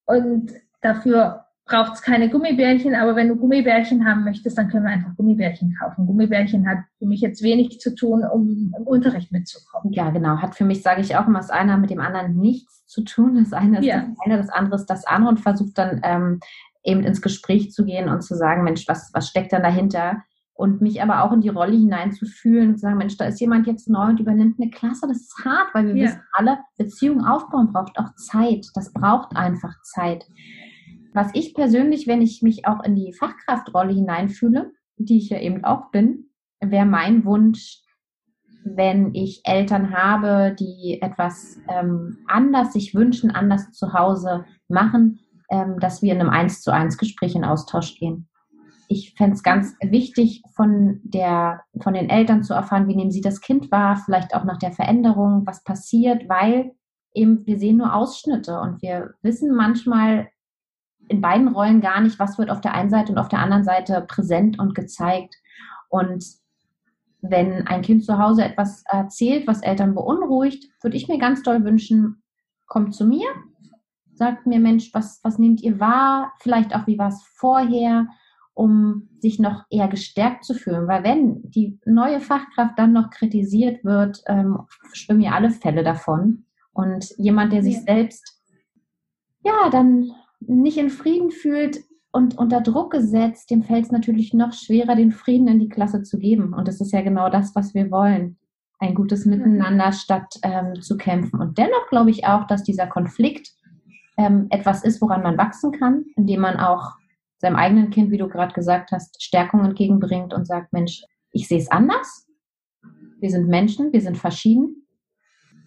Und 0.07 0.53
dafür 0.81 1.45
braucht 1.71 1.95
es 1.95 2.03
keine 2.03 2.29
Gummibärchen, 2.29 2.95
aber 2.95 3.15
wenn 3.15 3.29
du 3.29 3.37
Gummibärchen 3.37 4.05
haben 4.05 4.25
möchtest, 4.25 4.59
dann 4.59 4.69
können 4.69 4.85
wir 4.85 4.91
einfach 4.91 5.15
Gummibärchen 5.17 5.75
kaufen. 5.81 6.05
Gummibärchen 6.05 6.69
hat 6.69 6.79
für 6.99 7.07
mich 7.07 7.21
jetzt 7.21 7.43
wenig 7.43 7.79
zu 7.79 7.95
tun, 7.95 8.25
um 8.25 8.75
im 8.77 8.83
Unterricht 8.87 9.31
mitzukommen. 9.31 9.93
Ja, 9.93 10.11
genau. 10.11 10.39
Hat 10.39 10.57
für 10.57 10.65
mich, 10.65 10.83
sage 10.83 11.01
ich 11.01 11.17
auch 11.17 11.29
immer, 11.29 11.39
das 11.39 11.51
eine 11.51 11.79
mit 11.79 11.91
dem 11.91 12.01
anderen 12.01 12.37
nichts 12.37 12.87
zu 12.87 13.03
tun. 13.03 13.37
Das 13.37 13.53
eine 13.53 13.79
ist 13.79 13.85
ja. 13.85 14.01
das 14.01 14.19
eine, 14.25 14.37
das 14.37 14.49
andere 14.51 14.75
ist 14.75 14.87
das 14.87 15.07
andere 15.07 15.31
und 15.31 15.41
versucht 15.41 15.79
dann 15.79 16.01
ähm, 16.03 16.41
eben 16.83 17.05
ins 17.05 17.23
Gespräch 17.23 17.71
zu 17.71 17.85
gehen 17.85 18.09
und 18.09 18.23
zu 18.23 18.35
sagen, 18.35 18.65
Mensch, 18.65 18.89
was, 18.89 19.11
was 19.15 19.29
steckt 19.29 19.53
dann 19.53 19.63
dahinter? 19.63 20.23
Und 20.55 20.83
mich 20.83 21.01
aber 21.01 21.25
auch 21.25 21.33
in 21.33 21.41
die 21.41 21.49
Rolle 21.49 21.77
hineinzufühlen 21.77 22.71
und 22.71 22.75
zu 22.75 22.81
sagen, 22.81 22.99
Mensch, 22.99 23.17
da 23.17 23.27
ist 23.27 23.41
jemand 23.41 23.67
jetzt 23.67 23.89
neu 23.89 24.09
und 24.09 24.21
übernimmt 24.21 24.61
eine 24.61 24.71
Klasse. 24.71 25.07
Das 25.09 25.19
ist 25.19 25.45
hart, 25.45 25.69
weil 25.73 25.87
wir 25.87 25.95
ja. 25.95 26.09
wissen 26.09 26.21
alle, 26.33 26.59
Beziehungen 26.77 27.25
aufbauen 27.25 27.73
braucht 27.73 27.97
auch 27.99 28.15
Zeit. 28.17 28.67
Das 28.75 28.93
braucht 28.93 29.37
einfach 29.37 29.81
Zeit. 29.83 30.27
Was 31.13 31.31
ich 31.35 31.55
persönlich, 31.55 32.07
wenn 32.07 32.23
ich 32.23 32.43
mich 32.43 32.67
auch 32.67 32.85
in 32.85 32.95
die 32.95 33.13
Fachkraftrolle 33.13 33.93
hineinfühle, 33.93 34.73
die 34.97 35.19
ich 35.19 35.31
ja 35.31 35.41
eben 35.41 35.65
auch 35.65 35.91
bin, 35.91 36.31
wäre 36.61 36.87
mein 36.87 37.25
Wunsch, 37.25 37.83
wenn 38.65 39.15
ich 39.15 39.41
Eltern 39.45 39.93
habe, 39.93 40.55
die 40.59 40.99
etwas 41.01 41.59
ähm, 41.69 42.19
anders 42.27 42.73
sich 42.75 42.95
wünschen, 42.95 43.31
anders 43.31 43.73
zu 43.73 43.93
Hause 43.93 44.45
machen, 44.69 45.21
ähm, 45.51 45.79
dass 45.81 46.03
wir 46.03 46.13
in 46.13 46.21
einem 46.21 46.31
Eins 46.31 46.61
zu 46.61 46.71
eins 46.73 46.99
Gespräch 46.99 47.35
in 47.35 47.45
Austausch 47.45 47.97
gehen. 47.97 48.29
Ich 48.89 49.15
fände 49.15 49.35
es 49.35 49.43
ganz 49.43 49.75
wichtig, 49.81 50.43
von, 50.55 51.01
der, 51.05 51.63
von 51.81 51.95
den 51.95 52.11
Eltern 52.11 52.43
zu 52.43 52.55
erfahren, 52.55 52.89
wie 52.89 52.97
nehmen 52.97 53.13
sie 53.13 53.21
das 53.21 53.41
Kind 53.41 53.71
wahr, 53.71 53.97
vielleicht 53.97 54.35
auch 54.35 54.45
nach 54.45 54.59
der 54.59 54.73
Veränderung, 54.73 55.47
was 55.47 55.65
passiert, 55.65 56.29
weil 56.29 56.73
eben 57.15 57.47
wir 57.47 57.59
sehen 57.59 57.79
nur 57.79 57.95
Ausschnitte 57.95 58.61
und 58.61 58.83
wir 58.83 59.15
wissen 59.23 59.55
manchmal 59.55 60.29
in 61.11 61.21
beiden 61.21 61.49
Rollen 61.49 61.81
gar 61.81 62.01
nicht, 62.01 62.19
was 62.19 62.39
wird 62.39 62.51
auf 62.51 62.61
der 62.61 62.73
einen 62.73 62.89
Seite 62.89 63.13
und 63.13 63.19
auf 63.19 63.29
der 63.29 63.41
anderen 63.41 63.65
Seite 63.65 64.05
präsent 64.07 64.59
und 64.59 64.75
gezeigt. 64.77 65.35
Und 65.89 66.25
wenn 67.21 67.67
ein 67.67 67.83
Kind 67.83 68.05
zu 68.05 68.19
Hause 68.19 68.45
etwas 68.45 68.85
erzählt, 68.87 69.47
was 69.49 69.61
Eltern 69.61 69.95
beunruhigt, 69.95 70.71
würde 70.83 70.97
ich 70.97 71.09
mir 71.09 71.19
ganz 71.19 71.43
doll 71.43 71.65
wünschen, 71.65 72.23
kommt 72.67 72.95
zu 72.95 73.05
mir, 73.05 73.27
sagt 74.13 74.47
mir, 74.47 74.61
Mensch, 74.61 74.95
was, 74.95 75.19
was 75.25 75.39
nehmt 75.39 75.61
ihr 75.63 75.81
wahr? 75.81 76.33
Vielleicht 76.39 76.75
auch, 76.75 76.87
wie 76.87 76.99
war 76.99 77.09
es 77.09 77.23
vorher? 77.35 78.07
um 78.53 79.09
sich 79.21 79.39
noch 79.39 79.65
eher 79.71 79.89
gestärkt 79.89 80.45
zu 80.45 80.53
fühlen. 80.53 80.87
Weil 80.87 81.03
wenn 81.03 81.41
die 81.51 81.79
neue 81.87 82.21
Fachkraft 82.21 82.79
dann 82.79 82.93
noch 82.93 83.09
kritisiert 83.09 83.85
wird, 83.85 84.23
ähm, 84.27 84.59
schwimmen 84.93 85.23
ja 85.23 85.33
alle 85.33 85.51
Fälle 85.51 85.83
davon. 85.83 86.45
Und 86.75 87.09
jemand, 87.17 87.55
der 87.55 87.63
sich 87.63 87.77
ja. 87.77 87.83
selbst 87.83 88.43
ja 89.45 89.71
dann 89.71 90.13
nicht 90.41 90.79
in 90.79 90.91
Frieden 90.91 91.31
fühlt 91.31 91.81
und 92.13 92.37
unter 92.39 92.61
Druck 92.61 92.93
gesetzt, 92.93 93.51
dem 93.51 93.63
fällt 93.63 93.87
es 93.87 93.93
natürlich 93.93 94.35
noch 94.35 94.53
schwerer, 94.53 94.97
den 94.97 95.13
Frieden 95.13 95.49
in 95.49 95.61
die 95.61 95.69
Klasse 95.69 96.03
zu 96.03 96.19
geben. 96.19 96.55
Und 96.55 96.67
das 96.67 96.81
ist 96.81 96.93
ja 96.93 97.03
genau 97.03 97.29
das, 97.29 97.55
was 97.55 97.75
wir 97.75 97.91
wollen. 97.91 98.37
Ein 98.79 98.95
gutes 98.95 99.27
Miteinander 99.27 99.93
statt 99.93 100.35
ähm, 100.43 100.81
zu 100.81 100.97
kämpfen. 100.97 101.39
Und 101.39 101.59
dennoch 101.59 101.89
glaube 101.89 102.11
ich 102.11 102.27
auch, 102.27 102.47
dass 102.47 102.65
dieser 102.65 102.87
Konflikt 102.87 103.53
ähm, 104.17 104.47
etwas 104.51 104.83
ist, 104.83 105.01
woran 105.01 105.23
man 105.23 105.39
wachsen 105.39 105.73
kann, 105.73 106.05
indem 106.17 106.41
man 106.41 106.57
auch 106.57 106.93
seinem 107.39 107.57
eigenen 107.57 107.91
Kind, 107.91 108.11
wie 108.11 108.19
du 108.19 108.29
gerade 108.29 108.53
gesagt 108.53 108.91
hast, 108.93 109.23
Stärkung 109.23 109.65
entgegenbringt 109.65 110.35
und 110.35 110.47
sagt, 110.47 110.73
Mensch, 110.73 111.03
ich 111.33 111.49
sehe 111.49 111.59
es 111.59 111.71
anders. 111.71 112.27
Wir 113.19 113.31
sind 113.31 113.49
Menschen, 113.49 113.93
wir 113.93 114.01
sind 114.01 114.19
verschieden. 114.19 114.80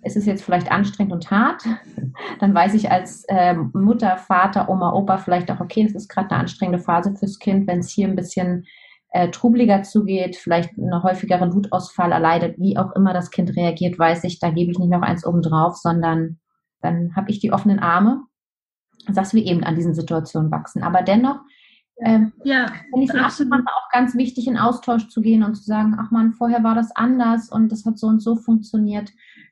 Es 0.03 0.15
ist 0.15 0.25
jetzt 0.25 0.43
vielleicht 0.43 0.71
anstrengend 0.71 1.13
und 1.13 1.31
hart. 1.31 1.63
Dann 2.39 2.53
weiß 2.53 2.73
ich 2.73 2.91
als 2.91 3.23
äh, 3.27 3.53
Mutter, 3.53 4.17
Vater, 4.17 4.69
Oma, 4.69 4.93
Opa 4.93 5.17
vielleicht 5.17 5.49
auch, 5.51 5.59
okay, 5.59 5.85
es 5.85 5.95
ist 5.95 6.09
gerade 6.09 6.31
eine 6.31 6.41
anstrengende 6.41 6.83
Phase 6.83 7.15
fürs 7.15 7.39
Kind, 7.39 7.67
wenn 7.67 7.79
es 7.79 7.91
hier 7.91 8.07
ein 8.07 8.15
bisschen 8.15 8.65
äh, 9.11 9.29
trubeliger 9.29 9.83
zugeht, 9.83 10.35
vielleicht 10.35 10.77
eine 10.77 11.03
häufigere 11.03 11.53
Wutausfall 11.53 12.11
erleidet, 12.11 12.57
wie 12.59 12.77
auch 12.77 12.91
immer 12.93 13.13
das 13.13 13.31
Kind 13.31 13.55
reagiert, 13.55 13.97
weiß 13.97 14.23
ich, 14.23 14.39
da 14.39 14.49
gebe 14.49 14.71
ich 14.71 14.79
nicht 14.79 14.89
noch 14.89 15.03
eins 15.03 15.25
oben 15.25 15.41
drauf, 15.41 15.77
sondern 15.77 16.39
dann 16.81 17.15
habe 17.15 17.29
ich 17.29 17.39
die 17.39 17.53
offenen 17.53 17.79
Arme, 17.79 18.23
dass 19.07 19.33
wir 19.33 19.43
eben 19.43 19.63
an 19.63 19.75
diesen 19.75 19.93
Situationen 19.93 20.51
wachsen. 20.51 20.83
Aber 20.83 21.01
dennoch 21.03 21.39
ähm, 21.99 22.33
ja, 22.43 22.67
finde 22.89 23.05
ich 23.05 23.13
es 23.13 23.41
auch 23.41 23.89
ganz 23.91 24.15
wichtig, 24.15 24.47
in 24.47 24.57
Austausch 24.57 25.09
zu 25.09 25.21
gehen 25.21 25.43
und 25.43 25.55
zu 25.55 25.63
sagen, 25.63 25.95
ach 25.99 26.11
man, 26.11 26.33
vorher 26.33 26.63
war 26.63 26.75
das 26.75 26.95
anders 26.95 27.49
und 27.49 27.71
das 27.71 27.85
hat 27.85 27.99
so 27.99 28.07
und 28.07 28.19
so 28.19 28.35
funktioniert. 28.35 29.11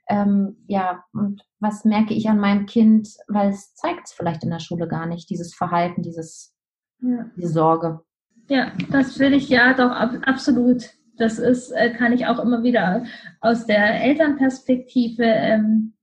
Ähm, 0.09 0.57
ja, 0.67 1.03
und 1.13 1.41
was 1.59 1.85
merke 1.85 2.13
ich 2.13 2.27
an 2.27 2.39
meinem 2.39 2.65
Kind, 2.65 3.09
weil 3.27 3.49
es 3.49 3.75
zeigt 3.75 4.07
es 4.07 4.13
vielleicht 4.13 4.43
in 4.43 4.49
der 4.49 4.59
Schule 4.59 4.87
gar 4.87 5.05
nicht, 5.05 5.29
dieses 5.29 5.53
Verhalten, 5.53 6.01
dieses, 6.01 6.53
ja. 7.01 7.25
diese 7.35 7.49
Sorge. 7.49 8.01
Ja, 8.47 8.71
das 8.91 9.19
will 9.19 9.33
ich 9.33 9.47
ja 9.49 9.73
doch 9.73 9.91
ab, 9.91 10.11
absolut. 10.25 10.89
Das 11.17 11.39
ist, 11.39 11.71
äh, 11.71 11.93
kann 11.93 12.13
ich 12.13 12.25
auch 12.25 12.39
immer 12.39 12.63
wieder 12.63 13.05
aus 13.39 13.65
der 13.65 14.03
Elternperspektive, 14.03 15.23
ähm, 15.23 15.93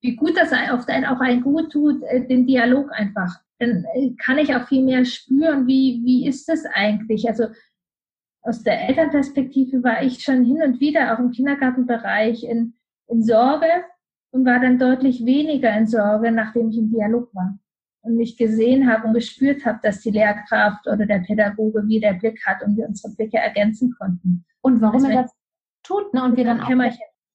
wie 0.00 0.14
gut 0.14 0.36
das 0.36 0.52
oft 0.72 0.88
auch 0.88 1.20
ein 1.20 1.42
gut 1.42 1.72
tut, 1.72 2.02
äh, 2.04 2.26
den 2.26 2.46
Dialog 2.46 2.90
einfach 2.92 3.40
dann 3.58 3.84
äh, 3.94 4.10
kann 4.16 4.38
ich 4.38 4.54
auch 4.54 4.66
viel 4.68 4.84
mehr 4.84 5.04
spüren, 5.04 5.66
wie, 5.66 6.00
wie 6.04 6.26
ist 6.26 6.48
das 6.48 6.64
eigentlich? 6.72 7.28
Also 7.28 7.46
aus 8.42 8.62
der 8.62 8.88
Elternperspektive 8.88 9.82
war 9.82 10.02
ich 10.02 10.22
schon 10.22 10.44
hin 10.44 10.62
und 10.62 10.80
wieder 10.80 11.14
auch 11.14 11.18
im 11.18 11.32
Kindergartenbereich 11.32 12.44
in, 12.44 12.74
in 13.08 13.22
Sorge 13.22 13.66
und 14.30 14.44
war 14.44 14.60
dann 14.60 14.78
deutlich 14.78 15.24
weniger 15.24 15.76
in 15.76 15.86
Sorge, 15.86 16.30
nachdem 16.30 16.70
ich 16.70 16.78
im 16.78 16.90
Dialog 16.90 17.34
war 17.34 17.58
und 18.02 18.16
mich 18.16 18.36
gesehen 18.36 18.90
habe 18.90 19.08
und 19.08 19.14
gespürt 19.14 19.64
habe, 19.64 19.80
dass 19.82 20.00
die 20.00 20.10
Lehrkraft 20.10 20.86
oder 20.86 21.06
der 21.06 21.20
Pädagoge 21.20 21.86
wieder 21.86 22.14
Blick 22.14 22.44
hat 22.46 22.62
und 22.62 22.76
wir 22.76 22.86
unsere 22.86 23.14
Blicke 23.14 23.38
ergänzen 23.38 23.94
konnten. 23.98 24.44
Und 24.60 24.80
warum 24.80 25.04
also 25.04 25.08
er 25.08 25.22
das 25.22 25.32
tut, 25.82 26.12
ne? 26.14 26.24
Und 26.24 26.36
wir 26.36 26.44
dann 26.44 26.60
auch 26.60 26.68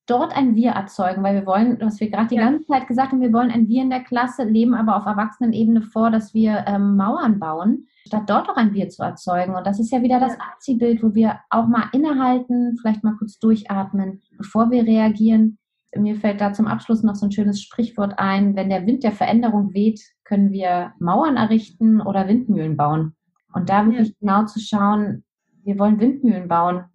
dort 0.06 0.36
ein 0.36 0.56
Wir 0.56 0.72
erzeugen, 0.72 1.24
weil 1.24 1.36
wir 1.36 1.46
wollen, 1.46 1.78
was 1.80 2.00
wir 2.00 2.10
gerade 2.10 2.28
die 2.28 2.36
ja. 2.36 2.44
ganze 2.44 2.66
Zeit 2.68 2.88
gesagt 2.88 3.12
haben, 3.12 3.22
wir 3.22 3.32
wollen 3.32 3.52
ein 3.52 3.68
Wir 3.68 3.82
in 3.84 3.90
der 3.90 4.04
Klasse, 4.04 4.44
leben 4.44 4.74
aber 4.74 4.98
auf 4.98 5.06
Erwachsenenebene 5.06 5.82
vor, 5.82 6.12
dass 6.12 6.34
wir 6.34 6.66
ähm, 6.68 6.98
Mauern 6.98 7.40
bauen, 7.40 7.88
statt 8.06 8.24
dort 8.28 8.50
auch 8.50 8.58
ein 8.58 8.74
Wir 8.74 8.90
zu 8.90 9.02
erzeugen. 9.02 9.56
Und 9.56 9.66
das 9.66 9.80
ist 9.80 9.92
ja 9.92 10.02
wieder 10.02 10.20
das 10.20 10.38
Abziehbild, 10.40 11.02
wo 11.04 11.16
wir 11.16 11.40
auch 11.50 11.68
mal 11.68 11.86
innehalten, 11.94 12.78
vielleicht 12.82 13.04
mal 13.04 13.16
kurz 13.18 13.40
durchatmen, 13.40 14.22
bevor 14.38 14.72
wir 14.72 14.84
reagieren. 14.84 15.58
Mir 15.96 16.16
fällt 16.16 16.42
da 16.42 16.54
zum 16.54 16.68
Abschluss 16.68 17.04
noch 17.04 17.16
so 17.16 17.28
ein 17.28 17.32
schönes 17.32 17.62
Sprichwort 17.62 18.18
ein, 18.18 18.56
wenn 18.56 18.70
der 18.70 18.86
Wind 18.86 19.04
der 19.04 19.12
Veränderung 19.12 19.74
weht, 19.74 20.02
können 20.24 20.52
wir 20.52 20.94
Mauern 21.00 21.38
errichten 21.38 22.02
oder 22.02 22.28
Windmühlen 22.28 22.78
bauen. 22.78 23.16
Und 23.54 23.70
da 23.70 23.86
wirklich 23.86 24.10
ja. 24.10 24.16
genau 24.20 24.46
zu 24.46 24.60
schauen, 24.60 25.24
wir 25.64 25.78
wollen 25.78 26.00
Windmühlen 26.00 26.48
bauen. 26.48 26.86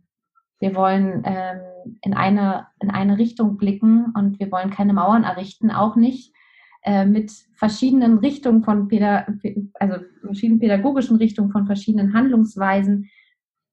Wir 0.58 0.74
wollen 0.74 1.22
ähm, 1.24 1.60
in 2.02 2.14
eine, 2.14 2.66
in 2.80 2.90
eine 2.90 3.18
Richtung 3.18 3.56
blicken 3.56 4.12
und 4.16 4.40
wir 4.40 4.50
wollen 4.50 4.70
keine 4.70 4.92
Mauern 4.92 5.24
errichten, 5.24 5.70
auch 5.70 5.94
nicht 5.94 6.34
äh, 6.82 7.04
mit 7.04 7.30
verschiedenen 7.54 8.18
Richtungen 8.18 8.64
von 8.64 8.88
Päda 8.88 9.26
also 9.74 9.96
verschiedenen 10.20 10.58
pädagogischen 10.58 11.16
Richtungen, 11.16 11.50
von 11.50 11.66
verschiedenen 11.66 12.12
Handlungsweisen. 12.12 13.08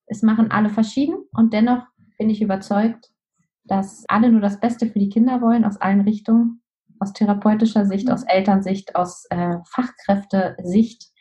Es 0.06 0.22
machen 0.22 0.52
alle 0.52 0.70
verschieden 0.70 1.16
und 1.32 1.54
dennoch 1.54 1.84
bin 2.18 2.30
ich 2.30 2.42
überzeugt, 2.42 3.12
dass 3.66 4.06
alle 4.08 4.32
nur 4.32 4.42
das 4.42 4.60
Beste 4.60 4.88
für 4.88 5.00
die 5.00 5.10
Kinder 5.10 5.42
wollen, 5.42 5.66
aus 5.66 5.78
allen 5.78 6.02
Richtungen, 6.02 6.62
aus 7.00 7.14
therapeutischer 7.14 7.86
Sicht, 7.86 8.12
aus 8.12 8.24
Elternsicht, 8.24 8.96
aus 8.96 9.26
äh, 9.30 9.58
Fachkräftesicht. 9.68 11.12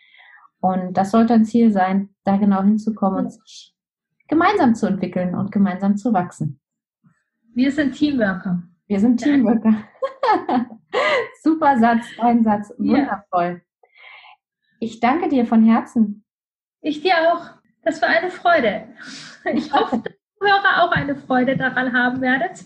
Und 0.60 0.96
das 0.96 1.10
sollte 1.10 1.34
ein 1.34 1.44
Ziel 1.44 1.72
sein, 1.72 2.10
da 2.24 2.36
genau 2.36 2.62
hinzukommen 2.62 3.24
und 3.24 3.32
sich 3.32 3.74
gemeinsam 4.28 4.74
zu 4.74 4.86
entwickeln 4.86 5.34
und 5.34 5.52
gemeinsam 5.52 5.96
zu 5.96 6.12
wachsen. 6.12 6.60
Wir 7.54 7.70
sind 7.70 7.92
Teamworker. 7.92 8.62
Wir 8.86 9.00
sind 9.00 9.18
Teamworker. 9.18 9.84
Super 11.42 11.78
Satz, 11.78 12.06
ein 12.18 12.42
Satz, 12.42 12.72
wundervoll. 12.78 13.62
Ja. 13.62 13.88
Ich 14.80 15.00
danke 15.00 15.28
dir 15.28 15.46
von 15.46 15.64
Herzen. 15.64 16.24
Ich 16.80 17.00
dir 17.00 17.14
auch. 17.32 17.50
Das 17.82 18.00
war 18.00 18.08
eine 18.08 18.30
Freude. 18.30 18.88
Ich 19.52 19.72
hoffe, 19.72 20.02
Hörer 20.40 20.84
auch 20.84 20.92
eine 20.92 21.16
Freude 21.16 21.56
daran 21.56 21.92
haben 21.92 22.20
werdet. 22.20 22.64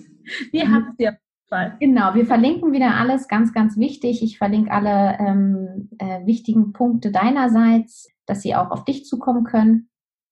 Wir 0.52 0.66
mhm. 0.66 0.74
haben 0.74 0.94
sie 0.98 1.08
Fall. 1.48 1.76
Genau, 1.80 2.14
wir 2.14 2.26
verlinken 2.26 2.72
wieder 2.72 2.96
alles, 2.96 3.26
ganz, 3.26 3.52
ganz 3.52 3.78
wichtig. 3.78 4.22
Ich 4.22 4.38
verlinke 4.38 4.70
alle 4.70 5.16
ähm, 5.18 5.88
äh, 5.98 6.24
wichtigen 6.26 6.72
Punkte 6.72 7.10
deinerseits, 7.10 8.08
dass 8.26 8.42
sie 8.42 8.54
auch 8.54 8.70
auf 8.70 8.84
dich 8.84 9.06
zukommen 9.06 9.44
können, 9.44 9.88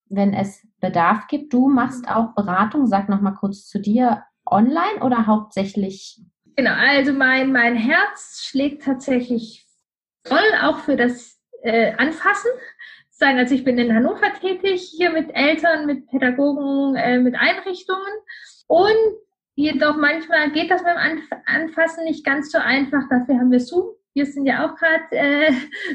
wenn 0.08 0.34
es 0.34 0.66
Bedarf 0.80 1.26
gibt. 1.26 1.52
Du 1.52 1.68
machst 1.68 2.08
auch 2.08 2.34
Beratung, 2.34 2.86
sag 2.86 3.08
nochmal 3.08 3.34
kurz 3.34 3.66
zu 3.66 3.80
dir, 3.80 4.22
online 4.44 5.00
oder 5.00 5.26
hauptsächlich? 5.26 6.20
Genau, 6.54 6.72
also 6.72 7.12
mein, 7.12 7.52
mein 7.52 7.76
Herz 7.76 8.42
schlägt 8.46 8.84
tatsächlich 8.84 9.66
voll 10.24 10.38
auch 10.62 10.78
für 10.80 10.96
das 10.96 11.40
äh, 11.62 11.94
Anfassen. 11.96 12.50
Sagen, 13.18 13.38
also 13.38 13.54
ich 13.54 13.64
bin 13.64 13.78
in 13.78 13.94
Hannover 13.94 14.30
tätig, 14.38 14.92
hier 14.94 15.10
mit 15.10 15.34
Eltern, 15.34 15.86
mit 15.86 16.06
Pädagogen, 16.08 16.96
äh, 16.96 17.18
mit 17.18 17.34
Einrichtungen. 17.34 18.12
Und 18.66 18.94
jedoch 19.54 19.96
manchmal 19.96 20.50
geht 20.50 20.70
das 20.70 20.82
beim 20.84 20.98
Anf 20.98 21.24
Anfassen 21.46 22.04
nicht 22.04 22.26
ganz 22.26 22.52
so 22.52 22.58
einfach. 22.58 23.08
Dafür 23.08 23.36
haben 23.36 23.50
wir 23.50 23.60
Zoom. 23.60 23.86
Wir 24.12 24.26
sind 24.26 24.44
ja 24.44 24.66
auch 24.66 24.76
gerade, 24.76 25.04
äh, 25.12 25.50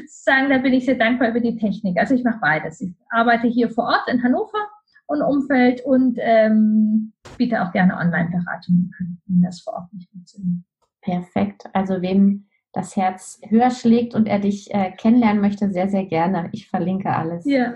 sagen, 0.06 0.50
da 0.50 0.58
bin 0.58 0.72
ich 0.72 0.84
sehr 0.84 0.96
dankbar 0.96 1.30
über 1.30 1.38
die 1.38 1.56
Technik. 1.56 1.96
Also 1.96 2.16
ich 2.16 2.24
mache 2.24 2.40
beides. 2.40 2.80
Ich 2.80 2.92
arbeite 3.10 3.46
hier 3.46 3.70
vor 3.70 3.84
Ort 3.84 4.08
in 4.08 4.20
Hannover 4.24 4.68
und 5.06 5.22
Umfeld 5.22 5.80
und 5.84 6.18
ähm, 6.20 7.12
biete 7.38 7.62
auch 7.62 7.70
gerne 7.70 7.96
Online-Beratungen 7.98 8.90
an, 8.98 9.18
wenn 9.26 9.42
das 9.42 9.60
vor 9.60 9.74
Ort 9.74 9.92
nicht 9.92 10.10
funktioniert. 10.10 10.64
Perfekt. 11.02 11.62
Also 11.72 12.02
wem 12.02 12.48
das 12.72 12.96
Herz 12.96 13.38
höher 13.46 13.70
schlägt 13.70 14.14
und 14.14 14.26
er 14.26 14.38
dich 14.38 14.72
äh, 14.72 14.92
kennenlernen 14.92 15.42
möchte, 15.42 15.70
sehr, 15.70 15.88
sehr 15.88 16.06
gerne. 16.06 16.48
Ich 16.52 16.68
verlinke 16.68 17.14
alles. 17.14 17.44
Ja, 17.44 17.74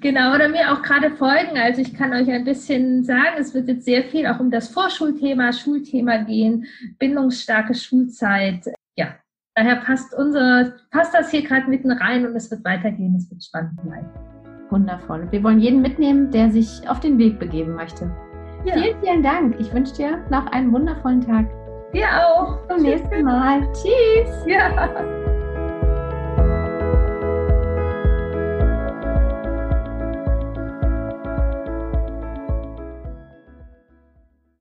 genau. 0.00 0.34
Oder 0.34 0.48
mir 0.48 0.72
auch 0.72 0.82
gerade 0.82 1.10
folgen. 1.10 1.56
Also 1.56 1.80
ich 1.80 1.94
kann 1.94 2.12
euch 2.12 2.30
ein 2.30 2.44
bisschen 2.44 3.02
sagen, 3.02 3.36
es 3.38 3.54
wird 3.54 3.68
jetzt 3.68 3.86
sehr 3.86 4.04
viel 4.04 4.26
auch 4.26 4.38
um 4.38 4.50
das 4.50 4.68
Vorschulthema, 4.68 5.52
Schulthema 5.52 6.18
gehen, 6.18 6.66
bindungsstarke 6.98 7.74
Schulzeit. 7.74 8.66
Ja, 8.96 9.14
daher 9.54 9.76
passt 9.76 10.12
unser, 10.14 10.74
passt 10.90 11.14
das 11.14 11.30
hier 11.30 11.42
gerade 11.42 11.70
mitten 11.70 11.90
rein 11.90 12.26
und 12.26 12.36
es 12.36 12.50
wird 12.50 12.62
weitergehen. 12.64 13.16
Es 13.16 13.30
wird 13.30 13.42
spannend 13.42 13.80
bleiben. 13.82 14.10
Wundervoll. 14.68 15.28
Wir 15.30 15.42
wollen 15.42 15.60
jeden 15.60 15.80
mitnehmen, 15.80 16.30
der 16.30 16.50
sich 16.50 16.86
auf 16.88 17.00
den 17.00 17.16
Weg 17.18 17.38
begeben 17.38 17.74
möchte. 17.74 18.10
Ja. 18.66 18.74
Vielen, 18.74 19.00
vielen 19.00 19.22
Dank. 19.22 19.56
Ich 19.60 19.72
wünsche 19.72 19.94
dir 19.94 20.18
noch 20.28 20.46
einen 20.48 20.72
wundervollen 20.72 21.20
Tag. 21.20 21.46
Dir 21.96 22.08
auch. 22.28 22.58
Zum 22.68 22.82
nächsten 22.82 23.24
Mal. 23.24 23.66
Tschüss. 23.72 24.44
Ja. 24.44 24.86